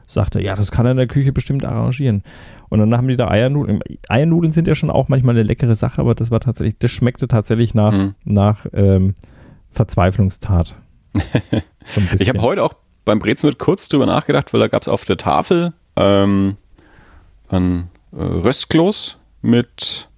Sagt 0.09 0.35
er, 0.35 0.41
ja, 0.41 0.55
das 0.55 0.71
kann 0.71 0.87
er 0.87 0.93
in 0.93 0.97
der 0.97 1.05
Küche 1.05 1.31
bestimmt 1.31 1.63
arrangieren. 1.63 2.23
Und 2.69 2.79
dann 2.79 2.91
haben 2.95 3.07
die 3.07 3.15
da 3.15 3.27
Eiernudeln. 3.27 3.79
Eiernudeln 4.07 4.51
sind 4.51 4.67
ja 4.67 4.73
schon 4.73 4.89
auch 4.89 5.07
manchmal 5.07 5.35
eine 5.35 5.43
leckere 5.43 5.75
Sache, 5.75 6.01
aber 6.01 6.15
das 6.15 6.31
war 6.31 6.39
tatsächlich, 6.39 6.79
das 6.79 6.89
schmeckte 6.89 7.27
tatsächlich 7.27 7.75
nach, 7.75 7.91
mhm. 7.91 8.15
nach 8.23 8.65
ähm, 8.73 9.13
Verzweiflungstat. 9.69 10.75
ich 12.17 12.27
habe 12.27 12.41
heute 12.41 12.63
auch 12.63 12.73
beim 13.05 13.19
Brezen 13.19 13.49
mit 13.49 13.59
kurz 13.59 13.87
drüber 13.87 14.07
nachgedacht, 14.07 14.51
weil 14.51 14.59
da 14.61 14.67
gab 14.67 14.81
es 14.81 14.87
auf 14.87 15.05
der 15.05 15.17
Tafel 15.17 15.73
ähm, 15.95 16.55
ein 17.49 17.89
äh, 18.11 18.23
Röstkloß 18.23 19.19
mit 19.43 20.09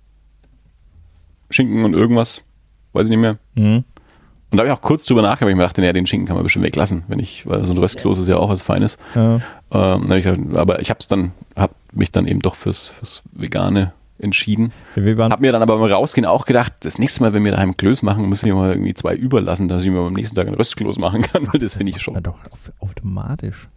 Schinken 1.49 1.83
und 1.83 1.93
irgendwas, 1.93 2.45
weiß 2.93 3.07
ich 3.07 3.11
nicht 3.11 3.19
mehr. 3.19 3.39
Mhm. 3.55 3.83
Und 4.51 4.57
da 4.57 4.63
habe 4.63 4.67
ich 4.67 4.73
auch 4.73 4.81
kurz 4.81 5.05
drüber 5.05 5.21
nachgedacht, 5.21 5.43
weil 5.43 5.49
ich 5.51 5.57
mir 5.57 5.63
dachte, 5.63 5.81
naja, 5.81 5.93
den 5.93 6.05
Schinken 6.05 6.27
kann 6.27 6.35
man 6.35 6.43
bestimmt 6.43 6.65
weglassen, 6.65 7.03
wenn 7.07 7.19
ich, 7.19 7.47
weil 7.47 7.63
so 7.63 7.71
ein 7.71 7.77
Röstkloß 7.77 8.19
ist 8.19 8.27
ja 8.29 8.37
auch 8.37 8.49
was 8.49 8.61
Feines. 8.61 8.97
Ja. 9.15 9.39
Ähm, 9.71 10.11
ich, 10.11 10.27
aber 10.27 10.81
ich 10.81 10.89
habe 10.89 10.99
es 10.99 11.07
dann, 11.07 11.31
habe 11.55 11.73
mich 11.93 12.11
dann 12.11 12.27
eben 12.27 12.39
doch 12.39 12.55
fürs, 12.55 12.87
fürs 12.87 13.23
Vegane 13.31 13.93
entschieden. 14.19 14.71
Habe 15.31 15.41
mir 15.41 15.51
dann 15.51 15.61
aber 15.61 15.77
beim 15.77 15.91
Rausgehen 15.91 16.25
auch 16.25 16.45
gedacht, 16.45 16.73
das 16.81 16.99
nächste 16.99 17.23
Mal, 17.23 17.33
wenn 17.33 17.43
wir 17.43 17.51
daheim 17.51 17.75
Klöß 17.75 18.03
machen, 18.03 18.29
müssen 18.29 18.45
wir 18.45 18.55
mal 18.55 18.71
irgendwie 18.71 18.93
zwei 18.93 19.15
überlassen, 19.15 19.67
dass 19.67 19.83
ich 19.83 19.89
mir 19.89 19.99
am 19.99 20.13
nächsten 20.13 20.35
Tag 20.35 20.47
ein 20.47 20.53
Röstkloß 20.53 20.99
machen 20.99 21.21
kann, 21.21 21.47
weil 21.51 21.59
das 21.59 21.75
finde 21.75 21.91
ich 21.91 22.01
schon. 22.01 22.21
doch 22.21 22.37
automatisch. 22.79 23.67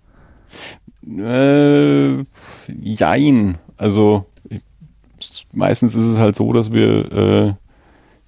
Äh, 1.06 2.24
jein. 2.68 3.58
Also 3.76 4.26
ich, 4.48 4.62
meistens 5.52 5.94
ist 5.94 6.04
es 6.04 6.18
halt 6.18 6.36
so, 6.36 6.52
dass 6.52 6.72
wir 6.72 7.12
äh, 7.12 7.54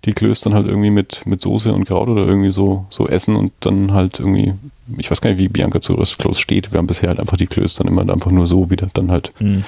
die 0.07 0.15
Klöß 0.15 0.41
dann 0.41 0.55
halt 0.55 0.67
irgendwie 0.67 0.91
mit, 0.91 1.27
mit 1.27 1.41
Soße 1.41 1.73
und 1.73 1.85
Kraut 1.85 2.09
oder 2.09 2.27
irgendwie 2.27 2.53
so, 2.53 2.87
so 2.89 3.09
essen 3.09 3.35
und 3.37 3.53
dann 3.61 3.93
halt 3.93 4.21
irgendwie, 4.21 4.55
ich 4.97 5.11
weiß 5.11 5.21
gar 5.21 5.31
nicht, 5.31 5.39
wie 5.39 5.49
Bianca 5.49 5.81
zu 5.81 5.95
Röstkloß 5.95 6.39
steht. 6.39 6.73
Wir 6.73 6.79
haben 6.79 6.87
bisher 6.87 7.09
halt 7.09 7.19
einfach 7.19 7.37
die 7.37 7.49
Klöß 7.49 7.75
dann 7.75 7.89
immer 7.89 8.03
einfach 8.03 8.31
nur 8.31 8.47
so 8.47 8.71
wieder 8.71 8.87
dann 8.95 9.11
halt, 9.11 9.33
mhm. 9.41 9.65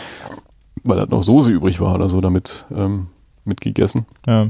weil 0.84 1.00
halt 1.00 1.10
noch 1.10 1.24
Soße 1.24 1.50
übrig 1.50 1.80
war 1.80 1.96
oder 1.96 2.08
so 2.08 2.20
damit 2.20 2.64
ähm, 2.74 3.08
mitgegessen. 3.44 4.06
Ja. 4.26 4.48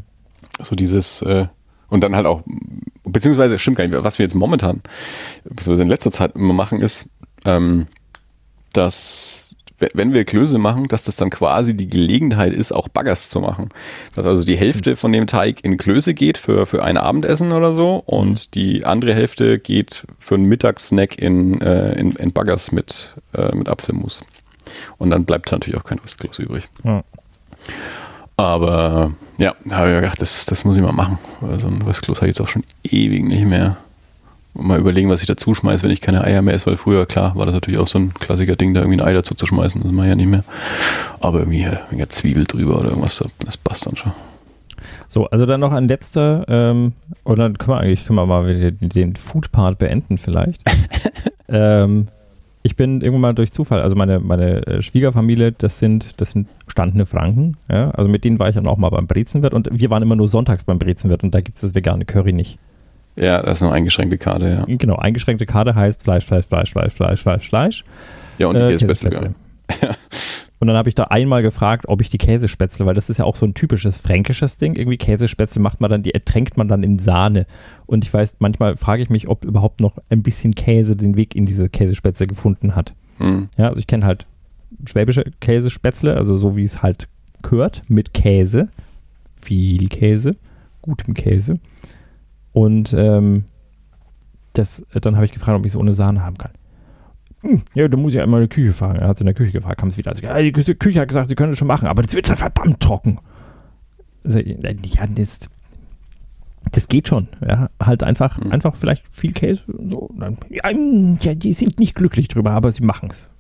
So 0.61 0.77
dieses, 0.77 1.23
äh, 1.23 1.47
und 1.89 2.05
dann 2.05 2.15
halt 2.15 2.27
auch, 2.27 2.43
beziehungsweise 3.05 3.59
stimmt 3.59 3.79
gar 3.79 3.87
nicht, 3.89 4.05
was 4.05 4.19
wir 4.19 4.27
jetzt 4.27 4.35
momentan, 4.35 4.83
beziehungsweise 5.45 5.83
in 5.83 5.89
letzter 5.89 6.13
Zeit 6.13 6.37
immer 6.37 6.53
machen, 6.53 6.83
ist, 6.83 7.09
ähm, 7.47 7.87
dass 8.75 9.57
wenn 9.79 10.13
wir 10.13 10.25
Klöße 10.25 10.59
machen, 10.59 10.87
dass 10.87 11.05
das 11.05 11.17
dann 11.17 11.31
quasi 11.31 11.77
die 11.77 11.89
Gelegenheit 11.89 12.53
ist, 12.53 12.73
auch 12.73 12.89
Baggers 12.89 13.29
zu 13.29 13.41
machen. 13.41 13.69
Dass 14.15 14.27
also 14.27 14.45
die 14.45 14.57
Hälfte 14.57 14.97
von 14.97 15.13
dem 15.13 15.27
Teig 15.27 15.65
in 15.65 15.77
Klöße 15.77 16.15
geht 16.15 16.39
für, 16.39 16.67
für 16.67 16.83
ein 16.83 16.97
Abendessen 16.97 17.53
oder 17.53 17.73
so 17.75 18.03
und 18.05 18.55
die 18.55 18.85
andere 18.85 19.15
Hälfte 19.15 19.59
geht 19.59 20.07
für 20.19 20.35
einen 20.35 20.45
Mittagssnack 20.45 21.19
in, 21.19 21.61
äh, 21.61 21.93
in, 21.93 22.13
in 22.13 22.33
Baggers 22.33 22.73
mit, 22.73 23.15
äh, 23.35 23.55
mit 23.55 23.69
Apfelmus. 23.69 24.21
Und 24.99 25.11
dann 25.11 25.25
bleibt 25.25 25.51
natürlich 25.53 25.81
auch 25.81 25.85
kein 25.85 25.99
Restkloß 25.99 26.39
übrig. 26.41 26.65
Ja. 26.85 27.03
Aber 28.37 29.13
ja, 29.39 29.55
da 29.65 29.77
habe 29.77 29.91
ich 29.91 29.97
gedacht, 29.97 30.21
das, 30.21 30.47
das 30.47 30.65
muss 30.65 30.77
ich 30.77 30.83
mal 30.83 30.93
machen. 30.93 31.19
Weil 31.41 31.59
so 31.59 31.67
ein 31.67 31.83
Restkloß 31.83 32.19
habe 32.19 32.31
ich 32.31 32.37
jetzt 32.37 32.41
auch 32.41 32.49
schon 32.49 32.65
ewig 32.85 33.25
nicht 33.25 33.45
mehr. 33.45 33.79
Mal 34.61 34.79
überlegen, 34.79 35.09
was 35.09 35.21
ich 35.21 35.27
dazu 35.27 35.55
schmeiße, 35.55 35.85
wenn 35.85 35.91
ich 35.91 36.01
keine 36.01 36.25
Eier 36.25 36.43
mehr 36.43 36.55
esse, 36.55 36.67
weil 36.67 36.77
früher, 36.77 37.07
klar, 37.07 37.37
war 37.37 37.47
das 37.47 37.55
natürlich 37.55 37.79
auch 37.79 37.87
so 37.87 37.99
ein 37.99 38.13
klassiker 38.15 38.57
Ding, 38.57 38.75
da 38.75 38.81
irgendwie 38.81 39.01
ein 39.01 39.07
Ei 39.07 39.13
dazu 39.13 39.35
zu 39.35 39.47
schmeißen. 39.47 39.83
Das 39.83 39.93
mache 39.93 40.07
ich 40.07 40.11
ja 40.11 40.17
nicht 40.17 40.29
mehr. 40.29 40.45
Aber 41.21 41.41
irgendwie 41.41 41.61
ja, 41.61 42.09
Zwiebel 42.09 42.45
drüber 42.45 42.79
oder 42.79 42.89
irgendwas, 42.91 43.25
das 43.45 43.57
passt 43.57 43.87
dann 43.87 43.97
schon. 43.97 44.13
So, 45.09 45.27
also 45.27 45.47
dann 45.47 45.61
noch 45.61 45.73
ein 45.73 45.89
letzter, 45.89 46.45
ähm, 46.49 46.93
und 47.25 47.39
dann 47.39 47.57
können 47.57 47.77
wir 47.77 47.81
eigentlich 47.81 48.05
können 48.05 48.19
wir 48.19 48.27
mal 48.27 48.73
den 48.73 49.17
Food-Part 49.17 49.79
beenden 49.79 50.19
vielleicht. 50.19 50.63
ähm, 51.49 52.09
ich 52.63 52.77
bin 52.77 53.01
irgendwann 53.01 53.21
mal 53.23 53.35
durch 53.35 53.53
Zufall, 53.53 53.81
also 53.81 53.97
meine, 53.97 54.21
meine 54.21 54.67
äh, 54.67 54.83
Schwiegerfamilie, 54.83 55.53
das 55.53 55.79
sind, 55.79 56.21
das 56.21 56.33
sind 56.33 56.49
standene 56.67 57.07
Franken, 57.07 57.57
ja, 57.71 57.91
also 57.93 58.11
mit 58.11 58.25
denen 58.25 58.39
war 58.39 58.49
ich 58.49 58.57
dann 58.57 58.67
auch 58.67 58.77
mal 58.77 58.91
beim 58.91 59.07
Brezenwirt 59.07 59.55
und 59.55 59.71
wir 59.73 59.91
waren 59.91 60.03
immer 60.03 60.17
nur 60.17 60.29
sonntags 60.29 60.65
beim 60.65 60.79
Brezenwirt 60.79 61.23
und 61.23 61.35
da 61.35 61.41
gibt 61.41 61.57
es 61.57 61.63
das 61.63 61.75
vegane 61.75 62.05
Curry 62.05 62.33
nicht. 62.33 62.59
Ja, 63.19 63.43
das 63.43 63.59
ist 63.59 63.63
eine 63.63 63.73
eingeschränkte 63.73 64.19
Karte, 64.19 64.49
ja. 64.49 64.77
Genau, 64.77 64.97
eingeschränkte 64.97 65.47
Karte 65.47 65.75
heißt 65.75 66.03
Fleisch, 66.03 66.25
Fleisch, 66.27 66.47
Fleisch, 66.47 66.73
Fleisch, 66.73 66.93
Fleisch, 66.93 67.23
Fleisch, 67.23 67.49
Fleisch. 67.49 67.85
Ja, 68.39 68.47
und 68.47 68.55
die 68.55 68.61
äh, 68.61 68.77
Käsespätzle. 68.77 69.35
Ja. 69.83 69.91
Und 70.61 70.67
dann 70.67 70.77
habe 70.77 70.89
ich 70.89 70.97
da 70.97 71.05
einmal 71.05 71.43
gefragt, 71.43 71.85
ob 71.89 72.01
ich 72.01 72.11
die 72.11 72.19
Käsespätzle, 72.19 72.85
weil 72.85 72.95
das 72.95 73.11
ist 73.11 73.19
ja 73.19 73.25
auch 73.25 73.37
so 73.37 73.47
ein 73.47 73.55
typisches 73.55 73.99
fränkisches 73.99 74.59
Ding. 74.59 74.75
Irgendwie 74.75 74.97
Käsespätzle 74.97 75.61
macht 75.61 75.81
man 75.81 75.91
dann, 75.91 76.03
die 76.03 76.15
ertränkt 76.15 76.57
man 76.57 76.67
dann 76.67 76.83
in 76.83 76.99
Sahne. 76.99 77.47
Und 77.87 78.05
ich 78.05 78.13
weiß, 78.13 78.37
manchmal 78.41 78.77
frage 78.77 79.03
ich 79.03 79.11
mich, 79.11 79.29
ob 79.29 79.45
überhaupt 79.45 79.81
noch 79.81 79.99
ein 80.11 80.23
bisschen 80.23 80.55
Käse 80.55 80.97
den 80.97 81.17
Weg 81.17 81.37
in 81.37 81.47
diese 81.47 81.69
Käsespätzle 81.69 82.27
gefunden 82.27 82.75
hat. 82.75 82.95
Mhm. 83.19 83.49
Ja, 83.57 83.69
also 83.69 83.79
ich 83.79 83.87
kenne 83.87 84.05
halt 84.05 84.27
schwäbische 84.85 85.25
Käsespätzle, 85.41 86.17
also 86.17 86.37
so 86.39 86.57
wie 86.57 86.65
es 86.65 86.83
halt 86.83 87.09
gehört, 87.43 87.83
mit 87.89 88.13
Käse. 88.13 88.69
Viel 89.37 89.89
Käse, 89.89 90.33
gutem 90.83 91.15
Käse. 91.15 91.61
Und 92.53 92.93
ähm, 92.93 93.45
das, 94.53 94.85
dann 94.93 95.17
habe 95.17 95.25
ich 95.25 95.33
gefragt, 95.33 95.59
ob 95.59 95.67
ich 95.67 95.73
es 95.73 95.77
ohne 95.77 95.93
Sahne 95.93 96.25
haben 96.25 96.39
kann. 96.39 96.53
Hm, 97.43 97.63
ja, 97.75 97.87
da 97.87 97.97
muss 97.97 98.15
ich 98.15 98.21
einmal 98.21 98.43
in 98.43 98.49
die 98.49 98.55
Küche 98.55 98.73
fahren. 98.73 98.97
Er 98.97 99.09
hat 99.09 99.17
es 99.17 99.21
in 99.21 99.27
der 99.27 99.35
Küche 99.35 99.53
gefragt, 99.53 99.79
kam 99.79 99.89
es 99.89 99.97
wieder. 99.97 100.11
Also, 100.11 100.25
ja, 100.25 100.41
die 100.41 100.53
Küche 100.53 101.01
hat 101.01 101.09
gesagt, 101.09 101.29
sie 101.29 101.35
können 101.35 101.53
es 101.53 101.59
schon 101.59 101.69
machen, 101.69 101.87
aber 101.87 102.03
das 102.03 102.15
wird 102.15 102.29
ja 102.29 102.35
verdammt 102.35 102.81
trocken. 102.81 103.21
Also, 104.25 104.41
ja, 104.41 104.73
das, 105.15 105.49
das 106.73 106.89
geht 106.89 107.09
schon. 107.09 107.29
Ja, 107.47 107.71
halt 107.81 108.03
einfach, 108.03 108.39
mhm. 108.39 108.51
einfach 108.51 108.75
vielleicht 108.75 109.05
viel 109.13 109.33
Käse. 109.33 109.63
So. 109.67 110.11
Dann, 110.19 110.39
ja, 110.51 111.35
die 111.35 111.53
sind 111.53 111.79
nicht 111.79 111.95
glücklich 111.95 112.29
drüber, 112.29 112.51
aber 112.51 112.73
sie 112.73 112.85
machen 112.85 113.11
es. 113.11 113.31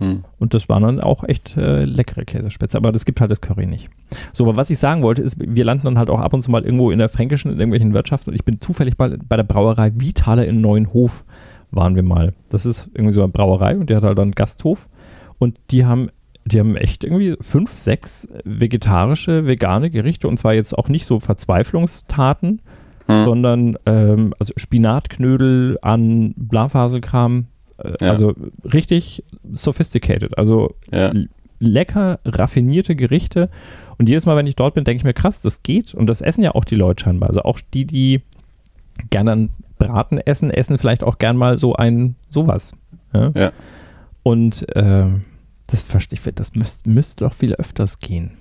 Mhm. 0.00 0.24
Und 0.38 0.54
das 0.54 0.68
waren 0.68 0.82
dann 0.82 1.00
auch 1.00 1.24
echt 1.24 1.56
äh, 1.56 1.84
leckere 1.84 2.24
Käsespätzle, 2.24 2.78
aber 2.78 2.92
das 2.92 3.04
gibt 3.04 3.20
halt 3.20 3.30
das 3.30 3.40
Curry 3.40 3.66
nicht. 3.66 3.88
So, 4.32 4.44
aber 4.44 4.56
was 4.56 4.70
ich 4.70 4.78
sagen 4.78 5.02
wollte, 5.02 5.22
ist, 5.22 5.36
wir 5.38 5.64
landen 5.64 5.84
dann 5.84 5.98
halt 5.98 6.10
auch 6.10 6.20
ab 6.20 6.32
und 6.32 6.42
zu 6.42 6.50
mal 6.50 6.64
irgendwo 6.64 6.90
in 6.90 6.98
der 6.98 7.08
Fränkischen, 7.08 7.52
in 7.52 7.58
irgendwelchen 7.58 7.94
Wirtschaften 7.94 8.30
und 8.30 8.36
ich 8.36 8.44
bin 8.44 8.60
zufällig 8.60 8.96
bei, 8.96 9.16
bei 9.16 9.36
der 9.36 9.44
Brauerei 9.44 9.92
Vitale 9.94 10.44
in 10.44 10.60
Neuenhof 10.60 11.24
waren 11.70 11.96
wir 11.96 12.02
mal. 12.02 12.32
Das 12.48 12.66
ist 12.66 12.90
irgendwie 12.94 13.12
so 13.12 13.22
eine 13.22 13.32
Brauerei 13.32 13.76
und 13.76 13.90
die 13.90 13.96
hat 13.96 14.04
halt 14.04 14.18
einen 14.18 14.32
Gasthof 14.32 14.88
und 15.38 15.58
die 15.70 15.84
haben 15.84 16.10
die 16.46 16.60
haben 16.60 16.76
echt 16.76 17.02
irgendwie 17.02 17.36
fünf, 17.40 17.72
sechs 17.72 18.28
vegetarische, 18.44 19.46
vegane 19.46 19.90
Gerichte 19.90 20.28
und 20.28 20.38
zwar 20.38 20.54
jetzt 20.54 20.78
auch 20.78 20.88
nicht 20.88 21.04
so 21.04 21.18
Verzweiflungstaten, 21.18 22.62
hm. 23.06 23.24
sondern 23.24 23.76
ähm, 23.84 24.32
also 24.38 24.52
Spinatknödel 24.56 25.78
an 25.82 26.34
Blafaselkram, 26.36 27.46
ja. 28.00 28.10
also 28.10 28.34
richtig 28.64 29.24
sophisticated, 29.52 30.36
also 30.38 30.74
ja. 30.92 31.12
lecker 31.58 32.20
raffinierte 32.24 32.96
Gerichte 32.96 33.50
und 33.98 34.08
jedes 34.08 34.26
Mal, 34.26 34.36
wenn 34.36 34.46
ich 34.46 34.56
dort 34.56 34.74
bin, 34.74 34.84
denke 34.84 34.98
ich 34.98 35.04
mir, 35.04 35.14
krass, 35.14 35.42
das 35.42 35.62
geht 35.62 35.94
und 35.94 36.06
das 36.06 36.20
essen 36.20 36.42
ja 36.42 36.54
auch 36.54 36.64
die 36.64 36.74
Leute 36.74 37.04
scheinbar, 37.04 37.28
also 37.28 37.42
auch 37.42 37.60
die, 37.74 37.84
die 37.86 38.22
gerne 39.10 39.32
einen 39.32 39.50
Braten 39.78 40.18
essen, 40.18 40.50
essen 40.50 40.78
vielleicht 40.78 41.04
auch 41.04 41.18
gern 41.18 41.36
mal 41.36 41.58
so 41.58 41.74
ein 41.74 42.16
sowas. 42.30 42.74
Ja. 43.12 43.32
ja. 43.34 43.52
Und 44.22 44.68
äh, 44.74 45.06
das 45.66 45.82
verstehe 45.82 46.18
ich, 46.18 46.34
das 46.34 46.54
müsste 46.54 46.88
müsst 46.88 47.20
doch 47.20 47.32
viel 47.32 47.54
öfters 47.54 47.98
gehen. 47.98 48.32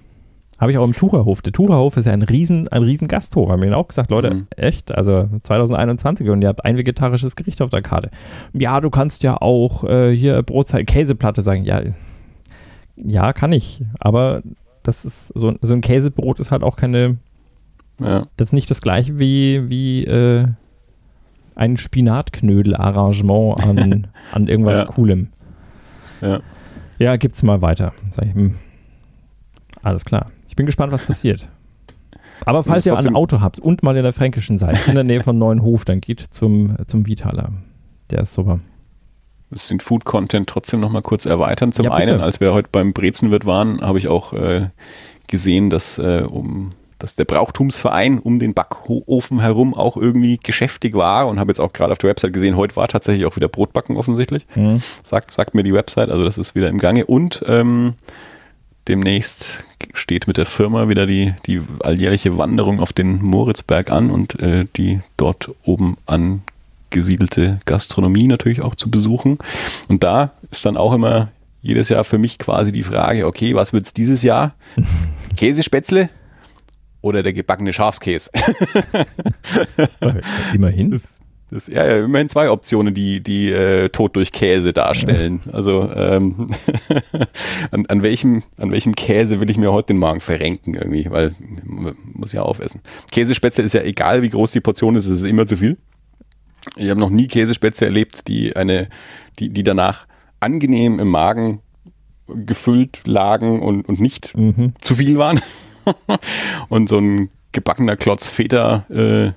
Habe 0.60 0.72
ich 0.72 0.78
auch 0.78 0.86
im 0.86 0.94
Tucherhof. 0.94 1.42
Der 1.42 1.52
Tucherhof 1.52 1.98
ist 1.98 2.06
ja 2.06 2.14
ein 2.14 2.22
riesen, 2.22 2.68
ein 2.70 2.84
riesen 2.84 3.08
Gasthof. 3.08 3.50
Haben 3.50 3.62
wir 3.62 3.68
ihnen 3.68 3.76
auch 3.76 3.90
gesagt, 3.90 4.10
Leute, 4.10 4.34
mhm. 4.34 4.48
echt? 4.56 4.96
Also 4.96 5.28
2021 5.44 6.30
und 6.30 6.42
ihr 6.42 6.48
habt 6.48 6.64
ein 6.64 6.78
vegetarisches 6.78 7.36
Gericht 7.36 7.62
auf 7.62 7.70
der 7.70 7.82
Karte. 7.82 8.10
Ja, 8.54 8.80
du 8.80 8.90
kannst 8.90 9.24
ja 9.24 9.36
auch 9.42 9.84
äh, 9.84 10.16
hier 10.16 10.42
Brotzeit, 10.44 10.88
Käseplatte 10.88 11.42
sagen. 11.42 11.66
Ja, 11.66 11.82
ja, 12.96 13.34
kann 13.34 13.52
ich. 13.52 13.84
Aber 14.00 14.42
das 14.84 15.04
ist 15.04 15.28
so, 15.36 15.54
so 15.60 15.74
ein 15.74 15.82
Käsebrot 15.82 16.40
ist 16.40 16.52
halt 16.52 16.64
auch 16.64 16.78
keine 16.78 17.18
ja. 18.00 18.26
Das 18.38 18.50
ist 18.50 18.54
nicht 18.54 18.70
das 18.70 18.82
gleiche 18.82 19.20
wie, 19.20 19.70
wie 19.70 20.04
äh, 20.06 20.48
ein 21.56 21.78
Spinatknödel-Arrangement 21.78 23.64
an, 23.64 24.08
an 24.32 24.48
irgendwas 24.48 24.80
ja. 24.80 24.86
Coolem. 24.86 25.30
Ja. 26.22 26.42
Ja, 26.98 27.16
gibt's 27.18 27.44
mal 27.44 27.62
weiter. 27.62 27.94
Sag 28.12 28.26
ich, 28.28 28.34
hm. 28.34 28.56
Alles 29.82 30.06
klar. 30.06 30.28
Ich 30.56 30.58
bin 30.58 30.68
gespannt, 30.68 30.94
was 30.94 31.04
passiert. 31.04 31.50
Aber 32.46 32.64
falls 32.64 32.86
ihr 32.86 32.98
ein 32.98 33.14
Auto 33.14 33.42
habt 33.42 33.60
und 33.60 33.84
mal 33.84 33.98
in 33.98 34.04
der 34.04 34.14
Fränkischen 34.14 34.58
seid, 34.58 34.88
in 34.88 34.96
der 34.96 35.04
Nähe 35.04 35.22
von 35.22 35.38
Neuenhof, 35.38 35.84
dann 35.84 36.00
geht 36.00 36.22
zum, 36.30 36.78
zum 36.88 37.06
Vitaler. 37.06 37.52
Der 38.10 38.22
ist 38.22 38.34
super. 38.34 38.60
Das 39.50 39.68
den 39.68 39.82
Food-Content 39.82 40.48
trotzdem 40.48 40.80
noch 40.80 40.90
mal 40.90 41.02
kurz 41.02 41.26
erweitern. 41.26 41.74
Zum 41.74 41.88
ja, 41.88 41.92
einen, 41.92 42.22
als 42.22 42.40
wir 42.40 42.54
heute 42.54 42.70
beim 42.72 42.94
Brezenwirt 42.94 43.46
waren, 43.46 43.82
habe 43.82 43.98
ich 43.98 44.08
auch 44.08 44.32
äh, 44.32 44.70
gesehen, 45.28 45.70
dass 45.70 45.98
äh, 45.98 46.26
um 46.26 46.72
dass 47.00 47.16
der 47.16 47.26
Brauchtumsverein 47.26 48.20
um 48.20 48.40
den 48.40 48.54
Backofen 48.54 49.42
herum 49.42 49.74
auch 49.74 49.98
irgendwie 49.98 50.38
geschäftig 50.42 50.94
war 50.94 51.28
und 51.28 51.38
habe 51.38 51.50
jetzt 51.50 51.60
auch 51.60 51.74
gerade 51.74 51.92
auf 51.92 51.98
der 51.98 52.12
Website 52.12 52.32
gesehen, 52.32 52.56
heute 52.56 52.78
war 52.78 52.88
tatsächlich 52.88 53.26
auch 53.26 53.36
wieder 53.36 53.50
Brotbacken 53.50 53.98
offensichtlich. 53.98 54.48
Mhm. 54.56 54.82
Sagt, 55.04 55.34
sagt 55.34 55.54
mir 55.54 55.64
die 55.64 55.74
Website, 55.74 56.10
also 56.10 56.24
das 56.24 56.38
ist 56.38 56.56
wieder 56.56 56.70
im 56.70 56.78
Gange. 56.78 57.06
Und 57.06 57.44
ähm, 57.46 57.96
demnächst 58.88 59.64
steht 59.94 60.28
mit 60.28 60.38
der 60.38 60.46
Firma 60.46 60.90
wieder 60.90 61.06
die, 61.06 61.34
die 61.46 61.62
alljährliche 61.84 62.38
Wanderung 62.38 62.80
auf 62.80 62.94
den 62.94 63.22
Moritzberg 63.22 63.92
an 63.92 64.10
und 64.10 64.40
äh, 64.42 64.66
die 64.76 65.00
dort 65.18 65.52
oben 65.64 65.98
angesiedelte 66.06 67.60
Gastronomie 67.66 68.28
natürlich 68.28 68.62
auch 68.62 68.76
zu 68.76 68.90
besuchen. 68.90 69.38
Und 69.88 70.04
da 70.04 70.32
ist 70.52 70.66
dann 70.66 70.78
auch 70.78 70.94
immer 70.94 71.30
jedes 71.62 71.90
Jahr 71.90 72.04
für 72.04 72.18
mich 72.18 72.38
quasi 72.38 72.72
die 72.72 72.84
Frage, 72.84 73.26
okay, 73.26 73.56
was 73.56 73.74
wird 73.74 73.86
es 73.86 73.94
dieses 73.94 74.22
Jahr? 74.24 74.54
Käsespätzle? 75.36 76.10
oder 77.06 77.22
der 77.22 77.34
gebackene 77.34 77.72
Schafskäse. 77.72 78.32
immerhin. 80.56 80.90
Das, 80.90 81.20
das, 81.52 81.68
ja, 81.68 81.86
ja, 81.86 82.04
immerhin 82.04 82.30
zwei 82.30 82.50
Optionen, 82.50 82.94
die, 82.94 83.22
die 83.22 83.52
äh, 83.52 83.90
Tod 83.90 84.16
durch 84.16 84.32
Käse 84.32 84.74
darstellen. 84.74 85.42
Also 85.52 85.90
ähm, 85.94 86.48
an, 87.72 87.86
an, 87.86 88.02
welchem, 88.02 88.44
an 88.58 88.72
welchem 88.72 88.96
Käse 88.96 89.40
will 89.42 89.50
ich 89.50 89.58
mir 89.58 89.72
heute 89.72 89.88
den 89.88 90.00
Magen 90.00 90.22
verrenken 90.22 90.74
irgendwie, 90.74 91.08
weil 91.12 91.36
muss 92.14 92.34
ja 92.34 92.42
aufessen. 92.42 92.82
Käsespätzle 93.12 93.64
ist 93.64 93.74
ja 93.74 93.84
egal, 93.84 94.24
wie 94.24 94.30
groß 94.30 94.54
die 94.54 94.62
Portion 94.62 94.96
ist, 94.96 95.06
es 95.06 95.20
ist 95.20 95.26
immer 95.26 95.46
zu 95.46 95.58
viel. 95.58 95.78
Ich 96.78 96.90
habe 96.90 97.00
noch 97.00 97.12
nie 97.12 97.28
Käsespätzle 97.28 97.88
erlebt, 97.88 98.28
die 98.28 98.56
eine, 98.56 98.90
die, 99.38 99.50
die 99.50 99.64
danach 99.64 100.08
angenehm 100.40 101.00
im 101.00 101.10
Magen 101.10 101.62
gefüllt 102.28 103.02
lagen 103.06 103.62
und, 103.62 103.88
und 103.88 104.00
nicht 104.00 104.36
mhm. 104.36 104.74
zu 104.82 104.96
viel 104.96 105.20
waren. 105.20 105.40
und 106.70 106.90
so 106.90 106.98
ein 106.98 107.30
gebackener 107.52 107.96
Klotz 107.96 108.28
Feta 108.28 108.86
äh, 108.90 109.32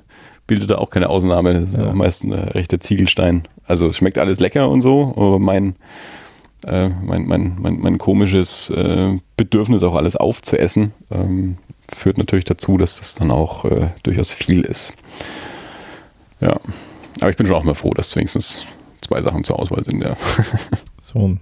bildet 0.49 0.71
da 0.71 0.79
auch 0.79 0.91
keine 0.91 1.09
Ausnahme. 1.09 1.55
Das 1.55 1.71
ist 1.71 1.79
ja. 1.79 1.89
auch 1.89 1.95
meist 1.95 2.25
ein 2.25 2.33
rechter 2.33 2.81
Ziegelstein. 2.81 3.45
Also 3.65 3.89
es 3.89 3.97
schmeckt 3.97 4.19
alles 4.19 4.41
lecker 4.41 4.69
und 4.69 4.81
so, 4.81 5.13
aber 5.17 5.39
mein, 5.39 5.77
äh, 6.67 6.89
mein, 6.89 7.27
mein, 7.27 7.57
mein, 7.61 7.79
mein 7.79 7.99
komisches 7.99 8.71
äh, 8.71 9.17
Bedürfnis, 9.37 9.85
auch 9.85 9.95
alles 9.95 10.17
aufzuessen, 10.17 10.93
ähm, 11.13 11.59
führt 11.95 12.19
natürlich 12.19 12.45
dazu, 12.45 12.79
dass 12.79 12.99
das 12.99 13.15
dann 13.15 13.31
auch 13.31 13.65
äh, 13.65 13.89
durchaus 14.03 14.35
viel 14.35 14.63
ist. 14.63 14.97
Ja. 16.41 16.59
Aber 17.21 17.31
ich 17.31 17.37
bin 17.37 17.47
schon 17.47 17.57
auch 17.57 17.65
mal 17.65 17.75
froh, 17.75 17.95
dass 17.95 18.17
wenigstens 18.17 18.63
zwei 19.01 19.23
Sachen 19.23 19.45
zur 19.45 19.59
Auswahl 19.59 19.85
sind, 19.85 20.03
ja. 20.03 20.17
so. 21.01 21.37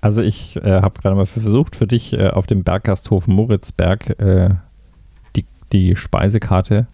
Also 0.00 0.22
ich 0.22 0.56
äh, 0.56 0.82
habe 0.82 1.00
gerade 1.00 1.16
mal 1.16 1.26
versucht, 1.26 1.76
für 1.76 1.86
dich 1.86 2.12
äh, 2.12 2.28
auf 2.28 2.46
dem 2.46 2.62
Berggasthof 2.62 3.26
Moritzberg 3.26 4.18
äh, 4.20 4.50
die, 5.34 5.46
die 5.72 5.96
Speisekarte 5.96 6.86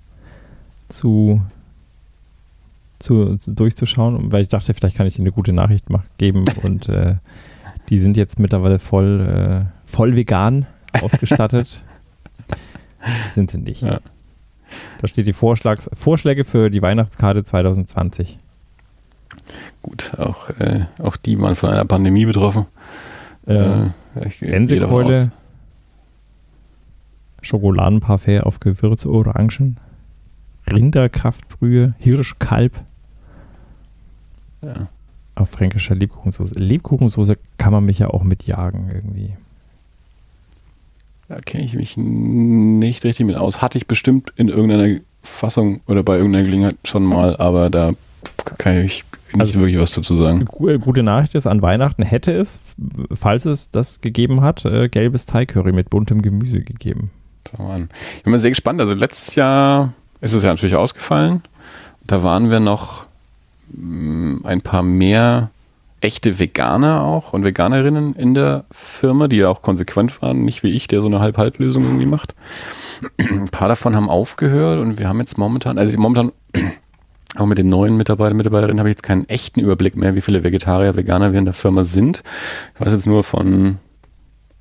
zu, 0.91 1.41
zu, 2.99 3.37
zu, 3.37 3.53
durchzuschauen, 3.53 4.33
weil 4.33 4.43
ich 4.43 4.49
dachte, 4.49 4.75
vielleicht 4.75 4.97
kann 4.97 5.07
ich 5.07 5.15
dir 5.15 5.23
eine 5.23 5.33
gute 5.33 5.53
Nachricht 5.53 5.87
geben 6.19 6.45
und 6.63 6.89
äh, 6.89 7.17
die 7.89 7.99
sind 7.99 8.17
jetzt 8.17 8.39
mittlerweile 8.39 8.79
voll, 8.79 9.67
äh, 9.67 9.91
voll 9.91 10.15
vegan 10.15 10.67
ausgestattet. 11.01 11.83
sind 13.33 13.51
sie 13.51 13.59
nicht. 13.59 13.83
Ja. 13.83 14.01
Da 15.01 15.09
steht 15.09 15.27
die 15.27 15.33
Vorschlags 15.33 15.91
Vorschläge 15.93 16.45
für 16.45 16.71
die 16.71 16.83
Weihnachtskarte 16.83 17.43
2020. 17.43 18.39
Gut, 19.83 20.13
auch, 20.19 20.51
äh, 20.51 20.87
auch 21.03 21.17
die 21.17 21.41
waren 21.41 21.55
von 21.55 21.71
einer 21.71 21.85
Pandemie 21.85 22.27
betroffen. 22.27 22.67
Äh, 23.47 23.87
Gänsekeule, 24.41 25.33
Schokoladenparfait 27.41 28.43
auf 28.43 28.61
Gewürzorangen, 28.61 29.79
Rinderkraftbrühe, 30.73 31.93
Hirschkalb. 31.99 32.73
Ja. 34.63 34.89
Auf 35.35 35.51
fränkischer 35.51 35.95
Lebkuchensoße. 35.95 36.55
Lebkuchensoße 36.59 37.39
kann 37.59 37.73
man 37.73 37.85
mich 37.85 37.99
ja 37.99 38.09
auch 38.09 38.23
mitjagen 38.23 38.91
irgendwie. 38.93 39.33
Da 41.29 41.37
kenne 41.37 41.65
ich 41.65 41.75
mich 41.75 41.97
nicht 41.97 43.05
richtig 43.05 43.25
mit 43.25 43.37
aus. 43.37 43.63
Hatte 43.63 43.79
ich 43.79 43.87
bestimmt 43.87 44.33
in 44.37 44.49
irgendeiner 44.49 45.01
Fassung 45.23 45.81
oder 45.87 46.03
bei 46.03 46.17
irgendeiner 46.17 46.45
Gelegenheit 46.45 46.77
schon 46.85 47.05
mal, 47.05 47.37
aber 47.37 47.71
da 47.71 47.93
kann 48.59 48.85
ich 48.85 49.05
nicht 49.33 49.41
also, 49.41 49.61
wirklich 49.61 49.79
was 49.79 49.93
dazu 49.93 50.17
sagen. 50.17 50.47
Äh, 50.67 50.79
gute 50.79 51.03
Nachricht 51.03 51.35
ist, 51.37 51.47
an 51.47 51.63
Weihnachten 51.63 52.03
hätte 52.03 52.33
es, 52.33 52.75
falls 53.13 53.45
es 53.45 53.71
das 53.71 54.01
gegeben 54.01 54.41
hat, 54.41 54.65
äh, 54.65 54.89
gelbes 54.89 55.27
Thai-Curry 55.27 55.73
mit 55.73 55.89
buntem 55.89 56.21
Gemüse 56.21 56.63
gegeben. 56.63 57.11
Ich 57.53 58.23
bin 58.23 58.31
mal 58.31 58.39
sehr 58.39 58.51
gespannt. 58.51 58.81
Also 58.81 58.95
letztes 58.95 59.35
Jahr 59.35 59.93
ist 60.21 60.33
es 60.33 60.43
ja 60.43 60.51
natürlich 60.51 60.77
ausgefallen. 60.77 61.43
Da 62.05 62.23
waren 62.23 62.51
wir 62.51 62.61
noch 62.61 63.07
mm, 63.73 64.45
ein 64.45 64.61
paar 64.61 64.83
mehr 64.83 65.51
echte 66.01 66.39
Veganer 66.39 67.03
auch 67.03 67.33
und 67.33 67.45
Veganerinnen 67.45 68.15
in 68.15 68.35
der 68.35 68.65
Firma, 68.71 69.29
die 69.29 69.37
ja 69.37 69.49
auch 69.49 69.63
konsequent 69.63 70.21
waren, 70.23 70.45
nicht 70.45 70.63
wie 70.63 70.71
ich, 70.71 70.89
der 70.89 71.03
so 71.03 71.09
eine 71.09 71.21
Halb-Halb-Lösung 71.21 71.85
irgendwie 71.85 72.07
macht. 72.07 72.35
Ein 73.19 73.49
paar 73.49 73.69
davon 73.69 73.95
haben 73.95 74.09
aufgehört 74.09 74.81
und 74.81 74.99
wir 74.99 75.09
haben 75.09 75.21
jetzt 75.21 75.39
momentan, 75.39 75.79
also 75.79 75.99
momentan 75.99 76.33
auch 77.37 77.47
mit 77.47 77.59
den 77.59 77.69
neuen 77.69 77.97
Mitarbeitern, 77.97 78.37
Mitarbeiterinnen 78.37 78.79
habe 78.79 78.89
ich 78.89 78.95
jetzt 78.95 79.03
keinen 79.03 79.29
echten 79.29 79.61
Überblick 79.61 79.97
mehr, 79.97 80.15
wie 80.15 80.21
viele 80.23 80.43
Vegetarier, 80.43 80.97
Veganer 80.97 81.33
wir 81.33 81.39
in 81.39 81.45
der 81.45 81.55
Firma 81.55 81.85
sind. 81.85 82.23
Ich 82.75 82.81
weiß 82.81 82.93
jetzt 82.93 83.07
nur 83.07 83.23
von 83.23 83.79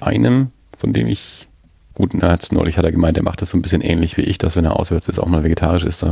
einem, 0.02 0.52
von 0.78 0.94
dem 0.94 1.08
ich 1.08 1.49
gut, 2.00 2.14
na, 2.14 2.34
neulich 2.52 2.78
hat 2.78 2.86
er 2.86 2.94
gemeint, 2.94 3.18
er 3.18 3.24
macht 3.24 3.42
das 3.42 3.50
so 3.50 3.58
ein 3.58 3.62
bisschen 3.62 3.82
ähnlich 3.82 4.16
wie 4.16 4.22
ich, 4.22 4.38
dass 4.38 4.56
wenn 4.56 4.64
er 4.64 4.80
auswärts 4.80 5.10
ist, 5.10 5.20
auch 5.20 5.28
mal 5.28 5.44
vegetarisch 5.44 5.84
ist. 5.84 6.06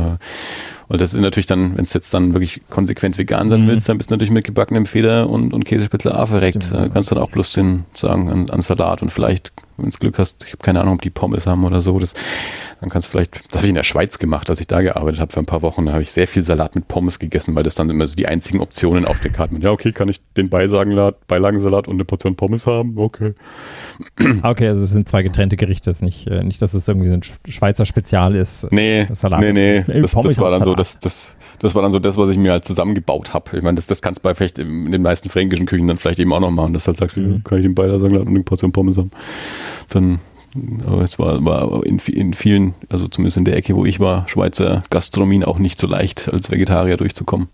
Und 0.88 1.00
das 1.00 1.12
ist 1.12 1.20
natürlich 1.20 1.46
dann, 1.46 1.76
wenn 1.76 1.84
es 1.84 1.92
jetzt 1.92 2.12
dann 2.14 2.32
wirklich 2.32 2.62
konsequent 2.70 3.18
vegan 3.18 3.48
sein 3.48 3.64
mhm. 3.64 3.68
willst, 3.68 3.88
dann 3.88 3.98
bist 3.98 4.10
du 4.10 4.14
natürlich 4.14 4.32
mit 4.32 4.44
gebackenem 4.44 4.86
Feder 4.86 5.28
und, 5.28 5.52
und 5.52 5.64
Käsespitzel 5.64 6.12
A 6.12 6.24
verreckt. 6.24 6.72
Da 6.72 6.88
kannst 6.88 7.10
dann 7.10 7.18
auch 7.18 7.30
bloß 7.30 7.52
den 7.52 7.84
sagen 7.92 8.30
an, 8.30 8.50
an 8.50 8.62
Salat 8.62 9.02
und 9.02 9.10
vielleicht, 9.10 9.52
wenn 9.76 9.90
du 9.90 9.98
Glück 9.98 10.18
hast, 10.18 10.44
ich 10.46 10.52
habe 10.52 10.62
keine 10.62 10.80
Ahnung, 10.80 10.94
ob 10.94 11.02
die 11.02 11.10
Pommes 11.10 11.46
haben 11.46 11.64
oder 11.64 11.82
so. 11.82 11.98
Das, 11.98 12.14
dann 12.80 12.88
kannst 12.88 13.08
du 13.08 13.10
vielleicht, 13.10 13.36
das 13.36 13.56
habe 13.56 13.66
ich 13.66 13.70
in 13.70 13.74
der 13.74 13.82
Schweiz 13.82 14.18
gemacht, 14.18 14.48
als 14.48 14.60
ich 14.60 14.66
da 14.66 14.80
gearbeitet 14.80 15.20
habe 15.20 15.32
für 15.32 15.40
ein 15.40 15.46
paar 15.46 15.62
Wochen. 15.62 15.84
Da 15.84 15.92
habe 15.92 16.02
ich 16.02 16.10
sehr 16.10 16.26
viel 16.26 16.42
Salat 16.42 16.74
mit 16.74 16.88
Pommes 16.88 17.18
gegessen, 17.18 17.54
weil 17.54 17.64
das 17.64 17.74
dann 17.74 17.90
immer 17.90 18.06
so 18.06 18.14
die 18.14 18.26
einzigen 18.26 18.60
Optionen 18.60 19.04
auf 19.04 19.20
der 19.20 19.30
Karte 19.30 19.54
sind. 19.54 19.64
Ja, 19.64 19.72
okay, 19.72 19.92
kann 19.92 20.08
ich 20.08 20.20
den 20.36 20.48
Beisagensalat, 20.48 21.26
Beilagensalat 21.26 21.88
und 21.88 21.96
eine 21.96 22.04
Portion 22.04 22.34
Pommes 22.34 22.66
haben? 22.66 22.96
Okay. 22.96 23.34
Okay, 24.42 24.68
also 24.68 24.84
es 24.84 24.90
sind 24.90 25.08
zwei 25.08 25.22
getrennte 25.22 25.56
Gerichte. 25.56 25.90
Es 25.90 25.98
ist 25.98 26.02
nicht, 26.02 26.26
äh, 26.28 26.44
nicht, 26.44 26.62
dass 26.62 26.72
es 26.72 26.86
irgendwie 26.86 27.08
so 27.08 27.14
ein 27.14 27.22
Schweizer 27.48 27.84
Spezial 27.84 28.34
ist. 28.34 28.70
Nee, 28.70 29.06
Salat. 29.12 29.40
nee, 29.40 29.52
nee. 29.52 29.84
Das, 30.00 30.12
das 30.12 30.38
war 30.38 30.50
dann 30.50 30.62
so 30.62 30.74
das, 30.78 30.98
das, 30.98 31.36
das 31.58 31.74
war 31.74 31.82
dann 31.82 31.90
so 31.90 31.98
das, 31.98 32.16
was 32.16 32.28
ich 32.30 32.36
mir 32.36 32.52
halt 32.52 32.64
zusammengebaut 32.64 33.34
habe. 33.34 33.56
Ich 33.56 33.62
meine, 33.62 33.76
das, 33.76 33.86
das 33.86 34.02
kannst 34.02 34.20
du 34.20 34.22
bei 34.22 34.34
vielleicht 34.34 34.58
in 34.58 34.90
den 34.90 35.02
meisten 35.02 35.28
fränkischen 35.28 35.66
Küchen 35.66 35.86
dann 35.88 35.96
vielleicht 35.96 36.20
eben 36.20 36.32
auch 36.32 36.40
noch 36.40 36.50
machen, 36.50 36.72
dass 36.72 36.84
du 36.84 36.88
halt 36.88 36.98
sagst, 36.98 37.16
mhm. 37.16 37.42
kann 37.44 37.58
ich 37.58 37.64
den 37.64 37.74
Beider 37.74 37.98
sagen, 38.00 38.16
und 38.16 38.28
eine 38.28 38.42
Portion 38.42 38.72
Pommes 38.72 38.96
haben. 38.96 39.10
Dann, 39.88 40.20
aber 40.86 41.02
es 41.02 41.18
war, 41.18 41.44
war 41.44 41.84
in, 41.84 41.98
in 41.98 42.32
vielen, 42.32 42.74
also 42.88 43.08
zumindest 43.08 43.36
in 43.36 43.44
der 43.44 43.56
Ecke, 43.56 43.76
wo 43.76 43.84
ich 43.84 44.00
war, 44.00 44.28
Schweizer 44.28 44.82
Gastronomien 44.90 45.44
auch 45.44 45.58
nicht 45.58 45.78
so 45.78 45.86
leicht, 45.86 46.28
als 46.32 46.50
Vegetarier 46.50 46.96
durchzukommen. 46.96 47.48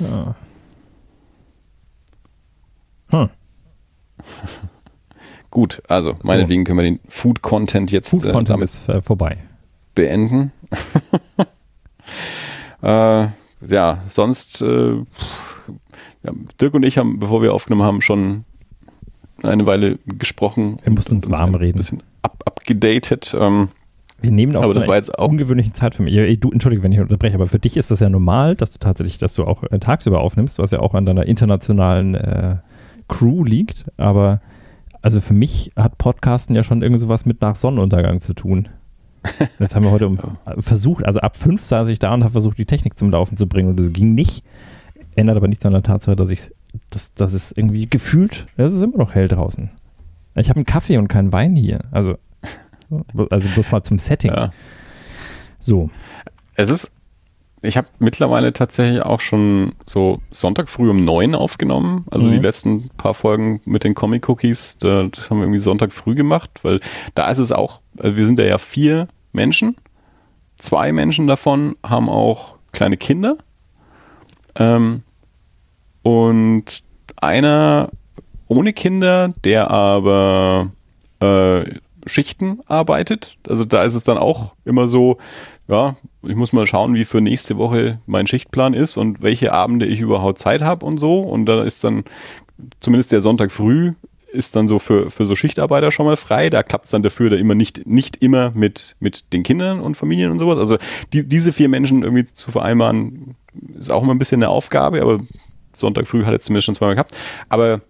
Ja. 0.00 0.34
Hm. 3.10 3.28
Gut, 5.50 5.82
also 5.88 6.14
meinetwegen 6.22 6.64
können 6.64 6.78
wir 6.78 6.82
den 6.82 7.00
Food 7.08 7.40
Content 7.40 7.90
jetzt 7.90 8.10
Food 8.10 8.30
Content 8.30 8.60
äh, 8.60 8.64
ist 8.64 8.88
äh, 8.88 9.00
vorbei. 9.00 9.38
beenden. 9.94 10.52
äh, 12.82 13.28
ja, 13.66 14.02
sonst, 14.10 14.62
äh, 14.62 14.94
ja, 16.22 16.32
Dirk 16.60 16.74
und 16.74 16.84
ich 16.84 16.98
haben, 16.98 17.18
bevor 17.18 17.42
wir 17.42 17.52
aufgenommen 17.52 17.82
haben, 17.82 18.00
schon 18.00 18.44
eine 19.42 19.66
Weile 19.66 19.98
gesprochen. 20.06 20.78
Wir 20.82 20.92
mussten 20.92 21.16
uns 21.16 21.30
warm 21.30 21.54
reden. 21.54 21.76
Ein 21.76 21.78
bisschen 21.78 22.02
up, 22.22 22.42
abgedatet. 22.44 23.36
Ähm, 23.38 23.68
wir 24.20 24.32
nehmen 24.32 24.56
auch 24.56 24.64
aber 24.64 24.74
das 24.74 24.88
war 24.88 24.96
jetzt 24.96 25.16
auch 25.16 25.28
ungewöhnlichen 25.28 25.74
Zeit 25.74 25.94
für 25.94 26.02
mich. 26.02 26.40
Du, 26.40 26.50
entschuldige, 26.50 26.82
wenn 26.82 26.90
ich 26.90 26.98
unterbreche, 26.98 27.36
aber 27.36 27.46
für 27.46 27.60
dich 27.60 27.76
ist 27.76 27.90
das 27.90 28.00
ja 28.00 28.08
normal, 28.08 28.56
dass 28.56 28.72
du 28.72 28.78
tatsächlich, 28.78 29.18
dass 29.18 29.34
du 29.34 29.44
auch 29.44 29.62
äh, 29.64 29.78
tagsüber 29.78 30.20
aufnimmst, 30.20 30.58
was 30.58 30.72
ja 30.72 30.80
auch 30.80 30.94
an 30.94 31.06
deiner 31.06 31.26
internationalen 31.26 32.16
äh, 32.16 32.56
Crew 33.06 33.44
liegt. 33.44 33.86
Aber 33.96 34.40
also 35.02 35.20
für 35.20 35.34
mich 35.34 35.70
hat 35.76 35.98
Podcasten 35.98 36.56
ja 36.56 36.64
schon 36.64 36.82
irgend 36.82 36.98
sowas 36.98 37.26
mit 37.26 37.40
nach 37.40 37.54
Sonnenuntergang 37.54 38.20
zu 38.20 38.34
tun. 38.34 38.68
Jetzt 39.58 39.74
haben 39.74 39.84
wir 39.84 39.90
heute 39.90 40.06
um, 40.06 40.18
versucht, 40.58 41.04
also 41.04 41.20
ab 41.20 41.36
fünf 41.36 41.64
saß 41.64 41.88
ich 41.88 41.98
da 41.98 42.14
und 42.14 42.22
habe 42.22 42.32
versucht, 42.32 42.58
die 42.58 42.66
Technik 42.66 42.98
zum 42.98 43.10
Laufen 43.10 43.36
zu 43.36 43.46
bringen 43.46 43.70
und 43.70 43.78
das 43.78 43.92
ging 43.92 44.14
nicht. 44.14 44.44
Ändert 45.16 45.36
aber 45.36 45.48
nichts 45.48 45.66
an 45.66 45.72
der 45.72 45.82
Tatsache, 45.82 46.16
dass 46.16 46.30
ich, 46.30 46.50
dass, 46.90 47.14
dass 47.14 47.32
es 47.32 47.52
irgendwie 47.56 47.88
gefühlt, 47.88 48.46
es 48.56 48.72
ist 48.72 48.82
immer 48.82 48.98
noch 48.98 49.14
hell 49.14 49.28
draußen. 49.28 49.70
Ich 50.34 50.48
habe 50.48 50.58
einen 50.58 50.66
Kaffee 50.66 50.98
und 50.98 51.08
keinen 51.08 51.32
Wein 51.32 51.56
hier. 51.56 51.80
Also, 51.90 52.16
also 53.30 53.48
bloß 53.48 53.72
mal 53.72 53.82
zum 53.82 53.98
Setting. 53.98 54.30
Ja. 54.30 54.52
So. 55.58 55.90
Es 56.54 56.70
ist 56.70 56.92
ich 57.62 57.76
habe 57.76 57.88
mittlerweile 57.98 58.52
tatsächlich 58.52 59.02
auch 59.02 59.20
schon 59.20 59.72
so 59.84 60.20
Sonntag 60.30 60.68
früh 60.68 60.90
um 60.90 61.00
neun 61.00 61.34
aufgenommen. 61.34 62.04
Also 62.10 62.26
mhm. 62.26 62.32
die 62.32 62.38
letzten 62.38 62.88
paar 62.96 63.14
Folgen 63.14 63.60
mit 63.64 63.84
den 63.84 63.94
Comic 63.94 64.28
Cookies, 64.28 64.78
das 64.78 64.90
haben 65.28 65.38
wir 65.38 65.44
irgendwie 65.44 65.58
Sonntag 65.58 65.92
früh 65.92 66.14
gemacht, 66.14 66.50
weil 66.62 66.80
da 67.14 67.28
ist 67.30 67.38
es 67.38 67.50
auch, 67.50 67.80
also 67.98 68.16
wir 68.16 68.26
sind 68.26 68.38
ja, 68.38 68.44
ja 68.44 68.58
vier 68.58 69.08
Menschen. 69.32 69.76
Zwei 70.58 70.92
Menschen 70.92 71.26
davon 71.26 71.76
haben 71.84 72.08
auch 72.08 72.56
kleine 72.72 72.96
Kinder. 72.96 73.36
Ähm, 74.56 75.02
und 76.02 76.82
einer 77.16 77.90
ohne 78.48 78.72
Kinder, 78.72 79.30
der 79.44 79.70
aber 79.70 80.70
äh, 81.20 81.64
Schichten 82.06 82.60
arbeitet. 82.66 83.36
Also 83.46 83.64
da 83.64 83.84
ist 83.84 83.94
es 83.94 84.04
dann 84.04 84.18
auch 84.18 84.54
immer 84.64 84.88
so, 84.88 85.18
ja, 85.68 85.94
ich 86.22 86.34
muss 86.34 86.52
mal 86.52 86.66
schauen, 86.66 86.94
wie 86.94 87.04
für 87.04 87.20
nächste 87.20 87.58
Woche 87.58 88.00
mein 88.06 88.26
Schichtplan 88.26 88.72
ist 88.72 88.96
und 88.96 89.20
welche 89.20 89.52
Abende 89.52 89.86
ich 89.86 90.00
überhaupt 90.00 90.38
Zeit 90.38 90.62
habe 90.62 90.86
und 90.86 90.98
so. 90.98 91.20
Und 91.20 91.44
da 91.44 91.62
ist 91.62 91.84
dann 91.84 92.04
zumindest 92.80 93.12
der 93.12 93.20
Sonntag 93.20 93.52
früh 93.52 93.92
ist 94.32 94.56
dann 94.56 94.68
so 94.68 94.78
für, 94.78 95.10
für 95.10 95.26
so 95.26 95.34
Schichtarbeiter 95.34 95.90
schon 95.90 96.06
mal 96.06 96.16
frei. 96.16 96.50
Da 96.50 96.62
klappt 96.62 96.84
es 96.84 96.90
dann 96.90 97.02
dafür 97.02 97.30
da 97.30 97.36
immer 97.36 97.54
nicht, 97.54 97.86
nicht 97.86 98.22
immer 98.22 98.50
mit, 98.52 98.96
mit 99.00 99.32
den 99.32 99.42
Kindern 99.42 99.80
und 99.80 99.96
Familien 99.96 100.30
und 100.30 100.38
sowas. 100.38 100.58
Also 100.58 100.78
die, 101.12 101.26
diese 101.26 101.52
vier 101.52 101.68
Menschen 101.68 102.02
irgendwie 102.02 102.26
zu 102.26 102.50
vereinbaren, 102.50 103.34
ist 103.78 103.90
auch 103.90 104.02
immer 104.02 104.14
ein 104.14 104.18
bisschen 104.18 104.42
eine 104.42 104.50
Aufgabe, 104.50 105.02
aber 105.02 105.18
Sonntag 105.74 106.06
früh 106.06 106.24
hat 106.24 106.34
es 106.34 106.42
zumindest 106.42 106.66
schon 106.66 106.74
zweimal 106.74 106.94
gehabt. 106.94 107.14
Aber 107.48 107.80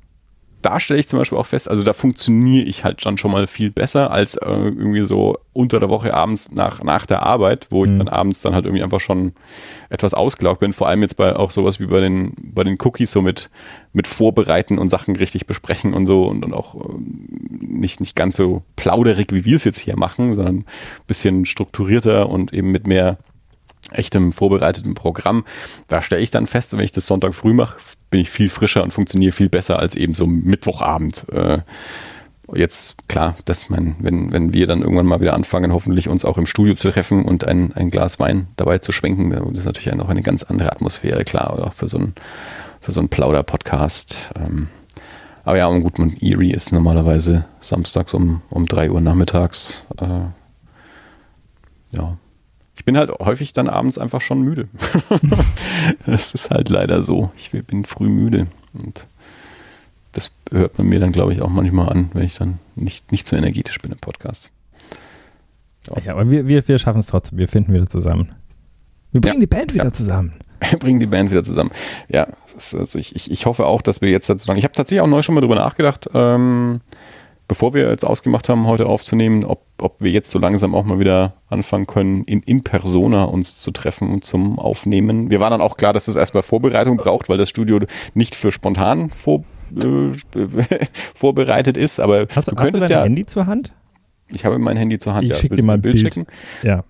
da 0.62 0.80
stelle 0.80 0.98
ich 0.98 1.08
zum 1.08 1.18
Beispiel 1.18 1.38
auch 1.38 1.46
fest, 1.46 1.70
also 1.70 1.82
da 1.82 1.92
funktioniere 1.92 2.66
ich 2.66 2.84
halt 2.84 3.04
dann 3.06 3.16
schon 3.16 3.30
mal 3.30 3.46
viel 3.46 3.70
besser 3.70 4.10
als 4.10 4.34
äh, 4.36 4.46
irgendwie 4.48 5.02
so 5.02 5.36
unter 5.52 5.78
der 5.78 5.88
Woche 5.88 6.14
abends 6.14 6.50
nach, 6.50 6.82
nach 6.82 7.06
der 7.06 7.22
Arbeit, 7.22 7.68
wo 7.70 7.84
mhm. 7.84 7.92
ich 7.92 7.98
dann 7.98 8.08
abends 8.08 8.40
dann 8.42 8.54
halt 8.54 8.64
irgendwie 8.64 8.82
einfach 8.82 9.00
schon 9.00 9.32
etwas 9.88 10.14
ausgelaugt 10.14 10.60
bin. 10.60 10.72
Vor 10.72 10.88
allem 10.88 11.02
jetzt 11.02 11.16
bei 11.16 11.36
auch 11.36 11.50
sowas 11.50 11.78
wie 11.80 11.86
bei 11.86 12.00
den, 12.00 12.32
bei 12.38 12.64
den 12.64 12.76
Cookies, 12.80 13.12
so 13.12 13.22
mit, 13.22 13.50
mit 13.92 14.06
Vorbereiten 14.06 14.78
und 14.78 14.88
Sachen 14.88 15.14
richtig 15.14 15.46
besprechen 15.46 15.94
und 15.94 16.06
so 16.06 16.24
und, 16.24 16.44
und 16.44 16.52
auch 16.54 16.74
ähm, 16.74 17.28
nicht, 17.60 18.00
nicht 18.00 18.16
ganz 18.16 18.36
so 18.36 18.62
plauderig, 18.76 19.32
wie 19.32 19.44
wir 19.44 19.56
es 19.56 19.64
jetzt 19.64 19.78
hier 19.78 19.96
machen, 19.96 20.34
sondern 20.34 20.58
ein 20.58 20.64
bisschen 21.06 21.44
strukturierter 21.44 22.28
und 22.28 22.52
eben 22.52 22.72
mit 22.72 22.86
mehr 22.86 23.18
echtem 23.92 24.32
vorbereiteten 24.32 24.94
Programm. 24.94 25.44
Da 25.86 26.02
stelle 26.02 26.22
ich 26.22 26.30
dann 26.30 26.46
fest, 26.46 26.72
wenn 26.72 26.80
ich 26.80 26.92
das 26.92 27.06
Sonntag 27.06 27.34
früh 27.34 27.54
mache, 27.54 27.78
bin 28.10 28.20
ich 28.20 28.30
viel 28.30 28.48
frischer 28.48 28.82
und 28.82 28.92
funktioniere 28.92 29.32
viel 29.32 29.48
besser 29.48 29.78
als 29.78 29.94
eben 29.94 30.14
so 30.14 30.26
Mittwochabend. 30.26 31.26
Äh, 31.30 31.58
jetzt, 32.54 33.08
klar, 33.08 33.34
dass 33.44 33.70
man, 33.70 33.96
wenn, 34.00 34.32
wenn 34.32 34.54
wir 34.54 34.66
dann 34.66 34.82
irgendwann 34.82 35.06
mal 35.06 35.20
wieder 35.20 35.34
anfangen, 35.34 35.72
hoffentlich 35.72 36.08
uns 36.08 36.24
auch 36.24 36.38
im 36.38 36.46
Studio 36.46 36.74
zu 36.74 36.90
treffen 36.90 37.24
und 37.24 37.46
ein, 37.46 37.72
ein 37.74 37.90
Glas 37.90 38.18
Wein 38.18 38.48
dabei 38.56 38.78
zu 38.78 38.92
schwenken, 38.92 39.30
das 39.30 39.58
ist 39.58 39.66
natürlich 39.66 39.92
noch 39.94 40.08
eine 40.08 40.22
ganz 40.22 40.42
andere 40.44 40.72
Atmosphäre, 40.72 41.24
klar, 41.24 41.52
oder 41.54 41.66
auch 41.66 41.74
für 41.74 41.88
so 41.88 41.98
ein, 41.98 42.14
für 42.80 42.92
so 42.92 43.00
einen 43.00 43.08
Plauder-Podcast. 43.08 44.32
Ähm, 44.36 44.68
aber 45.44 45.58
ja, 45.58 45.66
und 45.66 45.82
gut, 45.82 45.98
man, 45.98 46.14
Erie 46.20 46.52
ist 46.52 46.72
normalerweise 46.72 47.46
samstags 47.60 48.14
um, 48.14 48.42
um 48.50 48.66
3 48.66 48.90
Uhr 48.90 49.00
nachmittags. 49.00 49.86
Äh, 50.00 50.28
ja. 51.96 52.18
Ich 52.88 52.90
bin 52.90 52.96
halt 52.96 53.10
häufig 53.20 53.52
dann 53.52 53.68
abends 53.68 53.98
einfach 53.98 54.22
schon 54.22 54.40
müde. 54.40 54.66
das 56.06 56.32
ist 56.32 56.50
halt 56.50 56.70
leider 56.70 57.02
so. 57.02 57.30
Ich 57.36 57.50
bin 57.50 57.84
früh 57.84 58.08
müde. 58.08 58.46
Und 58.72 59.06
das 60.12 60.30
hört 60.50 60.78
man 60.78 60.86
mir 60.86 60.98
dann, 60.98 61.12
glaube 61.12 61.34
ich, 61.34 61.42
auch 61.42 61.50
manchmal 61.50 61.90
an, 61.90 62.08
wenn 62.14 62.22
ich 62.22 62.36
dann 62.36 62.60
nicht, 62.76 63.12
nicht 63.12 63.28
so 63.28 63.36
energetisch 63.36 63.76
bin 63.80 63.92
im 63.92 63.98
Podcast. 63.98 64.52
Ja, 65.90 66.02
ja 66.02 66.12
aber 66.14 66.30
wir, 66.30 66.48
wir, 66.48 66.66
wir 66.66 66.78
schaffen 66.78 67.00
es 67.00 67.08
trotzdem. 67.08 67.36
Wir 67.36 67.46
finden 67.46 67.74
wieder 67.74 67.90
zusammen. 67.90 68.34
Wir 69.12 69.20
bringen 69.20 69.34
ja, 69.34 69.40
die 69.40 69.46
Band 69.48 69.74
wieder 69.74 69.84
ja. 69.84 69.92
zusammen. 69.92 70.32
Wir 70.70 70.78
bringen 70.78 70.98
die 70.98 71.06
Band 71.06 71.30
wieder 71.30 71.44
zusammen. 71.44 71.70
Ja, 72.10 72.26
also 72.72 72.98
ich, 72.98 73.14
ich, 73.14 73.30
ich 73.30 73.44
hoffe 73.44 73.66
auch, 73.66 73.82
dass 73.82 74.00
wir 74.00 74.08
jetzt 74.08 74.30
dazu 74.30 74.46
sagen. 74.46 74.58
Ich 74.58 74.64
habe 74.64 74.72
tatsächlich 74.72 75.02
auch 75.02 75.08
neu 75.08 75.20
schon 75.20 75.34
mal 75.34 75.42
drüber 75.42 75.56
nachgedacht, 75.56 76.08
ähm, 76.14 76.80
bevor 77.48 77.72
wir 77.72 77.88
jetzt 77.88 78.04
ausgemacht 78.04 78.48
haben, 78.48 78.66
heute 78.66 78.86
aufzunehmen, 78.86 79.44
ob, 79.44 79.64
ob 79.80 80.00
wir 80.02 80.10
jetzt 80.10 80.30
so 80.30 80.38
langsam 80.38 80.74
auch 80.74 80.84
mal 80.84 81.00
wieder 81.00 81.34
anfangen 81.48 81.86
können, 81.86 82.24
in, 82.24 82.42
in 82.42 82.62
Persona 82.62 83.24
uns 83.24 83.60
zu 83.60 83.70
treffen 83.70 84.10
und 84.12 84.24
zum 84.24 84.58
Aufnehmen. 84.58 85.30
Wir 85.30 85.40
waren 85.40 85.50
dann 85.50 85.62
auch 85.62 85.78
klar, 85.78 85.94
dass 85.94 86.04
das 86.04 86.16
erstmal 86.16 86.42
Vorbereitung 86.42 86.98
braucht, 86.98 87.28
weil 87.30 87.38
das 87.38 87.48
Studio 87.48 87.80
nicht 88.12 88.36
für 88.36 88.52
spontan 88.52 89.08
vor, 89.10 89.44
äh, 89.74 90.12
vorbereitet 91.14 91.78
ist. 91.78 91.98
Aber 91.98 92.26
hast, 92.34 92.48
du 92.48 92.54
könntest 92.54 92.82
hast 92.82 92.90
du 92.90 92.94
dein 92.94 92.98
ja, 92.98 93.02
Handy 93.04 93.26
zur 93.26 93.46
Hand? 93.46 93.72
Ich 94.30 94.44
habe 94.44 94.58
mein 94.58 94.76
Handy 94.76 94.98
zur 94.98 95.14
Hand. 95.14 95.24
Ich 95.24 95.30
ja. 95.30 95.36
schicke 95.36 95.56
dir 95.56 95.64
mal 95.64 95.74
ein 95.74 95.80
Bild, 95.80 95.94
Bild 95.94 96.14
schicken. 96.14 96.26
Ja. 96.62 96.84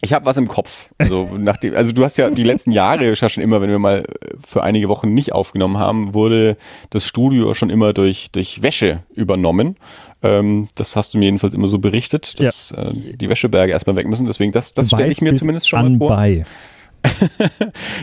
Ich 0.00 0.12
habe 0.12 0.24
was 0.26 0.36
im 0.36 0.46
Kopf. 0.46 0.90
Also, 0.98 1.28
nachdem, 1.38 1.74
also 1.74 1.90
du 1.90 2.04
hast 2.04 2.16
ja 2.18 2.30
die 2.30 2.44
letzten 2.44 2.70
Jahre 2.70 3.08
ja 3.08 3.28
schon 3.28 3.42
immer, 3.42 3.60
wenn 3.60 3.70
wir 3.70 3.80
mal 3.80 4.04
für 4.44 4.62
einige 4.62 4.88
Wochen 4.88 5.12
nicht 5.12 5.32
aufgenommen 5.32 5.78
haben, 5.78 6.14
wurde 6.14 6.56
das 6.90 7.04
Studio 7.04 7.52
schon 7.54 7.68
immer 7.68 7.92
durch, 7.92 8.30
durch 8.30 8.62
Wäsche 8.62 9.02
übernommen. 9.14 9.76
Ähm, 10.22 10.68
das 10.76 10.94
hast 10.94 11.14
du 11.14 11.18
mir 11.18 11.24
jedenfalls 11.26 11.54
immer 11.54 11.68
so 11.68 11.78
berichtet, 11.78 12.38
dass 12.38 12.70
ja. 12.70 12.84
äh, 12.84 13.16
die 13.16 13.28
Wäscheberge 13.28 13.72
erstmal 13.72 13.96
weg 13.96 14.06
müssen. 14.06 14.26
Deswegen, 14.26 14.52
das, 14.52 14.72
das 14.72 14.88
stelle 14.88 15.10
ich 15.10 15.20
mir 15.20 15.34
zumindest 15.34 15.68
schon 15.68 15.98
mal 15.98 15.98
vor. 15.98 16.16
Bei. 16.16 16.44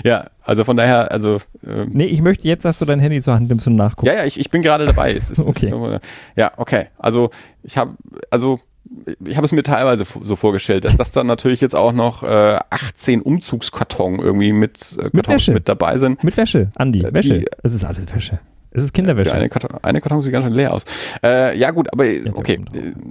Ja, 0.04 0.28
also 0.44 0.64
von 0.64 0.78
daher, 0.78 1.12
also. 1.12 1.40
Ähm, 1.66 1.90
nee, 1.92 2.06
ich 2.06 2.22
möchte 2.22 2.48
jetzt, 2.48 2.66
dass 2.66 2.78
du 2.78 2.86
dein 2.86 3.00
Handy 3.00 3.22
zur 3.22 3.34
Hand 3.34 3.50
nimmst 3.50 3.68
und 3.68 3.76
nachguckst. 3.76 4.12
Ja, 4.12 4.20
ja, 4.20 4.26
ich, 4.26 4.40
ich 4.40 4.50
bin 4.50 4.62
gerade 4.62 4.86
dabei. 4.86 5.12
Ist, 5.14 5.40
okay. 5.40 5.74
Ist, 5.74 6.02
ja, 6.36 6.52
okay. 6.58 6.88
Also 6.98 7.32
ich 7.64 7.78
habe, 7.78 7.94
also 8.30 8.58
ich 9.26 9.38
habe 9.38 9.46
es 9.46 9.52
mir 9.52 9.64
teilweise 9.64 10.06
so 10.22 10.36
vorgestellt, 10.36 10.86
dass, 10.86 10.96
dass 10.96 11.12
dann 11.12 11.28
natürlich 11.28 11.62
jetzt 11.62 11.76
auch 11.76 11.92
noch 11.92 12.24
äh, 12.24 12.60
18 12.70 13.22
Umzugskarton 13.22 14.20
irgendwie 14.20 14.54
mit, 14.54 14.98
äh, 15.00 15.10
mit, 15.12 15.28
Wäsche. 15.28 15.54
mit 15.54 15.68
dabei 15.68 15.98
sind. 15.98 16.24
Mit 16.24 16.38
Wäsche, 16.38 16.72
Andi, 16.76 17.04
äh, 17.04 17.14
Wäsche. 17.14 17.46
Es 17.64 17.74
ist 17.74 17.84
alles 17.84 18.14
Wäsche. 18.14 18.40
Es 18.76 18.84
ist 18.84 18.94
Kinderwäsche. 18.94 19.34
eine, 19.34 19.50
Karton, 19.50 19.80
eine 19.82 20.02
Karton 20.02 20.22
sieht 20.22 20.32
ganz 20.32 20.46
schön 20.46 20.54
leer 20.54 20.74
aus. 20.74 20.86
Äh, 21.24 21.58
ja 21.58 21.72
gut, 21.72 21.92
aber 21.94 22.06
okay. 22.34 22.60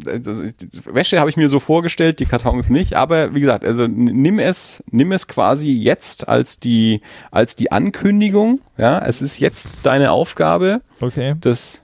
Also, 0.06 0.42
Wäsche 0.84 1.18
habe 1.18 1.30
ich 1.30 1.36
mir 1.36 1.48
so 1.48 1.58
vorgestellt, 1.58 2.20
die 2.20 2.26
Kartons 2.26 2.70
nicht. 2.70 2.94
Aber 2.94 3.34
wie 3.34 3.40
gesagt, 3.40 3.64
also 3.64 3.86
nimm 3.86 4.38
es, 4.38 4.84
nimm 4.90 5.12
es 5.12 5.26
quasi 5.26 5.72
jetzt 5.72 6.28
als 6.28 6.60
die, 6.60 7.00
als 7.30 7.56
die 7.56 7.72
Ankündigung. 7.72 8.60
Ja, 8.76 8.98
es 8.98 9.22
ist 9.22 9.38
jetzt 9.38 9.80
deine 9.84 10.12
Aufgabe. 10.12 10.82
Okay. 11.00 11.34
Das 11.40 11.82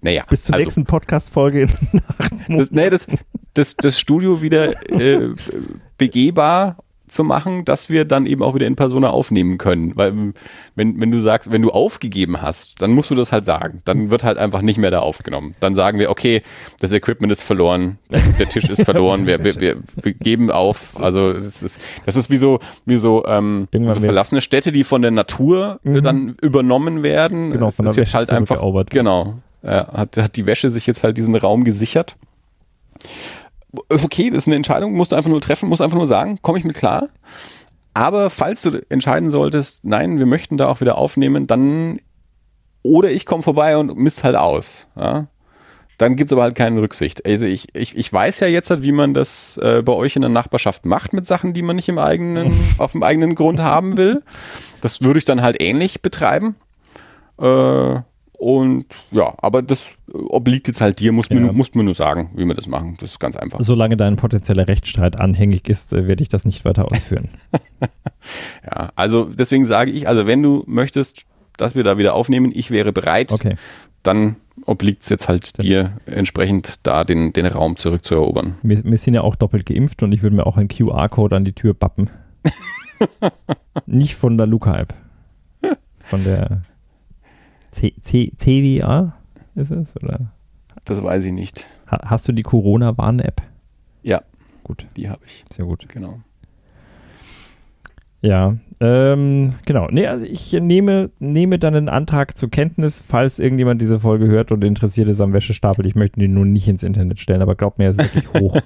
naja. 0.00 0.24
Bis 0.28 0.44
zur 0.44 0.54
also, 0.54 0.64
nächsten 0.64 0.84
Podcast-Folge. 0.84 1.68
Das, 2.48 2.72
nee, 2.72 2.90
das, 2.90 3.06
das, 3.54 3.76
das 3.76 4.00
Studio 4.00 4.42
wieder 4.42 4.72
äh, 4.90 5.34
begehbar 5.98 6.78
zu 7.10 7.24
machen, 7.24 7.64
dass 7.64 7.90
wir 7.90 8.04
dann 8.04 8.26
eben 8.26 8.42
auch 8.42 8.54
wieder 8.54 8.66
in 8.66 8.76
Persona 8.76 9.10
aufnehmen 9.10 9.58
können. 9.58 9.92
Weil 9.96 10.32
wenn, 10.74 11.00
wenn 11.00 11.10
du 11.10 11.20
sagst, 11.20 11.52
wenn 11.52 11.62
du 11.62 11.70
aufgegeben 11.70 12.40
hast, 12.40 12.80
dann 12.80 12.92
musst 12.92 13.10
du 13.10 13.14
das 13.14 13.32
halt 13.32 13.44
sagen. 13.44 13.80
Dann 13.84 14.10
wird 14.10 14.24
halt 14.24 14.38
einfach 14.38 14.62
nicht 14.62 14.78
mehr 14.78 14.90
da 14.90 15.00
aufgenommen. 15.00 15.54
Dann 15.60 15.74
sagen 15.74 15.98
wir, 15.98 16.10
okay, 16.10 16.42
das 16.80 16.92
Equipment 16.92 17.32
ist 17.32 17.42
verloren, 17.42 17.98
der 18.10 18.48
Tisch 18.48 18.68
ist 18.68 18.82
verloren, 18.82 19.26
wir, 19.26 19.42
wir, 19.44 19.54
wir, 19.56 19.76
wir 20.02 20.14
geben 20.14 20.50
auf. 20.50 21.00
Also 21.00 21.32
das 21.32 21.62
ist, 21.62 21.80
das 22.06 22.16
ist 22.16 22.30
wie 22.30 22.36
so, 22.36 22.60
wie 22.86 22.96
so, 22.96 23.24
ähm, 23.26 23.68
so 23.72 24.00
verlassene 24.00 24.40
Städte, 24.40 24.72
die 24.72 24.84
von 24.84 25.02
der 25.02 25.10
Natur 25.10 25.80
mhm. 25.82 26.02
dann 26.02 26.36
übernommen 26.40 27.02
werden. 27.02 27.50
Genau, 27.50 27.70
von 27.70 27.86
der 27.86 27.96
Wäsche 27.96 28.16
halt 28.16 28.30
einfach, 28.30 28.60
genau, 28.88 29.34
äh, 29.62 29.68
hat, 29.68 30.16
hat 30.16 30.36
die 30.36 30.46
Wäsche 30.46 30.70
sich 30.70 30.86
jetzt 30.86 31.04
halt 31.04 31.16
diesen 31.16 31.34
Raum 31.34 31.64
gesichert 31.64 32.16
okay, 33.88 34.30
das 34.30 34.44
ist 34.44 34.48
eine 34.48 34.56
Entscheidung, 34.56 34.92
musst 34.92 35.12
du 35.12 35.16
einfach 35.16 35.30
nur 35.30 35.40
treffen, 35.40 35.68
musst 35.68 35.82
einfach 35.82 35.96
nur 35.96 36.06
sagen, 36.06 36.38
komme 36.42 36.58
ich 36.58 36.64
mit 36.64 36.76
klar. 36.76 37.08
Aber 37.94 38.30
falls 38.30 38.62
du 38.62 38.82
entscheiden 38.88 39.30
solltest, 39.30 39.84
nein, 39.84 40.18
wir 40.18 40.26
möchten 40.26 40.56
da 40.56 40.68
auch 40.68 40.80
wieder 40.80 40.96
aufnehmen, 40.96 41.46
dann 41.46 41.98
oder 42.82 43.10
ich 43.10 43.26
komme 43.26 43.42
vorbei 43.42 43.76
und 43.76 43.96
misst 43.96 44.24
halt 44.24 44.36
aus. 44.36 44.88
Ja? 44.96 45.26
Dann 45.98 46.16
gibt 46.16 46.30
es 46.30 46.32
aber 46.32 46.42
halt 46.44 46.54
keine 46.54 46.80
Rücksicht. 46.80 47.26
Also 47.26 47.46
ich, 47.46 47.74
ich, 47.76 47.96
ich 47.96 48.10
weiß 48.10 48.40
ja 48.40 48.46
jetzt 48.46 48.70
halt, 48.70 48.82
wie 48.82 48.92
man 48.92 49.12
das 49.12 49.58
äh, 49.58 49.82
bei 49.82 49.92
euch 49.92 50.16
in 50.16 50.22
der 50.22 50.30
Nachbarschaft 50.30 50.86
macht 50.86 51.12
mit 51.12 51.26
Sachen, 51.26 51.52
die 51.52 51.62
man 51.62 51.76
nicht 51.76 51.90
im 51.90 51.98
eigenen, 51.98 52.52
auf 52.78 52.92
dem 52.92 53.02
eigenen 53.02 53.34
Grund 53.34 53.60
haben 53.60 53.96
will. 53.96 54.22
Das 54.80 55.02
würde 55.02 55.18
ich 55.18 55.26
dann 55.26 55.42
halt 55.42 55.60
ähnlich 55.60 56.00
betreiben. 56.00 56.56
Äh, 57.38 57.96
und 58.40 58.86
ja, 59.10 59.34
aber 59.42 59.60
das 59.60 59.92
obliegt 60.10 60.66
jetzt 60.66 60.80
halt 60.80 60.98
dir, 60.98 61.12
musst, 61.12 61.30
ja. 61.30 61.38
mir, 61.38 61.52
musst 61.52 61.76
mir 61.76 61.84
nur 61.84 61.92
sagen, 61.92 62.30
wie 62.34 62.46
wir 62.46 62.54
das 62.54 62.68
machen. 62.68 62.96
Das 62.98 63.10
ist 63.10 63.18
ganz 63.18 63.36
einfach. 63.36 63.60
Solange 63.60 63.98
dein 63.98 64.16
potenzieller 64.16 64.66
Rechtsstreit 64.66 65.20
anhängig 65.20 65.68
ist, 65.68 65.92
äh, 65.92 66.08
werde 66.08 66.22
ich 66.22 66.30
das 66.30 66.46
nicht 66.46 66.64
weiter 66.64 66.90
ausführen. 66.90 67.28
ja, 68.64 68.92
also 68.96 69.24
deswegen 69.24 69.66
sage 69.66 69.90
ich, 69.90 70.08
also 70.08 70.26
wenn 70.26 70.42
du 70.42 70.64
möchtest, 70.66 71.26
dass 71.58 71.74
wir 71.74 71.84
da 71.84 71.98
wieder 71.98 72.14
aufnehmen, 72.14 72.50
ich 72.54 72.70
wäre 72.70 72.94
bereit, 72.94 73.30
okay. 73.30 73.56
dann 74.02 74.36
obliegt 74.64 75.02
es 75.02 75.10
jetzt 75.10 75.28
halt 75.28 75.52
ja. 75.58 75.62
dir 75.62 75.92
entsprechend 76.06 76.76
da 76.82 77.04
den, 77.04 77.34
den 77.34 77.44
Raum 77.44 77.76
zurückzuerobern. 77.76 78.56
Wir, 78.62 78.82
wir 78.82 78.96
sind 78.96 79.12
ja 79.12 79.20
auch 79.20 79.36
doppelt 79.36 79.66
geimpft 79.66 80.02
und 80.02 80.12
ich 80.12 80.22
würde 80.22 80.36
mir 80.36 80.46
auch 80.46 80.56
einen 80.56 80.68
QR-Code 80.68 81.36
an 81.36 81.44
die 81.44 81.52
Tür 81.52 81.74
bappen. 81.74 82.08
nicht 83.84 84.14
von 84.14 84.38
der 84.38 84.46
Luca-App. 84.46 84.94
Von 86.00 86.24
der 86.24 86.62
CWA 87.70 89.14
ist 89.54 89.70
es? 89.70 89.96
Oder? 90.02 90.32
Das 90.84 91.02
weiß 91.02 91.24
ich 91.24 91.32
nicht. 91.32 91.66
Ha 91.90 92.00
hast 92.04 92.26
du 92.28 92.32
die 92.32 92.42
Corona-Warn-App? 92.42 93.42
Ja. 94.02 94.22
Gut. 94.62 94.86
Die 94.96 95.08
habe 95.08 95.20
ich. 95.26 95.44
Sehr 95.50 95.64
gut. 95.64 95.88
Genau. 95.88 96.20
Ja, 98.22 98.56
ähm, 98.80 99.54
genau. 99.64 99.88
Nee, 99.90 100.06
also 100.06 100.26
ich 100.26 100.52
nehme, 100.52 101.10
nehme 101.18 101.58
dann 101.58 101.74
einen 101.74 101.88
Antrag 101.88 102.36
zur 102.36 102.50
Kenntnis, 102.50 103.02
falls 103.06 103.38
irgendjemand 103.38 103.80
diese 103.80 104.00
Folge 104.00 104.26
hört 104.26 104.52
und 104.52 104.62
interessiert 104.62 105.08
ist 105.08 105.20
am 105.20 105.32
Wäschestapel. 105.32 105.86
Ich 105.86 105.94
möchte 105.94 106.20
ihn 106.20 106.34
nun 106.34 106.52
nicht 106.52 106.68
ins 106.68 106.82
Internet 106.82 107.18
stellen, 107.18 107.40
aber 107.40 107.54
glaubt 107.54 107.78
mir, 107.78 107.84
er 107.84 107.90
ist 107.90 107.98
wirklich 107.98 108.32
hoch. 108.40 108.58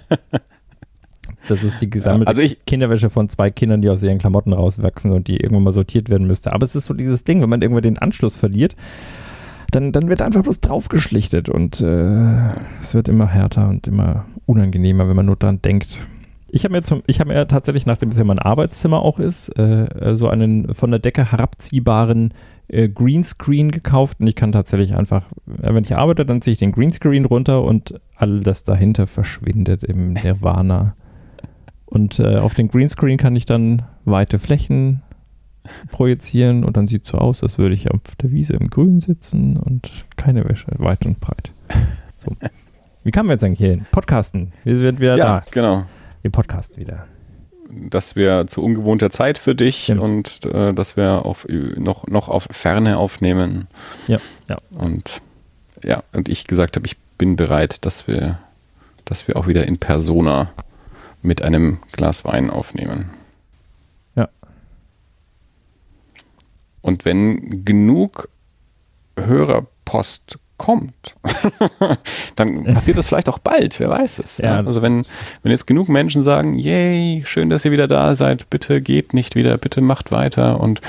Das 1.49 1.62
ist 1.62 1.80
die 1.80 1.90
gesammelte 1.90 2.24
ja, 2.24 2.28
also 2.28 2.42
ich, 2.42 2.64
Kinderwäsche 2.66 3.11
von 3.11 3.28
zwei 3.28 3.51
Kindern, 3.51 3.82
die 3.82 3.88
aus 3.88 4.03
ihren 4.03 4.18
Klamotten 4.18 4.53
rauswachsen 4.53 5.12
und 5.12 5.28
die 5.28 5.36
irgendwann 5.36 5.64
mal 5.64 5.72
sortiert 5.72 6.09
werden 6.09 6.26
müsste. 6.26 6.53
Aber 6.53 6.64
es 6.64 6.74
ist 6.74 6.86
so 6.86 6.95
dieses 6.95 7.24
Ding, 7.24 7.42
wenn 7.42 7.51
man 7.51 7.62
irgendwann 7.62 7.82
den 7.82 7.99
Anschluss 7.99 8.36
verliert, 8.36 8.76
dann, 9.70 9.92
dann 9.92 10.09
wird 10.09 10.22
einfach 10.22 10.42
bloß 10.42 10.61
draufgeschlichtet 10.61 11.49
und 11.49 11.80
äh, 11.80 12.53
es 12.80 12.95
wird 12.95 13.09
immer 13.09 13.26
härter 13.26 13.68
und 13.68 13.86
immer 13.86 14.24
unangenehmer, 14.47 15.09
wenn 15.09 15.16
man 15.16 15.26
nur 15.26 15.36
dran 15.36 15.61
denkt. 15.62 15.99
Ich 16.51 16.64
habe 16.64 16.72
mir, 16.72 16.82
zum, 16.82 17.03
ich 17.09 17.18
hab 17.18 17.26
mir 17.26 17.49
tatsächlich, 17.49 17.84
nachdem 17.84 18.11
es 18.11 18.18
ja 18.18 18.24
mein 18.24 18.38
Arbeitszimmer 18.38 19.01
auch 19.01 19.18
ist, 19.18 19.49
äh, 19.59 20.14
so 20.14 20.28
einen 20.28 20.72
von 20.72 20.92
der 20.92 21.01
Decke 21.01 21.32
herabziehbaren 21.32 22.32
äh, 22.68 22.88
Greenscreen 22.88 23.72
gekauft 23.72 24.20
und 24.20 24.28
ich 24.28 24.36
kann 24.36 24.53
tatsächlich 24.53 24.95
einfach, 24.95 25.24
äh, 25.62 25.74
wenn 25.74 25.82
ich 25.82 25.97
arbeite, 25.97 26.24
dann 26.24 26.40
ziehe 26.40 26.53
ich 26.53 26.59
den 26.59 26.72
Greenscreen 26.72 27.24
runter 27.24 27.62
und 27.62 28.01
all 28.14 28.40
das 28.40 28.62
dahinter 28.62 29.09
verschwindet 29.09 29.82
im 29.82 30.12
Nirvana. 30.12 30.95
Und 31.95 32.18
äh, 32.18 32.38
auf 32.38 32.55
den 32.55 32.68
Greenscreen 32.68 33.18
kann 33.18 33.36
ich 33.36 33.47
dann 33.47 33.82
weite 34.05 34.40
Flächen 34.40 35.03
projizieren 35.92 36.64
und 36.64 36.76
dann 36.76 36.88
sieht 36.88 37.05
es 37.05 37.12
so 37.12 37.18
aus, 37.18 37.42
als 37.42 37.57
würde 37.57 37.76
ich 37.76 37.88
auf 37.90 38.01
der 38.20 38.32
Wiese 38.32 38.55
im 38.55 38.68
Grün 38.68 39.01
sitzen 39.01 39.57
und 39.57 39.90
keine 40.16 40.45
Wäsche, 40.45 40.66
weit 40.78 41.07
und 41.07 41.20
breit. 41.20 41.53
So. 42.16 42.32
Wie 43.05 43.11
kamen 43.11 43.28
wir 43.28 43.34
jetzt 43.34 43.45
eigentlich 43.45 43.59
hier 43.59 43.70
hin? 43.70 43.86
Podcasten. 43.92 44.53
Wir 44.64 44.76
sind 44.76 44.99
wieder 44.99 45.16
ja, 45.16 45.40
da. 45.40 45.42
genau. 45.51 45.84
Wir 46.22 46.30
podcasten 46.30 46.80
wieder. 46.82 47.07
Das 47.70 48.16
wäre 48.16 48.47
zu 48.47 48.62
ungewohnter 48.62 49.11
Zeit 49.11 49.38
für 49.38 49.55
dich 49.55 49.86
genau. 49.86 50.05
und 50.05 50.45
äh, 50.47 50.74
dass 50.74 50.97
wir 50.97 51.24
auf, 51.24 51.47
noch, 51.76 52.07
noch 52.09 52.28
auf 52.28 52.49
Ferne 52.51 52.99
aufnehmen. 52.99 53.68
Ja, 54.09 54.18
ja. 54.49 54.57
Und 54.70 55.22
ja, 55.82 56.03
und 56.12 56.28
ich 56.28 56.47
gesagt 56.47 56.76
habe, 56.76 56.86
ich 56.86 56.97
bin 57.18 57.36
bereit, 57.36 57.84
dass 57.86 58.09
wir, 58.09 58.38
dass 59.05 59.28
wir 59.28 59.36
auch 59.36 59.47
wieder 59.47 59.66
in 59.66 59.78
Persona 59.78 60.51
mit 61.25 61.43
einem 61.43 61.79
Glas 61.93 62.25
Wein 62.25 62.51
aufnehmen. 62.51 63.11
Ja. 64.14 64.29
Und 66.83 67.05
wenn 67.05 67.64
genug 67.64 68.29
Hörerpost 69.16 70.39
kommt, 70.59 71.16
dann 72.37 72.64
passiert 72.64 72.99
das 72.99 73.09
vielleicht 73.09 73.29
auch 73.29 73.39
bald, 73.39 73.81
wer 73.81 73.89
weiß 73.89 74.18
es. 74.18 74.39
Ja. 74.39 74.59
Also 74.59 74.83
wenn, 74.83 75.05
wenn 75.43 75.51
jetzt 75.51 75.66
genug 75.66 75.89
Menschen 75.89 76.22
sagen, 76.22 76.55
yay, 76.55 77.22
schön, 77.27 77.51
dass 77.51 77.64
ihr 77.64 77.72
wieder 77.72 77.89
da 77.89 78.14
seid, 78.14 78.51
bitte 78.51 78.81
geht 78.81 79.14
nicht 79.14 79.35
wieder, 79.35 79.57
bitte 79.57 79.81
macht 79.81 80.12
weiter. 80.12 80.61
Und 80.61 80.81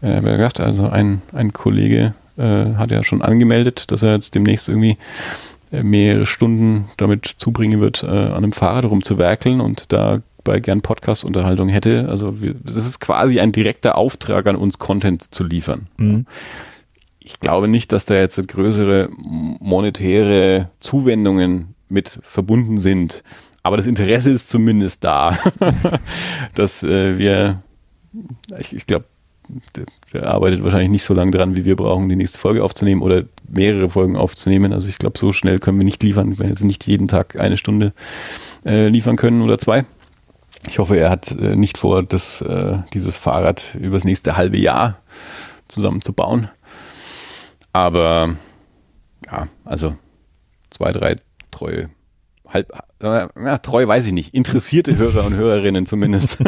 äh, 0.00 0.20
wer 0.22 0.36
gesagt, 0.36 0.60
also 0.60 0.88
ein, 0.88 1.22
ein 1.32 1.52
Kollege 1.52 2.14
äh, 2.38 2.74
hat 2.76 2.90
ja 2.92 3.02
schon 3.02 3.20
angemeldet, 3.20 3.90
dass 3.90 4.02
er 4.02 4.14
jetzt 4.14 4.34
demnächst 4.34 4.68
irgendwie 4.68 4.96
mehrere 5.72 6.26
Stunden 6.26 6.86
damit 6.96 7.26
zubringen 7.26 7.80
wird, 7.80 8.02
äh, 8.02 8.06
an 8.06 8.32
einem 8.32 8.52
Fahrrad 8.52 8.84
rumzuwerkeln 8.84 9.60
und 9.60 9.92
da 9.92 10.18
bei 10.44 10.60
gern 10.60 10.80
Podcast-Unterhaltung 10.80 11.68
hätte. 11.68 12.08
Also 12.08 12.34
das 12.64 12.84
ist 12.84 13.00
quasi 13.00 13.40
ein 13.40 13.52
direkter 13.52 13.96
Auftrag 13.96 14.46
an 14.48 14.56
uns, 14.56 14.78
Content 14.78 15.22
zu 15.34 15.44
liefern. 15.44 15.88
Mhm 15.96 16.26
ich 17.24 17.40
glaube 17.40 17.68
nicht, 17.68 17.92
dass 17.92 18.04
da 18.04 18.14
jetzt 18.14 18.46
größere 18.48 19.08
monetäre 19.28 20.70
Zuwendungen 20.80 21.74
mit 21.88 22.18
verbunden 22.22 22.78
sind. 22.78 23.22
Aber 23.62 23.76
das 23.76 23.86
Interesse 23.86 24.32
ist 24.32 24.48
zumindest 24.48 25.04
da, 25.04 25.38
dass 26.54 26.82
äh, 26.82 27.18
wir, 27.18 27.62
ich, 28.58 28.74
ich 28.74 28.86
glaube, 28.86 29.04
der, 29.76 29.84
der, 30.12 30.26
arbeitet 30.26 30.62
wahrscheinlich 30.62 30.90
nicht 30.90 31.04
so 31.04 31.14
lange 31.14 31.30
dran, 31.30 31.56
wie 31.56 31.64
wir 31.64 31.76
brauchen, 31.76 32.08
die 32.08 32.16
nächste 32.16 32.38
Folge 32.38 32.62
aufzunehmen 32.62 33.02
oder 33.02 33.24
mehrere 33.48 33.90
Folgen 33.90 34.16
aufzunehmen. 34.16 34.72
Also 34.72 34.88
ich 34.88 34.98
glaube, 34.98 35.18
so 35.18 35.32
schnell 35.32 35.58
können 35.58 35.78
wir 35.78 35.84
nicht 35.84 36.02
liefern. 36.02 36.30
Wir 36.30 36.38
werden 36.38 36.50
jetzt 36.50 36.64
nicht 36.64 36.86
jeden 36.86 37.08
Tag 37.08 37.38
eine 37.38 37.56
Stunde 37.56 37.92
äh, 38.64 38.88
liefern 38.88 39.16
können 39.16 39.42
oder 39.42 39.58
zwei. 39.58 39.84
Ich 40.68 40.78
hoffe, 40.78 40.96
er 40.96 41.10
hat 41.10 41.32
äh, 41.32 41.56
nicht 41.56 41.78
vor, 41.78 42.02
das, 42.02 42.40
äh, 42.40 42.78
dieses 42.94 43.18
Fahrrad 43.18 43.74
übers 43.74 44.04
nächste 44.04 44.36
halbe 44.36 44.58
Jahr 44.58 44.98
zusammenzubauen. 45.66 46.48
Aber 47.72 48.36
ja, 49.26 49.48
also 49.64 49.96
zwei, 50.70 50.92
drei 50.92 51.16
treue, 51.50 51.90
halb, 52.52 52.72
äh, 53.00 53.58
treu 53.60 53.86
weiß 53.86 54.06
ich 54.06 54.12
nicht, 54.12 54.34
interessierte 54.34 54.96
Hörer 54.96 55.26
und 55.26 55.34
Hörerinnen 55.34 55.84
zumindest 55.84 56.38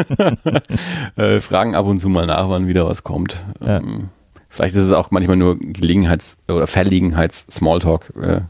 äh, 1.15 1.41
fragen 1.41 1.75
ab 1.75 1.85
und 1.85 1.99
zu 1.99 2.09
mal 2.09 2.27
nach, 2.27 2.49
wann 2.49 2.67
wieder 2.67 2.87
was 2.87 3.03
kommt. 3.03 3.45
Ja. 3.59 3.77
Ähm, 3.77 4.09
vielleicht 4.49 4.75
ist 4.75 4.83
es 4.83 4.91
auch 4.91 5.11
manchmal 5.11 5.37
nur 5.37 5.57
Gelegenheits- 5.57 6.37
oder 6.47 6.67
Verlegenheits-Smalltalk, 6.67 8.13
äh, 8.21 8.41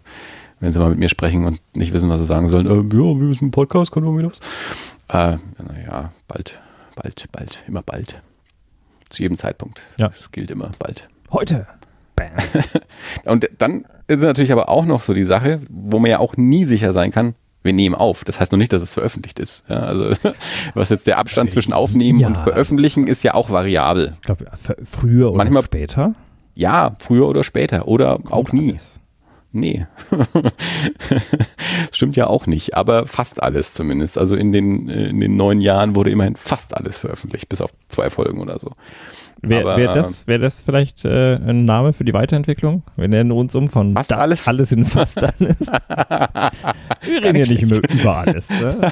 wenn 0.59 0.71
sie 0.71 0.79
mal 0.79 0.89
mit 0.89 0.99
mir 0.99 1.09
sprechen 1.09 1.45
und 1.45 1.61
nicht 1.75 1.93
wissen, 1.93 2.09
was 2.09 2.19
sie 2.19 2.25
sagen 2.25 2.47
sollen. 2.47 2.67
Äh, 2.67 2.95
ja, 2.95 2.99
wir 2.99 3.15
müssen 3.15 3.45
einen 3.45 3.51
Podcast, 3.51 3.91
können 3.91 4.05
wir 4.05 4.17
wieder 4.17 4.29
was? 4.29 4.39
Äh, 5.09 5.37
naja, 5.61 6.11
bald, 6.27 6.59
bald, 6.95 7.25
bald, 7.31 7.63
immer 7.67 7.81
bald. 7.81 8.21
Zu 9.09 9.21
jedem 9.21 9.37
Zeitpunkt. 9.37 9.81
Ja. 9.99 10.09
Das 10.09 10.31
gilt 10.31 10.51
immer 10.51 10.71
bald. 10.79 11.07
Heute. 11.31 11.67
und 13.25 13.49
dann 13.57 13.85
ist 14.07 14.21
natürlich 14.21 14.51
aber 14.51 14.69
auch 14.69 14.85
noch 14.85 15.03
so 15.03 15.13
die 15.13 15.25
Sache, 15.25 15.61
wo 15.69 15.99
man 15.99 16.09
ja 16.09 16.19
auch 16.19 16.37
nie 16.37 16.65
sicher 16.65 16.93
sein 16.93 17.11
kann, 17.11 17.35
wir 17.65 17.73
nehmen 17.73 17.95
auf. 17.95 18.23
Das 18.23 18.39
heißt 18.39 18.51
noch 18.51 18.59
nicht, 18.59 18.71
dass 18.71 18.81
es 18.81 18.93
veröffentlicht 18.93 19.39
ist. 19.39 19.65
Ja, 19.69 19.79
also 19.79 20.11
was 20.73 20.89
jetzt 20.89 21.07
der 21.07 21.17
Abstand 21.17 21.51
zwischen 21.51 21.73
Aufnehmen 21.73 22.19
ja. 22.19 22.27
und 22.27 22.37
Veröffentlichen 22.37 23.07
ist 23.07 23.23
ja 23.23 23.33
auch 23.33 23.49
variabel. 23.49 24.15
Ich 24.15 24.25
glaube, 24.25 24.45
früher 24.83 25.29
oder 25.29 25.37
Manchmal, 25.37 25.63
später? 25.63 26.15
Ja, 26.53 26.93
früher 26.99 27.27
oder 27.27 27.43
später. 27.43 27.87
Oder 27.87 28.15
Kommt 28.15 28.31
auch 28.31 28.53
nie. 28.53 28.71
Alles. 28.71 29.01
Nee. 29.55 29.87
Stimmt 31.91 32.17
ja 32.17 32.27
auch 32.27 32.45
nicht, 32.45 32.75
aber 32.75 33.07
fast 33.07 33.41
alles 33.41 33.73
zumindest. 33.73 34.17
Also 34.17 34.35
in 34.35 34.51
den, 34.51 34.89
in 34.89 35.21
den 35.21 35.37
neun 35.37 35.61
Jahren 35.61 35.95
wurde 35.95 36.09
immerhin 36.09 36.35
fast 36.35 36.75
alles 36.75 36.97
veröffentlicht, 36.97 37.47
bis 37.47 37.61
auf 37.61 37.71
zwei 37.87 38.09
Folgen 38.09 38.41
oder 38.41 38.59
so. 38.59 38.71
Wäre 39.41 39.77
wär 39.77 39.93
das, 39.93 40.27
wär 40.27 40.39
das 40.39 40.61
vielleicht 40.61 41.05
äh, 41.05 41.35
ein 41.35 41.65
Name 41.65 41.93
für 41.93 42.03
die 42.03 42.13
Weiterentwicklung? 42.13 42.83
Wir 42.95 43.07
nennen 43.07 43.31
uns 43.31 43.53
um 43.55 43.67
von 43.67 43.93
fast 43.93 44.13
alles. 44.13 44.47
alles 44.47 44.71
in 44.71 44.85
fast 44.85 45.21
alles. 45.21 45.59
Wir 47.01 47.23
reden 47.23 47.35
ja 47.35 47.45
nicht 47.45 47.61
über 47.61 48.17
alles. 48.17 48.49
Ne? 48.49 48.91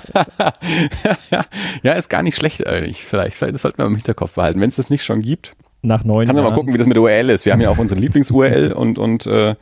ja, 1.84 1.94
ist 1.94 2.10
gar 2.10 2.22
nicht 2.24 2.36
schlecht 2.36 2.68
eigentlich. 2.68 3.04
Vielleicht, 3.04 3.36
vielleicht 3.36 3.58
sollten 3.58 3.80
wir 3.80 3.86
im 3.86 3.96
Hinterkopf 3.96 4.36
behalten. 4.36 4.62
Wenn 4.62 4.70
es 4.70 4.76
das 4.76 4.90
nicht 4.90 5.04
schon 5.04 5.22
gibt, 5.22 5.56
nach 5.82 6.04
neun 6.04 6.26
Kannst 6.26 6.40
du 6.40 6.44
mal 6.44 6.54
gucken, 6.54 6.74
wie 6.74 6.78
das 6.78 6.88
mit 6.88 6.98
URL 6.98 7.30
ist. 7.30 7.46
Wir 7.46 7.54
haben 7.54 7.62
ja 7.62 7.70
auch 7.70 7.78
unsere 7.78 8.00
Lieblings-URL 8.00 8.72
und, 8.76 8.98
und 8.98 9.26
äh, 9.28 9.56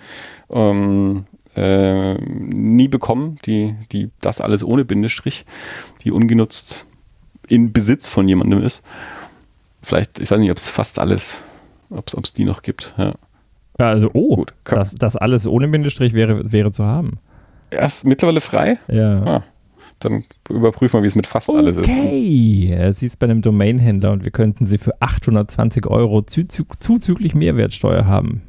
ähm, 0.51 1.25
äh, 1.55 2.13
nie 2.13 2.87
bekommen, 2.87 3.35
die, 3.45 3.75
die 3.91 4.11
das 4.21 4.39
alles 4.39 4.63
ohne 4.63 4.85
Bindestrich, 4.85 5.45
die 6.03 6.11
ungenutzt 6.11 6.85
in 7.47 7.73
Besitz 7.73 8.07
von 8.07 8.27
jemandem 8.27 8.63
ist. 8.63 8.83
Vielleicht, 9.81 10.19
ich 10.19 10.29
weiß 10.29 10.39
nicht, 10.39 10.51
ob 10.51 10.57
es 10.57 10.67
fast 10.67 10.99
alles, 10.99 11.43
ob 11.89 12.07
es 12.23 12.33
die 12.33 12.45
noch 12.45 12.61
gibt. 12.61 12.93
Ja. 12.97 13.13
ja 13.79 13.89
also, 13.89 14.09
oh, 14.13 14.35
Gut, 14.35 14.53
das, 14.65 14.95
das 14.95 15.15
alles 15.15 15.47
ohne 15.47 15.67
Bindestrich 15.67 16.13
wäre, 16.13 16.51
wäre 16.51 16.71
zu 16.71 16.85
haben. 16.85 17.19
Erst 17.71 18.05
mittlerweile 18.05 18.41
frei? 18.41 18.77
Ja. 18.87 19.23
Ah, 19.23 19.43
dann 19.99 20.23
überprüfen 20.49 20.99
wir, 20.99 21.03
wie 21.03 21.07
es 21.07 21.15
mit 21.15 21.27
fast 21.27 21.49
okay. 21.49 21.57
alles 21.57 21.77
ist. 21.77 21.85
Okay, 21.85 22.91
sie 22.93 23.05
ist 23.05 23.17
bei 23.17 23.25
einem 23.25 23.41
Domainhändler 23.41 24.11
und 24.11 24.25
wir 24.25 24.31
könnten 24.31 24.65
sie 24.65 24.77
für 24.77 24.91
820 24.99 25.87
Euro 25.87 26.21
zuzüglich 26.21 27.33
Mehrwertsteuer 27.33 28.05
haben. 28.05 28.43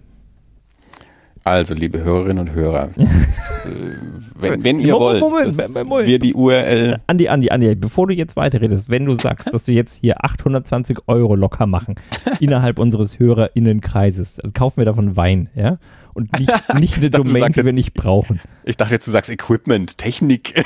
Also, 1.45 1.75
liebe 1.75 2.03
Hörerinnen 2.03 2.39
und 2.39 2.55
Hörer, 2.55 2.91
wenn, 4.39 4.63
wenn, 4.63 4.79
ihr 4.79 4.95
Moment, 4.95 5.23
wollt, 5.23 5.59
dass 5.59 5.75
Moment. 5.75 6.07
wir 6.07 6.19
die 6.21 6.35
URL. 6.35 7.01
Andi, 7.09 7.29
Andi, 7.29 7.51
Andi, 7.51 7.75
bevor 7.75 8.07
du 8.07 8.15
jetzt 8.15 8.37
weiterredest, 8.37 8.91
wenn 8.91 9.07
du 9.07 9.17
sagst, 9.17 9.53
dass 9.53 9.65
du 9.65 9.73
jetzt 9.73 10.01
hier 10.01 10.25
820 10.25 10.99
Euro 11.09 11.35
locker 11.35 11.67
machen 11.67 11.97
innerhalb 12.41 12.79
unseres 12.79 13.19
HörerInnenkreises, 13.19 14.37
dann 14.37 14.53
kaufen 14.53 14.79
wir 14.79 14.85
davon 14.85 15.17
Wein, 15.17 15.51
ja? 15.57 15.79
Und 16.15 16.39
nicht, 16.39 16.51
nicht 16.79 16.97
eine 16.99 17.11
dachte, 17.11 17.25
Domain, 17.25 17.51
die 17.51 17.65
wir 17.65 17.73
nicht 17.73 17.95
brauchen. 17.95 18.41
Ich 18.65 18.77
dachte 18.77 18.95
jetzt, 18.95 19.07
du 19.09 19.11
sagst 19.11 19.31
Equipment, 19.31 19.99
Technik. 19.99 20.65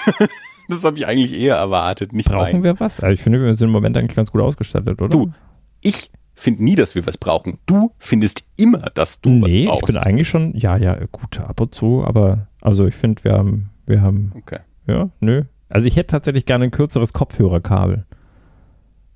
das 0.69 0.85
habe 0.85 0.99
ich 0.99 1.07
eigentlich 1.07 1.39
eher 1.39 1.57
erwartet, 1.57 2.13
nicht 2.13 2.29
Brauchen 2.29 2.55
Wein. 2.55 2.63
wir 2.63 2.81
was? 2.81 3.01
Also 3.01 3.15
ich 3.15 3.23
finde, 3.23 3.41
wir 3.41 3.55
sind 3.55 3.69
im 3.69 3.73
Moment 3.73 3.97
eigentlich 3.97 4.17
ganz 4.17 4.31
gut 4.31 4.43
ausgestattet, 4.43 5.01
oder? 5.01 5.09
Du, 5.09 5.33
ich 5.81 6.11
finde 6.37 6.63
nie, 6.63 6.75
dass 6.75 6.95
wir 6.95 7.07
was 7.07 7.19
brauchen. 7.19 7.59
Du 7.67 7.93
findest 7.99 8.45
immer, 8.57 8.91
dass 8.95 9.21
du 9.21 9.31
nee, 9.31 9.67
was 9.67 9.73
brauchst. 9.73 9.89
ich 9.89 9.95
bin 9.95 9.99
eigentlich 9.99 10.29
schon, 10.29 10.55
ja, 10.57 10.77
ja, 10.77 10.99
gut, 11.11 11.41
ab 11.41 11.61
und 11.61 11.75
zu, 11.75 12.05
aber 12.05 12.47
also 12.61 12.87
ich 12.87 12.95
finde, 12.95 13.25
wir 13.25 13.33
haben, 13.33 13.71
wir 13.87 14.03
haben, 14.03 14.33
okay. 14.37 14.61
ja, 14.87 15.09
nö. 15.21 15.45
Also 15.69 15.89
ich 15.89 15.97
hätte 15.97 16.09
tatsächlich 16.09 16.47
gerne 16.47 16.65
ein 16.65 16.71
kürzeres 16.71 17.13
Kopfhörerkabel. 17.13 18.05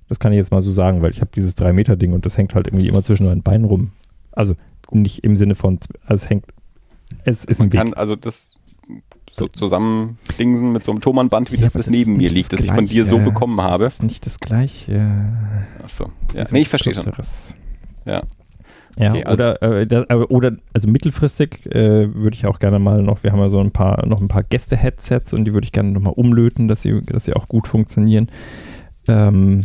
Das 0.09 0.19
kann 0.19 0.33
ich 0.33 0.37
jetzt 0.37 0.51
mal 0.51 0.61
so 0.61 0.71
sagen, 0.71 1.01
weil 1.01 1.11
ich 1.11 1.21
habe 1.21 1.31
dieses 1.33 1.55
3-Meter-Ding 1.57 2.11
und 2.11 2.25
das 2.25 2.37
hängt 2.37 2.53
halt 2.53 2.67
irgendwie 2.67 2.87
immer 2.87 3.03
zwischen 3.03 3.25
meinen 3.25 3.43
Beinen 3.43 3.65
rum. 3.65 3.91
Also 4.33 4.55
nicht 4.91 5.23
im 5.23 5.37
Sinne 5.37 5.55
von, 5.55 5.79
also 6.05 6.25
es 6.25 6.29
hängt, 6.29 6.45
es 7.23 7.45
ist 7.45 7.59
Man 7.59 7.67
ein 7.67 7.73
Weg. 7.73 7.79
kann 7.79 7.93
also 7.93 8.15
das 8.15 8.59
so 9.31 9.47
zusammendingsen 9.47 10.71
mit 10.71 10.83
so 10.83 10.91
einem 10.91 11.01
Thomann-Band, 11.01 11.51
wie 11.51 11.55
ja, 11.55 11.63
das, 11.63 11.73
das 11.73 11.89
neben 11.89 12.17
mir 12.17 12.29
liegt, 12.29 12.53
das, 12.53 12.59
das 12.59 12.65
ich 12.65 12.73
von 12.73 12.87
dir 12.87 13.05
so 13.05 13.17
bekommen 13.17 13.59
habe. 13.61 13.83
Das 13.83 13.95
ist 13.95 14.03
nicht 14.03 14.25
das 14.25 14.39
gleiche. 14.39 15.27
Achso. 15.83 16.11
Ja. 16.35 16.45
Nee, 16.51 16.61
ich 16.61 16.69
verstehe 16.69 16.93
schon. 16.93 17.11
Ja. 18.05 18.21
Ja, 18.97 19.11
okay, 19.11 19.23
also 19.23 19.43
oder, 19.43 19.61
äh, 19.61 19.87
da, 19.87 20.03
oder 20.29 20.51
also 20.73 20.89
mittelfristig 20.89 21.65
äh, 21.67 22.13
würde 22.13 22.35
ich 22.35 22.45
auch 22.45 22.59
gerne 22.59 22.77
mal 22.77 23.01
noch, 23.01 23.23
wir 23.23 23.31
haben 23.31 23.39
ja 23.39 23.47
so 23.47 23.59
ein 23.59 23.71
paar, 23.71 24.05
noch 24.05 24.19
ein 24.21 24.27
paar 24.27 24.43
Gäste-Headsets 24.43 25.33
und 25.33 25.45
die 25.45 25.53
würde 25.53 25.65
ich 25.65 25.71
gerne 25.71 25.91
nochmal 25.91 26.13
umlöten, 26.15 26.67
dass 26.67 26.81
sie, 26.81 27.01
dass 27.01 27.25
sie 27.25 27.33
auch 27.33 27.47
gut 27.47 27.67
funktionieren, 27.67 28.27
ähm, 29.07 29.61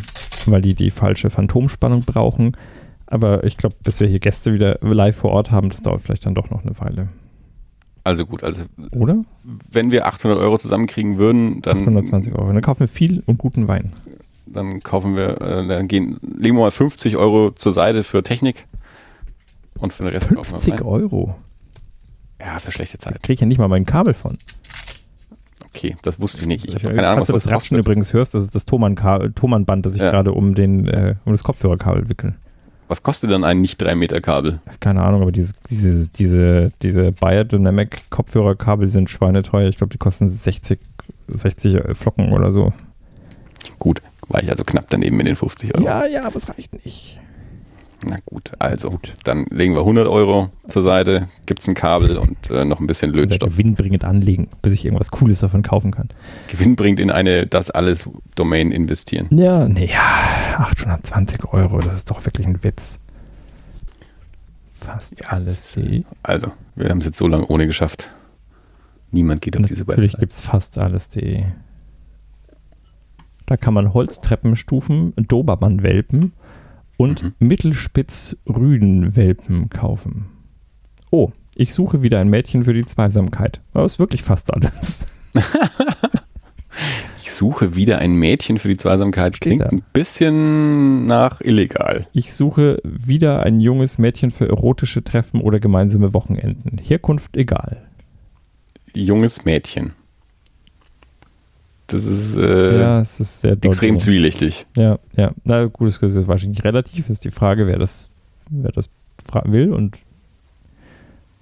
weil 0.46 0.62
die 0.62 0.74
die 0.74 0.90
falsche 0.90 1.30
Phantomspannung 1.30 2.02
brauchen. 2.04 2.56
Aber 3.06 3.44
ich 3.44 3.56
glaube, 3.56 3.74
bis 3.84 4.00
wir 4.00 4.06
hier 4.06 4.20
Gäste 4.20 4.52
wieder 4.52 4.78
live 4.80 5.16
vor 5.16 5.30
Ort 5.30 5.50
haben, 5.50 5.70
das 5.70 5.82
dauert 5.82 6.02
vielleicht 6.02 6.26
dann 6.26 6.34
doch 6.34 6.50
noch 6.50 6.62
eine 6.62 6.78
Weile. 6.78 7.08
Also 8.06 8.24
gut, 8.24 8.44
also 8.44 8.62
oder? 8.92 9.24
Wenn 9.72 9.90
wir 9.90 10.06
800 10.06 10.38
Euro 10.38 10.58
zusammenkriegen 10.58 11.18
würden, 11.18 11.60
dann 11.62 11.78
820 11.78 12.36
Euro. 12.36 12.52
Dann 12.52 12.62
kaufen 12.62 12.78
wir 12.80 12.88
viel 12.88 13.24
und 13.26 13.36
guten 13.36 13.66
Wein. 13.66 13.94
Dann 14.46 14.78
kaufen 14.78 15.16
wir, 15.16 15.40
äh, 15.40 15.66
dann 15.66 15.88
gehen, 15.88 16.16
legen 16.22 16.54
wir 16.54 16.62
mal 16.62 16.70
50 16.70 17.16
Euro 17.16 17.50
zur 17.50 17.72
Seite 17.72 18.04
für 18.04 18.22
Technik 18.22 18.68
und 19.80 19.92
für 19.92 20.04
den 20.04 20.12
Rest 20.12 20.26
50 20.28 20.82
Euro. 20.82 21.34
Ja, 22.40 22.60
für 22.60 22.70
schlechte 22.70 22.96
Zeit. 22.96 23.14
Da 23.14 23.18
kriege 23.18 23.34
ich 23.34 23.40
ja 23.40 23.46
nicht 23.48 23.58
mal 23.58 23.66
mein 23.66 23.86
Kabel 23.86 24.14
von. 24.14 24.38
Okay, 25.64 25.96
das 26.02 26.20
wusste 26.20 26.42
ich 26.42 26.46
nicht. 26.46 26.64
Ich 26.64 26.76
habe 26.76 26.94
keine 26.94 27.08
Ahnung, 27.08 27.22
was 27.22 27.26
du 27.26 27.32
das 27.32 27.50
Ratschen 27.50 27.76
übrigens 27.76 28.12
hörst, 28.12 28.36
das 28.36 28.44
ist 28.44 28.54
das 28.54 28.66
Thomann-Band, 28.66 29.84
das 29.84 29.96
ich 29.96 30.00
ja. 30.00 30.12
gerade 30.12 30.30
um, 30.30 30.54
den, 30.54 30.86
äh, 30.86 31.16
um 31.24 31.32
das 31.32 31.42
Kopfhörerkabel 31.42 32.08
wickel. 32.08 32.36
Was 32.88 33.02
kostet 33.02 33.30
dann 33.32 33.42
ein 33.42 33.60
nicht 33.60 33.82
3 33.82 33.96
Meter 33.96 34.20
Kabel? 34.20 34.60
Keine 34.78 35.02
Ahnung, 35.02 35.22
aber 35.22 35.32
diese, 35.32 35.54
diese, 35.68 36.08
diese, 36.10 36.72
diese 36.82 37.12
Biodynamic 37.12 38.10
Kopfhörerkabel 38.10 38.86
sind 38.86 39.10
schweineteuer. 39.10 39.68
Ich 39.68 39.78
glaube, 39.78 39.92
die 39.92 39.98
kosten 39.98 40.28
60, 40.28 40.78
60 41.26 41.96
Flocken 41.96 42.32
oder 42.32 42.52
so. 42.52 42.72
Gut, 43.78 44.02
war 44.28 44.42
ich 44.42 44.50
also 44.50 44.64
knapp 44.64 44.86
daneben 44.88 45.16
mit 45.16 45.26
den 45.26 45.36
50 45.36 45.74
Euro. 45.74 45.84
Ja, 45.84 46.06
ja, 46.06 46.24
aber 46.24 46.36
es 46.36 46.48
reicht 46.48 46.84
nicht. 46.84 47.18
Na 48.08 48.18
gut, 48.24 48.52
also 48.60 48.90
gut. 48.90 49.12
dann 49.24 49.46
legen 49.50 49.74
wir 49.74 49.80
100 49.80 50.06
Euro 50.06 50.50
zur 50.68 50.84
Seite, 50.84 51.26
gibt 51.44 51.60
es 51.60 51.68
ein 51.68 51.74
Kabel 51.74 52.16
und 52.18 52.50
äh, 52.50 52.64
noch 52.64 52.78
ein 52.78 52.86
bisschen 52.86 53.12
Lötstoff. 53.12 53.50
Gewinnbringend 53.50 54.04
anlegen, 54.04 54.48
bis 54.62 54.74
ich 54.74 54.84
irgendwas 54.84 55.10
Cooles 55.10 55.40
davon 55.40 55.62
kaufen 55.62 55.90
kann. 55.90 56.08
Gewinnbringend 56.46 57.00
in 57.00 57.10
eine 57.10 57.48
das 57.48 57.72
alles 57.72 58.08
Domain 58.36 58.70
investieren. 58.70 59.26
Ja, 59.32 59.68
nee, 59.68 59.90
ja, 59.92 60.58
820 60.58 61.52
Euro, 61.52 61.80
das 61.80 61.94
ist 61.94 62.10
doch 62.10 62.24
wirklich 62.24 62.46
ein 62.46 62.62
Witz. 62.62 63.00
Fast 64.80 65.28
alles.de. 65.28 66.04
Also, 66.22 66.52
wir 66.76 66.90
haben 66.90 66.98
es 66.98 67.06
jetzt 67.06 67.18
so 67.18 67.26
lange 67.26 67.46
ohne 67.48 67.66
geschafft. 67.66 68.10
Niemand 69.10 69.42
geht 69.42 69.56
auf 69.56 69.66
diese 69.66 69.80
Website. 69.80 69.96
Natürlich 69.96 70.18
gibt 70.18 70.32
es 70.32 70.40
fast 70.40 70.78
alles.de. 70.78 71.42
Da 73.46 73.56
kann 73.56 73.74
man 73.74 73.94
Holztreppenstufen, 73.94 75.12
Dobermann-Welpen 75.16 76.32
und 76.96 77.22
mhm. 77.22 77.34
Mittelspitz-Rüden-Welpen 77.38 79.70
kaufen. 79.70 80.26
Oh, 81.10 81.30
ich 81.54 81.72
suche 81.72 82.02
wieder 82.02 82.20
ein 82.20 82.28
Mädchen 82.28 82.64
für 82.64 82.74
die 82.74 82.84
Zweisamkeit. 82.84 83.62
Das 83.72 83.92
ist 83.92 83.98
wirklich 83.98 84.22
fast 84.22 84.52
alles. 84.52 85.06
ich 87.16 87.30
suche 87.30 87.74
wieder 87.74 87.98
ein 87.98 88.14
Mädchen 88.14 88.58
für 88.58 88.68
die 88.68 88.76
Zweisamkeit. 88.76 89.40
Klingt 89.40 89.64
ein 89.64 89.80
bisschen 89.92 91.06
nach 91.06 91.40
illegal. 91.40 92.06
Ich 92.12 92.34
suche 92.34 92.78
wieder 92.84 93.42
ein 93.42 93.60
junges 93.60 93.98
Mädchen 93.98 94.30
für 94.30 94.48
erotische 94.48 95.02
Treffen 95.02 95.40
oder 95.40 95.58
gemeinsame 95.58 96.12
Wochenenden. 96.12 96.78
Herkunft 96.78 97.36
egal. 97.36 97.88
Junges 98.94 99.44
Mädchen. 99.44 99.94
Das 101.86 102.04
ist, 102.04 102.36
äh, 102.36 102.80
ja, 102.80 103.00
es 103.00 103.20
ist 103.20 103.44
extrem 103.44 103.98
zwielichtig. 104.00 104.66
Ja, 104.76 104.98
ja. 105.16 105.30
Na 105.44 105.66
gut, 105.66 105.88
das 106.02 106.16
ist 106.16 106.26
wahrscheinlich 106.26 106.64
relativ. 106.64 107.08
Ist 107.10 107.24
die 107.24 107.30
Frage, 107.30 107.66
wer 107.66 107.78
das, 107.78 108.08
wer 108.50 108.72
das 108.72 108.90
will 109.44 109.72
und 109.72 109.98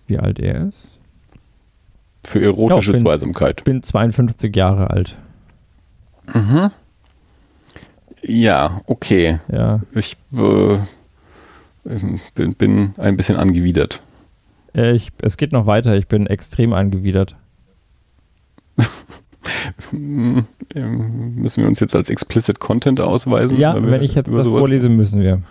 wie 0.07 0.19
alt 0.19 0.39
er 0.39 0.67
ist. 0.67 1.01
Für 2.25 2.43
erotische 2.43 2.93
ja, 2.93 2.99
bin, 2.99 3.05
Zweisamkeit. 3.05 3.61
Ich 3.61 3.65
bin 3.65 3.83
52 3.83 4.55
Jahre 4.55 4.91
alt. 4.91 5.17
Mhm. 6.33 6.71
Ja, 8.23 8.81
okay. 8.87 9.41
Ja. 9.51 9.81
Ich 9.95 10.17
äh, 10.33 10.79
bin, 12.35 12.55
bin, 12.55 12.95
ein 12.97 13.17
bisschen 13.17 13.37
angewidert. 13.37 14.03
Äh, 14.75 14.93
ich, 14.93 15.11
es 15.21 15.37
geht 15.37 15.53
noch 15.53 15.67
weiter. 15.67 15.97
Ich 15.97 16.09
bin 16.09 16.27
extrem 16.27 16.73
angewidert. 16.73 17.37
Müssen 20.75 21.63
wir 21.63 21.69
uns 21.69 21.81
jetzt 21.81 21.95
als 21.95 22.11
explicit 22.11 22.61
Content 22.61 23.01
ausweisen? 23.01 23.59
Ja, 23.59 23.75
wenn 23.83 24.03
ich 24.03 24.15
jetzt 24.15 24.31
das 24.31 24.47
vorlese, 24.47 24.89
müssen 24.89 25.21
wir. 25.21 25.43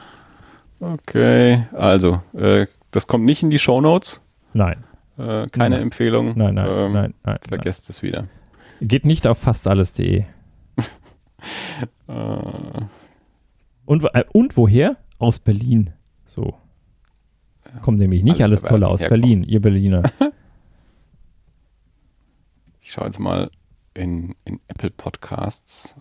Okay, 0.79 1.63
also, 1.71 2.21
äh, 2.33 2.65
das 2.91 3.07
kommt 3.07 3.23
nicht 3.23 3.41
in 3.41 3.49
die 3.49 3.59
Show 3.59 3.79
Notes. 3.79 4.21
Nein. 4.53 4.83
Äh, 5.17 5.47
keine 5.47 5.75
nein. 5.75 5.83
Empfehlung. 5.83 6.33
Nein, 6.35 6.55
nein, 6.55 6.67
ähm, 6.69 6.93
nein, 6.93 7.13
nein. 7.23 7.37
Vergesst 7.47 7.87
nein. 7.87 7.91
es 7.91 8.03
wieder. 8.03 8.27
Geht 8.81 9.05
nicht 9.05 9.25
auf 9.27 9.37
fastalles.de. 9.37 10.19
äh. 12.07 12.13
und, 13.85 14.03
äh, 14.13 14.25
und 14.33 14.57
woher? 14.57 14.97
Aus 15.19 15.39
Berlin. 15.39 15.91
So. 16.25 16.55
Kommt 17.81 17.99
nämlich 17.99 18.23
nicht 18.23 18.43
alles 18.43 18.61
Tolle 18.61 18.87
aus 18.87 18.99
Berlin, 18.99 19.43
ihr 19.43 19.61
Berliner. 19.61 20.03
ich 22.81 22.91
schaue 22.91 23.05
jetzt 23.05 23.19
mal 23.19 23.49
in, 23.93 24.35
in 24.45 24.59
Apple 24.67 24.89
Podcasts. 24.89 25.95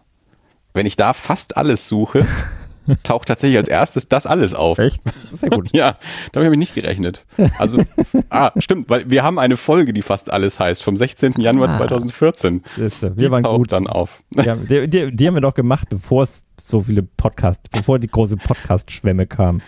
Wenn 0.74 0.86
ich 0.86 0.96
da 0.96 1.12
fast 1.12 1.56
alles 1.56 1.88
suche, 1.88 2.26
taucht 3.02 3.28
tatsächlich 3.28 3.58
als 3.58 3.68
erstes 3.68 4.08
das 4.08 4.26
alles 4.26 4.54
auf. 4.54 4.78
Echt? 4.78 5.02
Sehr 5.32 5.50
gut. 5.50 5.70
ja, 5.72 5.94
damit 6.32 6.46
habe 6.46 6.54
ich 6.54 6.58
nicht 6.58 6.74
gerechnet. 6.74 7.24
Also, 7.58 7.82
ah, 8.30 8.52
stimmt, 8.56 8.88
weil 8.90 9.10
wir 9.10 9.22
haben 9.22 9.38
eine 9.38 9.56
Folge, 9.56 9.92
die 9.92 10.02
fast 10.02 10.32
alles 10.32 10.58
heißt, 10.58 10.82
vom 10.82 10.96
16. 10.96 11.34
Januar 11.38 11.68
ah, 11.70 11.72
2014. 11.72 12.62
wir 12.76 13.10
die 13.10 13.30
waren 13.30 13.42
taucht 13.42 13.58
gut. 13.58 13.72
dann 13.72 13.86
auf. 13.86 14.20
Ja, 14.34 14.56
die, 14.56 14.88
die, 14.88 15.14
die, 15.14 15.26
haben 15.26 15.34
wir 15.34 15.40
doch 15.40 15.54
gemacht, 15.54 15.88
bevor 15.90 16.22
es 16.22 16.44
so 16.64 16.82
viele 16.82 17.02
Podcasts, 17.02 17.68
bevor 17.68 17.98
die 17.98 18.08
große 18.08 18.36
Podcast-Schwemme 18.36 19.26
kam. 19.26 19.60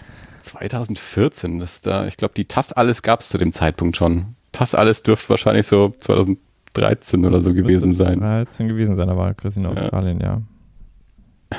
2014, 0.43 1.59
das 1.59 1.81
da, 1.81 2.07
ich 2.07 2.16
glaube, 2.16 2.35
die 2.35 2.45
TAS 2.45 2.72
alles 2.72 3.03
gab 3.03 3.20
es 3.20 3.29
zu 3.29 3.39
dem 3.39 3.53
Zeitpunkt 3.53 3.97
schon. 3.97 4.37
TAS 4.53 4.75
alles 4.75 5.03
dürfte 5.03 5.31
wahrscheinlich 5.31 5.66
so 5.66 5.95
2013 6.75 7.25
oder 7.25 7.41
so 7.41 7.53
gewesen 7.53 7.95
sein. 7.95 8.20
13 8.20 8.68
gewesen 8.68 8.95
sein, 8.95 9.09
da 9.09 9.16
war 9.16 9.35
Chris 9.35 9.57
in 9.57 9.66
Australien, 9.66 10.20
ja. 10.20 10.43
ja. 11.53 11.59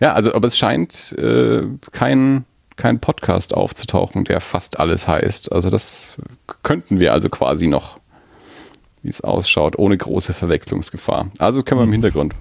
Ja, 0.00 0.12
also, 0.12 0.34
aber 0.34 0.48
es 0.48 0.58
scheint 0.58 1.12
äh, 1.18 1.62
kein, 1.90 2.44
kein 2.76 3.00
Podcast 3.00 3.54
aufzutauchen, 3.54 4.24
der 4.24 4.42
fast 4.42 4.78
alles 4.78 5.08
heißt. 5.08 5.50
Also 5.50 5.70
das 5.70 6.18
könnten 6.62 7.00
wir 7.00 7.14
also 7.14 7.30
quasi 7.30 7.66
noch, 7.66 7.98
wie 9.02 9.08
es 9.08 9.22
ausschaut, 9.22 9.78
ohne 9.78 9.96
große 9.96 10.34
Verwechslungsgefahr. 10.34 11.30
Also 11.38 11.62
können 11.62 11.80
wir 11.80 11.84
im 11.84 11.88
mhm. 11.88 11.94
Hintergrund 11.94 12.34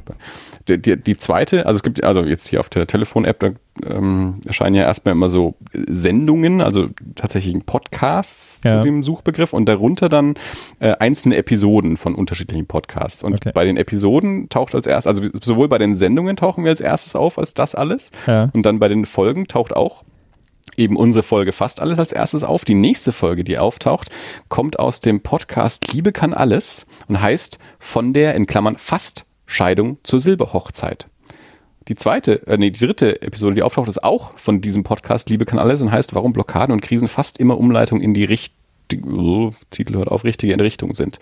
die, 0.67 0.81
die, 0.81 0.97
die, 0.97 1.17
zweite, 1.17 1.65
also 1.65 1.77
es 1.77 1.83
gibt, 1.83 2.03
also 2.03 2.23
jetzt 2.23 2.47
hier 2.47 2.59
auf 2.59 2.69
der 2.69 2.87
Telefon-App, 2.87 3.39
da 3.39 3.49
ähm, 3.87 4.41
erscheinen 4.45 4.75
ja 4.75 4.83
erstmal 4.83 5.13
immer 5.13 5.29
so 5.29 5.55
Sendungen, 5.73 6.61
also 6.61 6.89
tatsächlich 7.15 7.55
Podcasts 7.65 8.61
ja. 8.63 8.79
zu 8.79 8.85
dem 8.85 9.03
Suchbegriff 9.03 9.53
und 9.53 9.65
darunter 9.67 10.09
dann 10.09 10.35
äh, 10.79 10.93
einzelne 10.93 11.37
Episoden 11.37 11.97
von 11.97 12.15
unterschiedlichen 12.15 12.65
Podcasts. 12.65 13.23
Und 13.23 13.35
okay. 13.35 13.51
bei 13.53 13.65
den 13.65 13.77
Episoden 13.77 14.49
taucht 14.49 14.73
als 14.73 14.87
erstes, 14.87 15.07
also 15.07 15.29
sowohl 15.41 15.67
bei 15.67 15.77
den 15.77 15.97
Sendungen 15.97 16.35
tauchen 16.35 16.63
wir 16.63 16.71
als 16.71 16.81
erstes 16.81 17.15
auf 17.15 17.37
als 17.37 17.53
das 17.53 17.75
alles 17.75 18.11
ja. 18.25 18.49
und 18.53 18.65
dann 18.65 18.79
bei 18.79 18.87
den 18.87 19.05
Folgen 19.05 19.47
taucht 19.47 19.75
auch 19.75 20.03
eben 20.77 20.97
unsere 20.97 21.23
Folge 21.23 21.51
fast 21.51 21.81
alles 21.81 21.99
als 21.99 22.11
erstes 22.11 22.43
auf. 22.43 22.65
Die 22.65 22.73
nächste 22.73 23.11
Folge, 23.11 23.43
die 23.43 23.57
auftaucht, 23.57 24.09
kommt 24.49 24.79
aus 24.79 24.99
dem 24.99 25.21
Podcast 25.21 25.93
Liebe 25.93 26.11
kann 26.11 26.33
alles 26.33 26.85
und 27.07 27.21
heißt 27.21 27.59
von 27.79 28.13
der 28.13 28.35
in 28.35 28.45
Klammern 28.45 28.77
fast 28.77 29.24
Scheidung 29.45 29.97
zur 30.03 30.19
Silberhochzeit. 30.19 31.07
Die 31.87 31.95
zweite, 31.95 32.45
äh, 32.47 32.57
nee, 32.57 32.71
die 32.71 32.85
dritte 32.85 33.21
Episode, 33.21 33.55
die 33.55 33.63
auftaucht, 33.63 33.87
ist 33.87 34.03
auch 34.03 34.37
von 34.37 34.59
diesem 34.59 34.83
Podcast 34.83 35.29
Liebe 35.29 35.45
kann 35.45 35.59
alles 35.59 35.81
und 35.81 35.91
heißt, 35.91 36.15
warum 36.15 36.33
Blockaden 36.33 36.73
und 36.73 36.81
Krisen 36.81 37.07
fast 37.07 37.39
immer 37.39 37.57
Umleitung 37.57 38.01
in 38.01 38.13
die 38.13 38.23
richtige, 38.23 39.07
oh, 39.07 39.51
Titel 39.69 39.95
hört 39.95 40.07
auf, 40.07 40.23
richtige 40.23 40.59
Richtung 40.59 40.95
sind. 40.95 41.19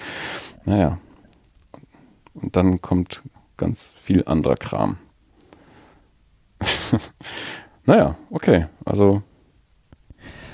Naja. 0.64 1.00
Und 2.34 2.56
dann 2.56 2.82
kommt 2.82 3.22
ganz 3.58 3.94
viel 3.98 4.24
anderer 4.26 4.56
Kram. 4.56 4.98
naja, 7.86 8.18
okay. 8.30 8.68
Also 8.86 9.22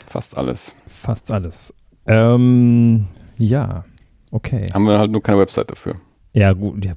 fast 0.08 0.38
alles. 0.38 0.76
Fast 0.88 1.32
alles. 1.32 1.74
Ähm, 2.08 3.06
ja, 3.38 3.86
okay. 4.32 4.68
Haben 4.74 4.86
wir 4.86 4.98
halt 4.98 5.12
nur 5.12 5.22
keine 5.22 5.38
Website 5.38 5.70
dafür. 5.72 5.96
Ja, 6.34 6.54
gut. 6.54 6.84
Ja, 6.84 6.94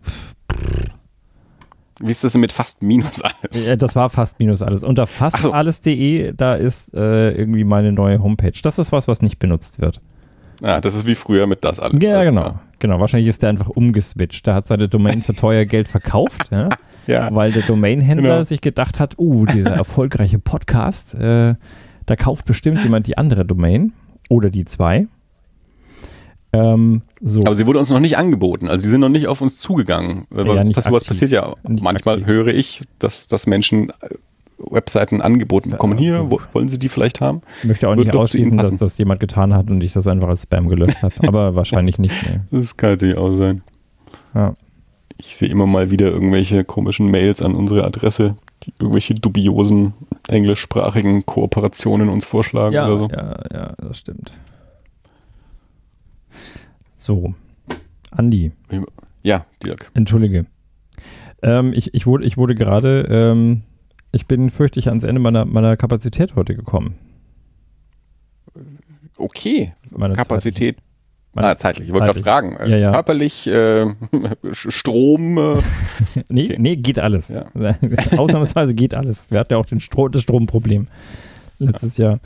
wie 2.00 2.10
ist 2.10 2.24
das 2.24 2.32
denn 2.32 2.40
mit 2.40 2.52
fast 2.52 2.82
minus 2.82 3.22
alles? 3.22 3.68
Ja, 3.68 3.76
das 3.76 3.94
war 3.94 4.10
fast 4.10 4.38
minus 4.38 4.62
alles. 4.62 4.82
Unter 4.82 5.06
fastalles.de, 5.06 6.28
so. 6.28 6.32
da 6.36 6.54
ist 6.54 6.94
äh, 6.94 7.32
irgendwie 7.32 7.64
meine 7.64 7.92
neue 7.92 8.22
Homepage. 8.22 8.58
Das 8.62 8.78
ist 8.78 8.92
was, 8.92 9.08
was 9.08 9.22
nicht 9.22 9.38
benutzt 9.38 9.80
wird. 9.80 10.00
Ja, 10.62 10.80
das 10.80 10.94
ist 10.94 11.06
wie 11.06 11.16
früher 11.16 11.46
mit 11.46 11.64
das 11.64 11.80
alles. 11.80 12.00
Ja, 12.02 12.22
genau. 12.22 12.42
Klar. 12.42 12.62
Genau, 12.78 12.98
wahrscheinlich 12.98 13.28
ist 13.28 13.42
der 13.42 13.50
einfach 13.50 13.68
umgeswitcht. 13.68 14.46
Der 14.46 14.54
hat 14.54 14.66
seine 14.66 14.88
Domain 14.88 15.22
für 15.22 15.34
teuer 15.34 15.64
Geld 15.64 15.86
verkauft, 15.86 16.48
ja, 16.50 16.68
ja. 17.06 17.32
weil 17.32 17.52
der 17.52 17.62
Domainhändler 17.62 18.30
genau. 18.30 18.42
sich 18.42 18.60
gedacht 18.60 18.98
hat, 18.98 19.18
uh, 19.18 19.46
dieser 19.46 19.70
erfolgreiche 19.70 20.38
Podcast, 20.38 21.14
äh, 21.14 21.54
da 22.06 22.16
kauft 22.16 22.44
bestimmt 22.44 22.82
jemand 22.82 23.06
die 23.06 23.18
andere 23.18 23.44
Domain 23.44 23.92
oder 24.28 24.50
die 24.50 24.64
zwei. 24.64 25.06
Ähm, 26.52 27.02
so. 27.20 27.40
Aber 27.40 27.54
sie 27.54 27.66
wurde 27.66 27.78
uns 27.78 27.90
noch 27.90 28.00
nicht 28.00 28.18
angeboten, 28.18 28.68
also 28.68 28.82
sie 28.82 28.90
sind 28.90 29.00
noch 29.00 29.08
nicht 29.08 29.26
auf 29.26 29.40
uns 29.40 29.58
zugegangen. 29.58 30.26
Ja, 30.36 30.64
was, 30.74 30.90
was 30.90 31.04
passiert 31.04 31.30
ja 31.30 31.54
manchmal, 31.62 32.16
aktiv. 32.16 32.26
höre 32.26 32.48
ich, 32.48 32.82
dass, 32.98 33.26
dass 33.26 33.46
Menschen 33.46 33.88
äh, 33.88 34.14
Webseiten 34.70 35.22
angeboten 35.22 35.70
bekommen. 35.70 35.98
Hier, 35.98 36.30
wo, 36.30 36.40
wollen 36.52 36.68
Sie 36.68 36.78
die 36.78 36.88
vielleicht 36.88 37.20
haben? 37.20 37.40
Ich 37.62 37.68
möchte 37.68 37.88
auch 37.88 37.96
Wird 37.96 38.08
nicht 38.08 38.16
ausschließen, 38.16 38.58
dass 38.58 38.76
das 38.76 38.98
jemand 38.98 39.20
getan 39.20 39.54
hat 39.54 39.70
und 39.70 39.82
ich 39.82 39.92
das 39.92 40.06
einfach 40.06 40.28
als 40.28 40.42
Spam 40.42 40.68
gelöscht 40.68 41.02
habe. 41.02 41.14
Aber 41.26 41.54
wahrscheinlich 41.54 41.98
nicht. 41.98 42.14
Nee. 42.28 42.60
Das 42.60 42.76
kann 42.76 42.90
natürlich 42.90 43.16
auch 43.16 43.32
sein. 43.32 43.62
Ja. 44.34 44.54
Ich 45.18 45.36
sehe 45.36 45.48
immer 45.48 45.66
mal 45.66 45.90
wieder 45.90 46.10
irgendwelche 46.10 46.64
komischen 46.64 47.10
Mails 47.10 47.42
an 47.42 47.54
unsere 47.54 47.84
Adresse, 47.84 48.36
die 48.64 48.72
irgendwelche 48.78 49.14
dubiosen 49.14 49.94
englischsprachigen 50.28 51.24
Kooperationen 51.26 52.08
uns 52.08 52.24
vorschlagen 52.24 52.74
ja, 52.74 52.86
oder 52.86 52.98
so. 52.98 53.08
Ja, 53.08 53.34
ja, 53.52 53.72
das 53.78 53.98
stimmt. 53.98 54.32
So, 57.02 57.34
Andi. 58.12 58.52
Ja, 59.24 59.44
Dirk. 59.64 59.90
Entschuldige. 59.94 60.46
Ähm, 61.42 61.72
ich, 61.74 61.94
ich, 61.94 62.06
wurde, 62.06 62.24
ich 62.24 62.36
wurde 62.36 62.54
gerade, 62.54 63.08
ähm, 63.10 63.62
ich 64.12 64.28
bin 64.28 64.50
fürchte 64.50 64.88
ans 64.88 65.02
Ende 65.02 65.20
meiner, 65.20 65.44
meiner 65.44 65.76
Kapazität 65.76 66.36
heute 66.36 66.54
gekommen. 66.54 66.94
Okay, 69.16 69.72
meine 69.90 70.14
Kapazität. 70.14 70.76
Zeitlich. 70.76 71.44
Ah, 71.44 71.56
zeitlich. 71.56 71.88
Ich 71.88 71.92
wollte 71.92 72.06
gerade 72.06 72.20
fragen. 72.20 72.56
Ja, 72.70 72.76
ja. 72.76 72.92
Körperlich, 72.92 73.48
äh, 73.48 73.86
Strom. 74.52 75.38
Äh. 75.38 75.56
nee, 76.28 76.44
okay. 76.44 76.56
nee, 76.60 76.76
geht 76.76 77.00
alles. 77.00 77.30
Ja. 77.30 77.46
Ausnahmsweise 78.16 78.74
geht 78.74 78.94
alles. 78.94 79.28
Wir 79.28 79.40
hatten 79.40 79.54
ja 79.54 79.58
auch 79.58 79.66
den 79.66 79.80
Stro 79.80 80.08
das 80.08 80.22
Stromproblem 80.22 80.86
letztes 81.58 81.96
ja. 81.96 82.20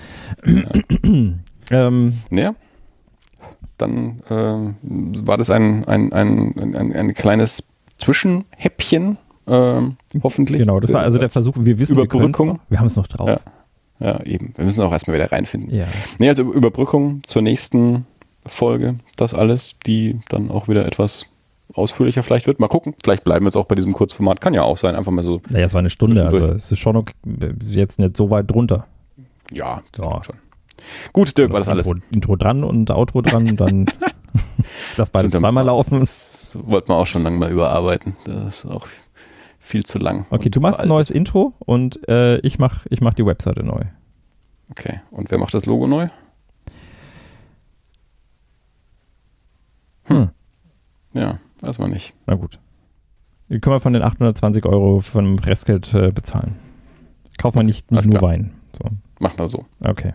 Jahr. 0.45 0.75
ähm, 1.71 2.13
ja 2.31 2.55
dann 3.79 4.21
äh, 4.31 5.25
war 5.27 5.37
das 5.37 5.51
ein, 5.51 5.85
ein, 5.87 6.13
ein, 6.13 6.75
ein, 6.75 6.93
ein 6.93 7.15
kleines 7.15 7.63
Zwischenhäppchen, 7.99 9.19
äh, 9.47 9.81
hoffentlich. 10.23 10.61
Genau, 10.61 10.81
das 10.81 10.93
war 10.93 11.03
also 11.03 11.19
der 11.19 11.31
Versuch, 11.31 11.55
wir 11.59 11.79
wissen, 11.79 11.95
Überbrückung. 11.95 12.49
Wir, 12.49 12.61
wir 12.71 12.79
haben 12.81 12.87
es 12.87 12.97
noch 12.97 13.07
drauf. 13.07 13.29
Ja. 13.29 13.41
Ja, 13.99 14.23
eben. 14.25 14.53
Wir 14.57 14.67
müssen 14.67 14.83
auch 14.83 14.93
erstmal 14.93 15.17
wieder 15.17 15.33
reinfinden. 15.33 15.75
Ja. 15.75 15.87
Nee, 16.19 16.29
also 16.29 16.43
Überbrückung 16.43 17.21
zur 17.25 17.41
nächsten 17.41 18.07
Folge, 18.45 18.97
das 19.17 19.33
alles, 19.33 19.77
die 19.87 20.19
dann 20.29 20.51
auch 20.51 20.69
wieder 20.69 20.87
etwas 20.87 21.31
ausführlicher 21.75 22.23
vielleicht 22.23 22.47
wird. 22.47 22.61
Mal 22.61 22.69
gucken. 22.69 22.95
Vielleicht 23.03 23.25
bleiben 23.25 23.45
wir 23.45 23.49
jetzt 23.49 23.57
auch 23.57 23.65
bei 23.65 23.75
diesem 23.75 23.93
Kurzformat. 23.93 24.41
Kann 24.41 24.55
ja 24.55 24.63
auch 24.63 24.77
sein. 24.77 24.95
Einfach 24.95 25.13
mal 25.13 25.25
so. 25.25 25.41
Naja, 25.49 25.67
es 25.67 25.75
war 25.75 25.81
eine 25.81 25.91
Stunde, 25.91 26.27
also 26.27 26.47
es 26.47 26.71
ist 26.71 26.79
schon 26.79 26.97
okay, 26.97 27.15
jetzt 27.69 27.99
nicht 27.99 28.17
so 28.17 28.31
weit 28.31 28.51
drunter. 28.51 28.87
Ja, 29.51 29.83
ja. 29.99 30.23
schon. 30.23 30.37
Gut, 31.13 31.37
Dirk, 31.37 31.53
war 31.53 31.61
das 31.61 31.69
alles. 31.69 31.87
Intro, 31.87 32.07
Intro 32.11 32.37
dran 32.37 32.65
und 32.65 32.91
Outro 32.91 33.23
dran 33.23 33.49
und 33.49 33.61
dann 33.61 33.87
das 34.97 35.11
beides 35.11 35.33
zweimal 35.33 35.65
laufen. 35.65 36.01
Das 36.01 36.59
wollten 36.63 36.89
wir 36.89 36.97
auch 36.97 37.07
schon 37.07 37.23
lange 37.23 37.39
mal 37.39 37.51
überarbeiten. 37.51 38.17
Das 38.25 38.65
ist 38.65 38.67
auch 38.67 38.87
viel 39.59 39.85
zu 39.85 39.99
lang. 39.99 40.27
Okay, 40.31 40.51
du 40.51 40.61
machst 40.61 40.81
ein 40.81 40.89
neues 40.89 41.11
Intro 41.11 41.55
und 41.59 42.09
äh, 42.09 42.39
ich 42.39 42.59
mache 42.59 42.89
ich 42.91 43.01
mach 43.01 43.15
die 43.15 43.27
Webseite 43.27 43.65
neu. 43.65 43.83
Okay, 44.71 45.01
und 45.11 45.31
wer 45.31 45.39
macht 45.39 45.55
das 45.55 45.67
Logo 45.67 45.87
neu? 45.87 46.09
Hm. 50.05 50.31
Ja, 51.15 51.39
weiß 51.61 51.79
man 51.79 51.91
nicht. 51.91 52.15
Na 52.27 52.35
gut. 52.35 52.59
Die 53.49 53.61
können 53.61 53.77
wir 53.77 53.81
von 53.81 53.93
den 53.93 54.03
820 54.03 54.67
Euro 54.67 55.01
von 55.01 55.39
Restgeld 55.39 55.95
äh, 55.95 56.09
bezahlen. 56.09 56.57
Kaufen 57.39 57.59
wir 57.59 57.63
nicht, 57.63 57.91
nicht 57.93 58.07
nur 58.07 58.19
klar. 58.19 58.33
Wein. 58.33 58.55
So. 58.73 58.91
Machen 59.21 59.39
wir 59.39 59.49
so. 59.49 59.65
Okay. 59.85 60.15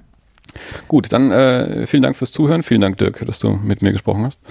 Gut, 0.87 1.11
dann 1.13 1.31
äh, 1.31 1.87
vielen 1.87 2.03
Dank 2.03 2.15
fürs 2.15 2.31
Zuhören. 2.31 2.61
Vielen 2.61 2.81
Dank, 2.81 2.97
Dirk, 2.97 3.25
dass 3.25 3.39
du 3.39 3.51
mit 3.51 3.81
mir 3.81 3.91
gesprochen 3.91 4.25
hast. 4.25 4.41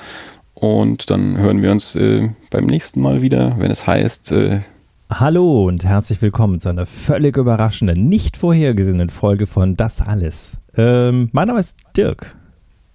Und 0.54 1.10
dann 1.10 1.38
hören 1.38 1.62
wir 1.62 1.70
uns 1.70 1.96
äh, 1.96 2.28
beim 2.50 2.66
nächsten 2.66 3.00
Mal 3.00 3.22
wieder, 3.22 3.56
wenn 3.58 3.70
es 3.70 3.86
heißt. 3.86 4.32
Äh, 4.32 4.60
Hallo 5.10 5.66
und 5.66 5.84
herzlich 5.84 6.22
willkommen 6.22 6.60
zu 6.60 6.68
einer 6.68 6.86
völlig 6.86 7.36
überraschenden, 7.36 8.08
nicht 8.08 8.36
vorhergesehenen 8.36 9.10
Folge 9.10 9.46
von 9.46 9.76
Das 9.76 10.00
Alles. 10.00 10.58
Ähm, 10.76 11.30
mein 11.32 11.48
Name 11.48 11.60
ist 11.60 11.76
Dirk. 11.96 12.36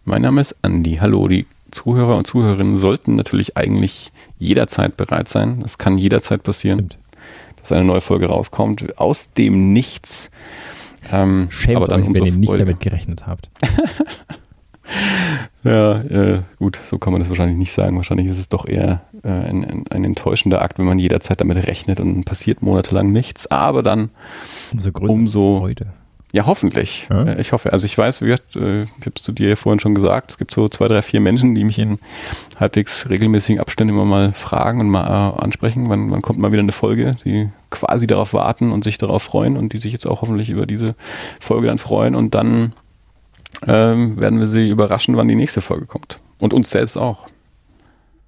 Mein 0.06 0.22
Name 0.22 0.42
ist 0.42 0.56
Andi. 0.62 0.98
Hallo, 1.02 1.28
die 1.28 1.46
Zuhörer 1.72 2.18
und 2.18 2.26
Zuhörerinnen 2.26 2.78
sollten 2.78 3.16
natürlich 3.16 3.58
eigentlich 3.58 4.12
jederzeit 4.38 4.96
bereit 4.96 5.28
sein. 5.28 5.62
Es 5.66 5.78
kann 5.78 5.98
jederzeit 5.98 6.44
passieren, 6.44 6.80
Stimmt. 6.80 6.98
dass 7.58 7.72
eine 7.72 7.84
neue 7.84 8.02
Folge 8.02 8.28
rauskommt. 8.28 8.98
Aus 8.98 9.34
dem 9.34 9.74
Nichts. 9.74 10.32
Ähm, 11.12 11.48
Schämt 11.50 11.78
aber 11.78 11.88
dann 11.88 12.04
euch, 12.04 12.14
wenn 12.14 12.26
ihr 12.26 12.34
nicht 12.34 12.54
damit 12.54 12.80
gerechnet 12.80 13.28
habt. 13.28 13.50
ja, 15.64 16.02
äh, 16.02 16.42
gut, 16.58 16.80
so 16.84 16.98
kann 16.98 17.14
man 17.14 17.22
das 17.22 17.30
wahrscheinlich 17.30 17.58
nicht 17.58 17.72
sagen. 17.72 17.96
Wahrscheinlich 17.98 18.28
ist 18.28 18.40
es 18.40 18.50
doch 18.50 18.68
eher 18.68 19.02
äh, 19.24 19.30
ein, 19.30 19.66
ein, 19.66 19.84
ein, 19.90 20.04
enttäuschender 20.04 20.62
Akt, 20.62 20.80
wenn 20.80 20.86
man 20.86 21.00
jederzeit 21.00 21.42
damit 21.42 21.58
rechnet 21.68 22.00
und 22.00 22.26
passiert 22.26 22.62
monatelang 22.62 23.12
nichts. 23.12 23.48
Aber 23.48 23.84
dann 23.84 24.10
umso, 24.72 24.92
umso 24.92 25.60
Freude. 25.60 25.88
Ja, 26.36 26.48
hoffentlich. 26.48 27.08
Ja? 27.10 27.24
Äh, 27.24 27.40
ich 27.40 27.54
hoffe. 27.54 27.72
Also 27.72 27.86
ich 27.86 27.98
weiß, 27.98 28.22
wie 28.22 28.26
gesagt, 28.26 28.58
äh, 28.58 28.82
ich 28.82 28.92
habe 29.06 29.14
es 29.16 29.24
zu 29.24 29.32
dir 29.32 29.48
ja 29.48 29.56
vorhin 29.56 29.80
schon 29.80 29.96
gesagt, 29.96 30.32
es 30.32 30.38
gibt 30.38 30.52
so 30.52 30.68
zwei, 30.68 30.90
drei, 30.90 31.02
vier 31.02 31.22
Menschen, 31.22 31.56
die 31.56 31.64
mich 31.64 31.80
in 31.80 31.98
halbwegs 32.60 33.10
regelmäßigen 33.10 33.62
Abständen 33.62 33.94
immer 33.94 34.04
mal 34.04 34.34
fragen 34.34 34.82
und 34.82 34.90
mal 34.90 35.06
äh, 35.06 35.42
ansprechen, 35.42 35.88
wann, 35.88 36.12
wann 36.12 36.22
kommt 36.22 36.38
mal 36.38 36.52
wieder 36.52 36.62
eine 36.62 36.74
Folge, 36.74 37.16
die 37.24 37.48
quasi 37.70 38.06
darauf 38.06 38.34
warten 38.34 38.74
und 38.74 38.84
sich 38.84 38.98
darauf 38.98 39.24
freuen 39.24 39.56
und 39.56 39.72
die 39.72 39.78
sich 39.78 39.94
jetzt 39.94 40.06
auch 40.06 40.22
hoffentlich 40.22 40.50
über 40.50 40.66
diese 40.66 40.96
Folge 41.40 41.68
dann 41.68 41.78
freuen 41.78 42.16
und 42.16 42.36
dann 42.36 42.74
ähm, 43.66 44.20
werden 44.20 44.38
wir 44.38 44.48
sie 44.48 44.70
überraschen, 44.70 45.16
wann 45.16 45.30
die 45.30 45.36
nächste 45.36 45.62
Folge 45.62 45.86
kommt. 45.86 46.18
Und 46.40 46.54
uns 46.54 46.70
selbst 46.70 46.98
auch. 46.98 47.28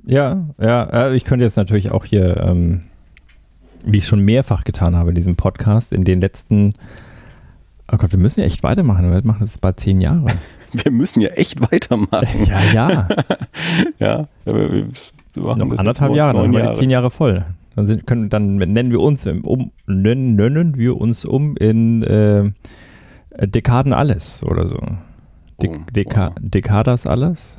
Ja, 0.06 0.46
ja, 0.62 1.12
ich 1.12 1.26
könnte 1.26 1.44
jetzt 1.44 1.58
natürlich 1.58 1.92
auch 1.92 2.06
hier, 2.06 2.38
ähm, 2.38 2.84
wie 3.84 3.98
ich 3.98 4.08
schon 4.08 4.24
mehrfach 4.24 4.64
getan 4.64 4.96
habe 4.96 5.10
in 5.10 5.16
diesem 5.16 5.36
Podcast, 5.36 5.92
in 5.92 6.06
den 6.06 6.22
letzten 6.22 6.74
Oh 7.92 7.98
Gott, 7.98 8.12
wir 8.12 8.20
müssen 8.20 8.42
ja 8.42 8.46
echt 8.46 8.64
weitermachen. 8.64 9.12
Wir 9.12 9.22
machen 9.24 9.42
das 9.42 9.58
bald 9.60 9.80
zehn 9.80 10.02
Jahre. 10.02 10.26
Wir 10.74 10.92
müssen 10.92 11.22
ja 11.22 11.30
echt 11.30 11.62
weitermachen. 11.72 12.46
Ja, 12.46 12.60
ja. 12.74 13.08
ja, 14.00 14.28
wir, 14.44 14.90
wir 15.34 15.44
machen 15.44 15.70
Noch 15.70 15.78
anderthalb 15.78 16.14
Jahre, 16.14 16.34
dann 16.34 16.44
haben 16.44 16.54
wir 16.54 16.72
die 16.72 16.80
zehn 16.80 16.90
Jahre 16.90 17.10
voll. 17.10 17.46
Dann, 17.78 17.88
sind, 17.88 18.06
können, 18.06 18.30
dann 18.30 18.58
nennen 18.58 18.92
wir 18.92 19.00
uns 19.00 19.26
um, 19.26 19.72
nennen, 19.86 20.36
nennen 20.36 20.76
wir 20.76 21.00
uns 21.00 21.24
um 21.24 21.56
in 21.56 22.04
äh, 22.04 22.52
Dekaden 23.40 23.94
alles 23.94 24.44
oder 24.44 24.68
so. 24.68 24.78
De, 25.62 25.70
oh, 25.70 25.78
Deka, 25.90 26.28
wow. 26.28 26.36
Dekadas 26.42 27.08
alles? 27.08 27.58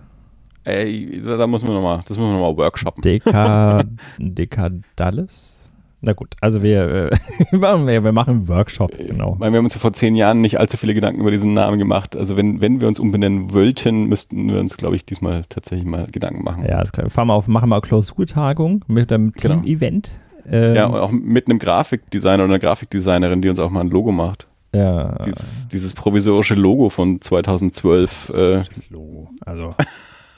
Ey, 0.64 1.22
da, 1.24 1.38
da 1.38 1.46
müssen 1.46 1.66
wir 1.66 1.74
nochmal, 1.74 1.98
das 1.98 2.10
müssen 2.10 2.24
wir 2.24 2.32
nochmal 2.32 2.56
workshoppen. 2.58 3.00
Deka, 3.00 3.84
Dekadales? 4.18 5.67
Na 6.00 6.12
gut, 6.12 6.36
also 6.40 6.62
wir, 6.62 7.10
äh, 7.10 7.10
wir 7.50 8.12
machen 8.12 8.30
einen 8.30 8.48
Workshop, 8.48 8.96
genau. 8.96 9.34
Weil 9.38 9.50
wir 9.50 9.58
haben 9.58 9.64
uns 9.64 9.74
ja 9.74 9.80
vor 9.80 9.92
zehn 9.92 10.14
Jahren 10.14 10.40
nicht 10.40 10.60
allzu 10.60 10.76
viele 10.76 10.94
Gedanken 10.94 11.20
über 11.20 11.32
diesen 11.32 11.54
Namen 11.54 11.78
gemacht. 11.78 12.14
Also 12.16 12.36
wenn, 12.36 12.60
wenn 12.60 12.80
wir 12.80 12.86
uns 12.86 13.00
umbenennen 13.00 13.52
wollten, 13.52 14.04
müssten 14.04 14.48
wir 14.48 14.60
uns, 14.60 14.76
glaube 14.76 14.94
ich, 14.94 15.04
diesmal 15.04 15.42
tatsächlich 15.48 15.86
mal 15.86 16.06
Gedanken 16.06 16.44
machen. 16.44 16.64
Ja, 16.64 16.80
ist 16.82 16.92
klar. 16.92 17.10
Fahren 17.10 17.26
wir 17.26 17.34
auf, 17.34 17.48
machen 17.48 17.68
wir 17.68 17.76
eine 17.76 17.82
Klausurtagung 17.82 18.84
mit 18.86 19.12
einem 19.12 19.32
genau. 19.32 19.56
Team-Event. 19.56 20.12
Ähm, 20.46 20.74
ja, 20.76 20.86
und 20.86 21.00
auch 21.00 21.10
mit 21.10 21.50
einem 21.50 21.58
Grafikdesigner 21.58 22.44
oder 22.44 22.44
einer 22.44 22.58
Grafikdesignerin, 22.60 23.40
die 23.40 23.48
uns 23.48 23.58
auch 23.58 23.70
mal 23.70 23.80
ein 23.80 23.90
Logo 23.90 24.12
macht. 24.12 24.46
Ja. 24.74 25.24
Dieses, 25.24 25.66
dieses 25.68 25.94
provisorische 25.94 26.54
Logo 26.54 26.90
von 26.90 27.20
2012. 27.20 28.30
Äh, 28.30 28.34
das 28.58 28.90
Logo. 28.90 29.30
Also, 29.44 29.70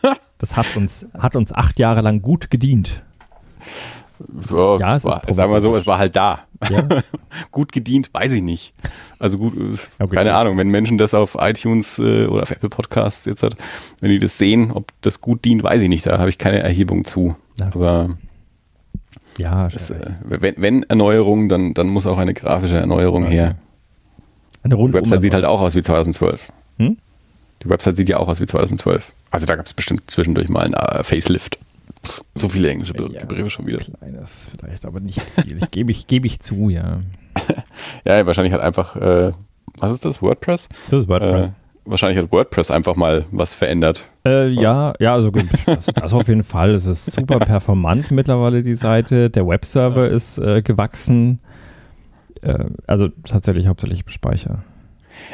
das 0.39 0.57
hat 0.57 0.77
uns, 0.77 1.07
hat 1.19 1.37
uns 1.37 1.53
acht 1.53 1.79
Jahre 1.79 2.01
lang 2.01 2.23
gut 2.23 2.51
gedient. 2.51 3.03
Ja, 4.51 4.79
ja 4.79 5.05
war, 5.05 5.23
sagen 5.29 5.53
wir 5.53 5.61
so, 5.61 5.75
es 5.77 5.87
war 5.87 5.99
halt 5.99 6.17
da. 6.17 6.41
Ja. 6.69 6.87
gut 7.51 7.73
gedient, 7.73 8.11
weiß 8.13 8.35
ich 8.35 8.43
nicht. 8.43 8.75
Also 9.19 9.39
gut, 9.39 9.57
äh, 9.57 10.03
okay. 10.03 10.17
keine 10.17 10.35
Ahnung, 10.35 10.59
wenn 10.59 10.69
Menschen 10.69 10.99
das 10.99 11.15
auf 11.15 11.37
iTunes 11.41 11.99
äh, 11.99 12.27
oder 12.27 12.43
auf 12.43 12.51
Apple 12.51 12.69
Podcasts 12.69 13.25
jetzt 13.25 13.43
hat, 13.43 13.57
wenn 14.01 14.11
die 14.11 14.19
das 14.19 14.39
sehen, 14.39 14.71
ob 14.71 14.93
das 15.01 15.21
gut 15.21 15.45
dient, 15.45 15.63
weiß 15.63 15.81
ich 15.81 15.89
nicht. 15.89 16.07
Da 16.07 16.19
habe 16.19 16.29
ich 16.29 16.39
keine 16.39 16.61
Erhebung 16.61 17.05
zu. 17.05 17.37
Ja. 17.59 17.71
Aber 17.75 18.17
ja, 19.39 19.69
das, 19.69 19.91
äh, 19.91 20.13
wenn, 20.25 20.55
wenn, 20.59 20.83
Erneuerung, 20.85 21.49
dann, 21.49 21.73
dann 21.75 21.89
muss 21.89 22.07
auch 22.07 22.19
eine 22.19 22.35
grafische 22.35 22.77
Erneuerung 22.77 23.25
okay. 23.25 23.35
her. 23.35 23.55
Eine 24.63 24.77
Die 24.77 24.93
Website 24.93 25.23
sieht 25.23 25.33
halt 25.33 25.47
auch 25.47 25.63
aus 25.63 25.75
wie 25.75 25.83
2012. 25.83 26.53
Hm? 26.79 26.99
Die 27.63 27.69
Website 27.69 27.97
sieht 27.97 28.09
ja 28.09 28.19
auch 28.19 28.29
aus 28.29 28.41
wie 28.41 28.47
2012. 28.47 29.15
Also 29.31 29.47
da 29.47 29.57
gab 29.57 29.67
es 29.67 29.73
bestimmt 29.73 30.11
zwischendurch 30.11 30.49
mal 30.49 30.75
ein 30.75 31.05
Facelift. 31.05 31.59
So 32.35 32.49
viele 32.49 32.71
englische 32.71 32.95
ja, 32.97 33.25
Begriffe 33.25 33.51
schon 33.51 33.67
wieder. 33.67 33.79
Kleines 33.79 34.51
vielleicht, 34.51 34.85
aber 34.85 35.01
nicht 35.01 35.21
viel. 35.21 35.59
Ich 35.59 35.71
gebe 35.71 35.93
ich, 35.93 36.07
geb 36.07 36.25
ich 36.25 36.41
zu, 36.41 36.69
ja. 36.69 37.01
ja, 38.05 38.27
wahrscheinlich 38.27 38.53
hat 38.53 38.61
einfach, 38.61 38.97
äh, 38.97 39.33
was 39.79 39.93
ist 39.93 40.05
das, 40.05 40.23
WordPress? 40.23 40.69
Das 40.89 41.03
ist 41.03 41.09
WordPress. 41.09 41.51
Äh, 41.51 41.53
wahrscheinlich 41.85 42.19
hat 42.19 42.33
WordPress 42.33 42.71
einfach 42.71 42.97
mal 42.97 43.25
was 43.31 43.55
verändert. 43.55 44.11
Äh, 44.25 44.49
ja, 44.49 44.95
ja, 44.99 45.15
also 45.15 45.31
das, 45.67 45.87
das, 45.87 46.13
auf 46.13 46.29
jeden 46.29 46.45
Fall. 46.45 46.71
Es 46.71 46.87
ist 46.87 47.07
super 47.07 47.39
performant 47.39 48.11
mittlerweile, 48.11 48.63
die 48.63 48.75
Seite. 48.75 49.31
Der 49.31 49.47
Webserver 49.47 50.07
ja. 50.07 50.15
ist 50.15 50.39
äh, 50.39 50.63
gewachsen. 50.63 51.41
Äh, 52.43 52.67
also 52.87 53.09
tatsächlich 53.09 53.67
hauptsächlich 53.67 54.03
im 54.05 54.09
Speicher. 54.09 54.65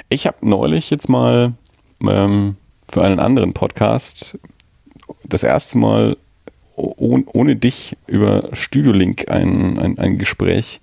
Ich 0.08 0.26
habe 0.26 0.38
neulich 0.40 0.90
jetzt 0.90 1.08
mal 1.08 1.54
ähm, 2.02 2.56
für 2.88 3.02
einen 3.02 3.20
anderen 3.20 3.52
Podcast 3.52 4.38
das 5.24 5.42
erste 5.42 5.78
Mal 5.78 6.16
ohne 6.76 7.56
dich 7.56 7.96
über 8.06 8.50
Studiolink 8.52 9.30
ein, 9.30 9.78
ein, 9.78 9.98
ein 9.98 10.18
Gespräch 10.18 10.80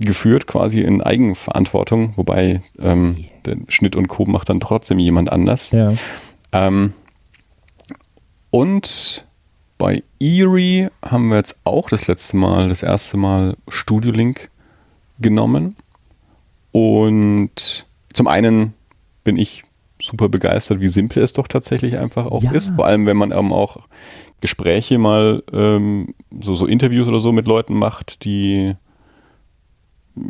geführt, 0.00 0.46
quasi 0.46 0.80
in 0.80 1.00
Eigenverantwortung, 1.00 2.16
wobei 2.16 2.60
ähm, 2.80 3.24
den 3.46 3.66
Schnitt 3.68 3.96
und 3.96 4.08
Co. 4.08 4.24
macht 4.24 4.48
dann 4.48 4.60
trotzdem 4.60 4.98
jemand 4.98 5.30
anders. 5.30 5.70
Ja. 5.70 5.94
Ähm, 6.52 6.94
und 8.50 9.26
bei 9.78 10.02
Erie 10.20 10.90
haben 11.04 11.28
wir 11.28 11.36
jetzt 11.36 11.58
auch 11.64 11.88
das 11.88 12.06
letzte 12.06 12.36
Mal, 12.36 12.68
das 12.68 12.82
erste 12.82 13.16
Mal 13.16 13.56
Studiolink 13.68 14.50
genommen. 15.18 15.76
Und 16.72 17.86
zum 18.12 18.26
einen 18.26 18.74
bin 19.22 19.36
ich 19.36 19.62
super 20.04 20.28
begeistert, 20.28 20.80
wie 20.80 20.88
simpel 20.88 21.22
es 21.22 21.32
doch 21.32 21.48
tatsächlich 21.48 21.98
einfach 21.98 22.26
auch 22.26 22.42
ja. 22.42 22.52
ist. 22.52 22.74
Vor 22.74 22.86
allem, 22.86 23.06
wenn 23.06 23.16
man 23.16 23.32
eben 23.32 23.52
auch 23.52 23.78
Gespräche 24.40 24.98
mal, 24.98 25.42
ähm, 25.52 26.14
so, 26.40 26.54
so 26.54 26.66
Interviews 26.66 27.08
oder 27.08 27.20
so 27.20 27.32
mit 27.32 27.46
Leuten 27.46 27.74
macht, 27.74 28.24
die 28.24 28.74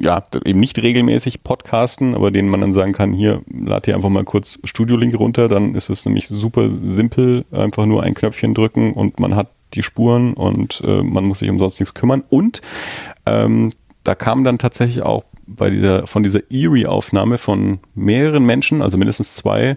ja, 0.00 0.22
eben 0.44 0.60
nicht 0.60 0.80
regelmäßig 0.80 1.42
podcasten, 1.42 2.14
aber 2.14 2.30
denen 2.30 2.48
man 2.48 2.60
dann 2.60 2.72
sagen 2.72 2.92
kann, 2.92 3.12
hier, 3.12 3.42
lad 3.52 3.86
dir 3.86 3.94
einfach 3.94 4.08
mal 4.08 4.24
kurz 4.24 4.58
Studio-Link 4.64 5.18
runter, 5.18 5.48
dann 5.48 5.74
ist 5.74 5.90
es 5.90 6.06
nämlich 6.06 6.28
super 6.28 6.70
simpel, 6.80 7.44
einfach 7.50 7.84
nur 7.84 8.02
ein 8.02 8.14
Knöpfchen 8.14 8.54
drücken 8.54 8.94
und 8.94 9.20
man 9.20 9.36
hat 9.36 9.50
die 9.74 9.82
Spuren 9.82 10.34
und 10.34 10.82
äh, 10.86 11.02
man 11.02 11.24
muss 11.24 11.40
sich 11.40 11.50
um 11.50 11.58
sonst 11.58 11.80
nichts 11.80 11.94
kümmern. 11.94 12.22
Und 12.30 12.62
ähm, 13.26 13.72
da 14.04 14.14
kam 14.14 14.44
dann 14.44 14.58
tatsächlich 14.58 15.02
auch 15.02 15.24
bei 15.46 15.70
dieser, 15.70 16.06
von 16.06 16.22
dieser 16.22 16.50
Eerie-Aufnahme 16.50 17.38
von 17.38 17.80
mehreren 17.94 18.44
Menschen, 18.44 18.82
also 18.82 18.96
mindestens 18.96 19.34
zwei, 19.34 19.76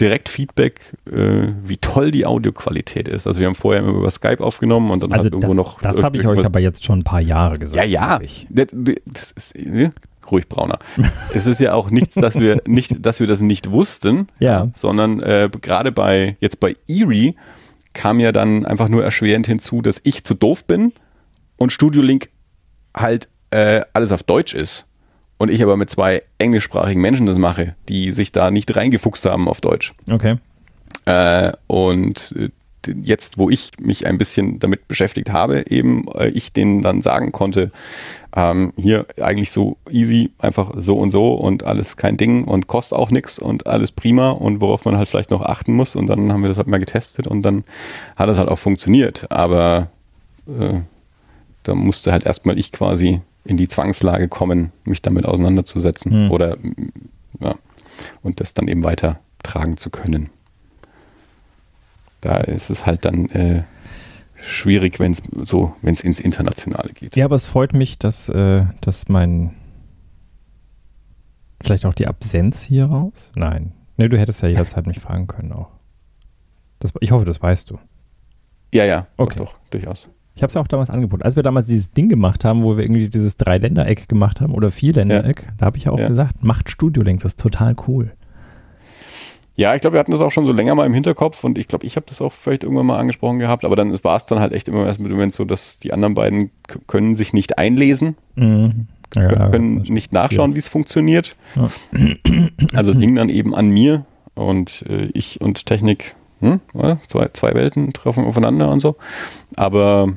direkt 0.00 0.28
Feedback, 0.28 0.94
äh, 1.10 1.52
wie 1.62 1.76
toll 1.76 2.10
die 2.10 2.24
Audioqualität 2.26 3.08
ist. 3.08 3.26
Also 3.26 3.40
wir 3.40 3.46
haben 3.46 3.54
vorher 3.54 3.82
immer 3.82 3.96
über 3.96 4.10
Skype 4.10 4.40
aufgenommen 4.40 4.90
und 4.90 5.02
dann 5.02 5.12
also 5.12 5.24
halt 5.24 5.32
irgendwo 5.32 5.48
das, 5.48 5.56
noch. 5.56 5.80
Das 5.80 6.02
habe 6.02 6.18
ich 6.18 6.26
euch 6.26 6.44
aber 6.44 6.60
jetzt 6.60 6.84
schon 6.84 7.00
ein 7.00 7.04
paar 7.04 7.20
Jahre 7.20 7.58
gesagt. 7.58 7.76
Ja, 7.76 7.84
ja. 7.84 8.20
Das 8.50 9.32
ist, 9.32 9.56
ruhig 10.30 10.48
brauner. 10.48 10.78
es 11.34 11.46
ist 11.46 11.60
ja 11.60 11.74
auch 11.74 11.90
nichts, 11.90 12.14
dass 12.14 12.38
wir 12.38 12.62
nicht, 12.66 13.04
dass 13.04 13.20
wir 13.20 13.26
das 13.26 13.40
nicht 13.40 13.70
wussten, 13.70 14.28
ja. 14.38 14.68
sondern 14.76 15.20
äh, 15.20 15.50
gerade 15.60 15.90
bei 15.92 16.36
jetzt 16.40 16.60
bei 16.60 16.74
Erie 16.88 17.34
kam 17.92 18.20
ja 18.20 18.30
dann 18.30 18.64
einfach 18.66 18.88
nur 18.88 19.02
erschwerend 19.02 19.46
hinzu, 19.46 19.82
dass 19.82 20.00
ich 20.04 20.22
zu 20.22 20.34
doof 20.34 20.64
bin 20.64 20.92
und 21.56 21.72
Studio 21.72 22.02
Link 22.02 22.28
halt 22.94 23.28
äh, 23.50 23.82
alles 23.92 24.12
auf 24.12 24.22
Deutsch 24.22 24.54
ist 24.54 24.86
und 25.38 25.50
ich 25.50 25.62
aber 25.62 25.76
mit 25.76 25.90
zwei 25.90 26.22
englischsprachigen 26.38 27.00
Menschen 27.00 27.26
das 27.26 27.38
mache, 27.38 27.74
die 27.88 28.10
sich 28.10 28.32
da 28.32 28.50
nicht 28.50 28.74
reingefuchst 28.74 29.24
haben 29.24 29.48
auf 29.48 29.60
Deutsch. 29.60 29.94
Okay. 30.10 30.36
Äh, 31.06 31.52
und 31.66 32.34
äh, 32.38 32.50
jetzt, 33.02 33.38
wo 33.38 33.50
ich 33.50 33.70
mich 33.80 34.06
ein 34.06 34.18
bisschen 34.18 34.58
damit 34.58 34.88
beschäftigt 34.88 35.30
habe, 35.30 35.64
eben 35.68 36.06
äh, 36.14 36.28
ich 36.28 36.52
denen 36.52 36.82
dann 36.82 37.00
sagen 37.00 37.32
konnte, 37.32 37.70
ähm, 38.36 38.72
hier 38.76 39.06
eigentlich 39.20 39.50
so 39.50 39.76
easy, 39.90 40.30
einfach 40.38 40.72
so 40.76 40.96
und 40.98 41.10
so 41.10 41.34
und 41.34 41.64
alles 41.64 41.96
kein 41.96 42.16
Ding 42.16 42.44
und 42.44 42.66
kostet 42.66 42.98
auch 42.98 43.10
nichts 43.10 43.38
und 43.38 43.66
alles 43.66 43.92
prima 43.92 44.30
und 44.30 44.60
worauf 44.60 44.84
man 44.84 44.96
halt 44.96 45.08
vielleicht 45.08 45.30
noch 45.30 45.42
achten 45.42 45.72
muss 45.72 45.96
und 45.96 46.06
dann 46.06 46.32
haben 46.32 46.42
wir 46.42 46.48
das 46.48 46.58
halt 46.58 46.68
mal 46.68 46.78
getestet 46.78 47.26
und 47.26 47.42
dann 47.42 47.64
hat 48.16 48.28
das 48.28 48.38
halt 48.38 48.48
auch 48.48 48.58
funktioniert, 48.58 49.30
aber 49.30 49.88
äh, 50.46 50.80
da 51.62 51.74
musste 51.74 52.12
halt 52.12 52.24
erstmal 52.26 52.58
ich 52.58 52.72
quasi 52.72 53.20
in 53.44 53.56
die 53.56 53.68
Zwangslage 53.68 54.28
kommen, 54.28 54.72
mich 54.84 55.02
damit 55.02 55.26
auseinanderzusetzen 55.26 56.26
mhm. 56.26 56.30
oder 56.30 56.56
ja, 57.40 57.54
und 58.22 58.40
das 58.40 58.54
dann 58.54 58.68
eben 58.68 58.82
weitertragen 58.82 59.76
zu 59.76 59.90
können. 59.90 60.30
Da 62.20 62.38
ist 62.38 62.68
es 62.68 62.84
halt 62.84 63.04
dann 63.04 63.30
äh, 63.30 63.62
schwierig, 64.40 64.98
wenn 64.98 65.12
es 65.12 65.22
so, 65.42 65.74
wenn 65.82 65.92
es 65.92 66.00
ins 66.00 66.20
Internationale 66.20 66.92
geht. 66.92 67.16
Ja, 67.16 67.24
aber 67.24 67.36
es 67.36 67.46
freut 67.46 67.72
mich, 67.72 67.98
dass, 67.98 68.28
äh, 68.28 68.64
dass 68.80 69.08
mein 69.08 69.54
vielleicht 71.62 71.86
auch 71.86 71.94
die 71.94 72.06
Absenz 72.06 72.62
hier 72.62 72.86
raus? 72.86 73.32
Nein. 73.34 73.72
Ne, 73.96 74.08
du 74.08 74.18
hättest 74.18 74.42
ja 74.42 74.48
jederzeit 74.48 74.86
mich 74.86 75.00
fragen 75.00 75.26
können 75.26 75.52
auch. 75.52 75.70
Das, 76.78 76.92
ich 77.00 77.10
hoffe, 77.10 77.24
das 77.24 77.42
weißt 77.42 77.70
du. 77.70 77.78
Ja, 78.72 78.84
ja, 78.84 79.06
okay. 79.16 79.38
doch, 79.38 79.54
doch 79.54 79.68
durchaus. 79.70 80.08
Ich 80.38 80.42
habe 80.42 80.50
es 80.50 80.54
ja 80.54 80.60
auch 80.60 80.68
damals 80.68 80.88
angeboten. 80.88 81.24
Als 81.24 81.34
wir 81.34 81.42
damals 81.42 81.66
dieses 81.66 81.90
Ding 81.90 82.08
gemacht 82.08 82.44
haben, 82.44 82.62
wo 82.62 82.76
wir 82.76 82.84
irgendwie 82.84 83.08
dieses 83.08 83.38
Dreiländereck 83.38 84.08
gemacht 84.08 84.40
haben 84.40 84.54
oder 84.54 84.70
Vierländereck, 84.70 85.42
ja. 85.42 85.52
da 85.58 85.66
habe 85.66 85.78
ich 85.78 85.84
ja 85.84 85.90
auch 85.90 85.98
ja. 85.98 86.06
gesagt, 86.06 86.44
macht 86.44 86.70
Studio 86.70 87.02
Link, 87.02 87.22
das 87.22 87.32
ist 87.32 87.40
total 87.40 87.74
cool. 87.88 88.12
Ja, 89.56 89.74
ich 89.74 89.80
glaube, 89.80 89.94
wir 89.94 89.98
hatten 89.98 90.12
das 90.12 90.20
auch 90.20 90.30
schon 90.30 90.46
so 90.46 90.52
länger 90.52 90.76
mal 90.76 90.86
im 90.86 90.94
Hinterkopf 90.94 91.42
und 91.42 91.58
ich 91.58 91.66
glaube, 91.66 91.84
ich 91.86 91.96
habe 91.96 92.06
das 92.08 92.20
auch 92.20 92.32
vielleicht 92.32 92.62
irgendwann 92.62 92.86
mal 92.86 93.00
angesprochen 93.00 93.40
gehabt, 93.40 93.64
aber 93.64 93.74
dann 93.74 93.92
war 94.04 94.16
es 94.16 94.26
dann 94.26 94.38
halt 94.38 94.52
echt 94.52 94.68
immer 94.68 94.86
erst 94.86 95.00
mit 95.00 95.10
dem 95.10 95.16
Moment 95.16 95.34
so, 95.34 95.44
dass 95.44 95.80
die 95.80 95.92
anderen 95.92 96.14
beiden 96.14 96.52
können 96.86 97.16
sich 97.16 97.32
nicht 97.32 97.58
einlesen, 97.58 98.16
mhm. 98.36 98.86
ja, 99.16 99.48
können 99.48 99.82
nicht 99.88 100.12
nachschauen, 100.12 100.54
wie 100.54 100.60
es 100.60 100.68
funktioniert. 100.68 101.34
Also 102.74 102.92
es 102.92 102.98
hing 102.98 103.16
dann 103.16 103.28
eben 103.28 103.56
an 103.56 103.70
mir 103.70 104.06
und 104.36 104.84
äh, 104.88 105.08
ich 105.14 105.40
und 105.40 105.66
Technik, 105.66 106.14
hm, 106.38 106.60
zwei, 107.08 107.28
zwei 107.32 107.54
Welten 107.54 107.92
treffen 107.92 108.24
aufeinander 108.24 108.70
und 108.70 108.78
so. 108.78 108.94
Aber 109.56 110.12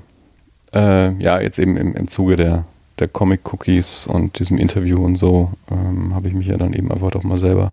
äh, 0.74 1.14
ja, 1.22 1.40
jetzt 1.40 1.60
eben 1.60 1.78
im, 1.78 1.94
im 1.96 2.08
Zuge 2.08 2.36
der, 2.36 2.66
der 3.00 3.08
Comic-Cookies 3.08 4.08
und 4.08 4.40
diesem 4.40 4.58
Interview 4.58 5.04
und 5.04 5.16
so 5.16 5.52
ähm, 5.70 6.14
habe 6.14 6.28
ich 6.28 6.34
mich 6.34 6.48
ja 6.48 6.58
dann 6.58 6.74
eben 6.74 6.92
einfach 6.92 7.12
doch 7.12 7.24
mal 7.24 7.38
selber 7.38 7.72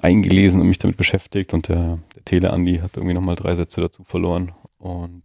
eingelesen 0.00 0.60
und 0.60 0.68
mich 0.68 0.78
damit 0.78 0.96
beschäftigt. 0.96 1.54
Und 1.54 1.68
der, 1.68 1.98
der 2.14 2.24
Tele 2.24 2.52
Andi 2.52 2.78
hat 2.78 2.96
irgendwie 2.96 3.14
nochmal 3.14 3.36
drei 3.36 3.54
Sätze 3.54 3.80
dazu 3.80 4.04
verloren. 4.04 4.52
Und 4.78 5.22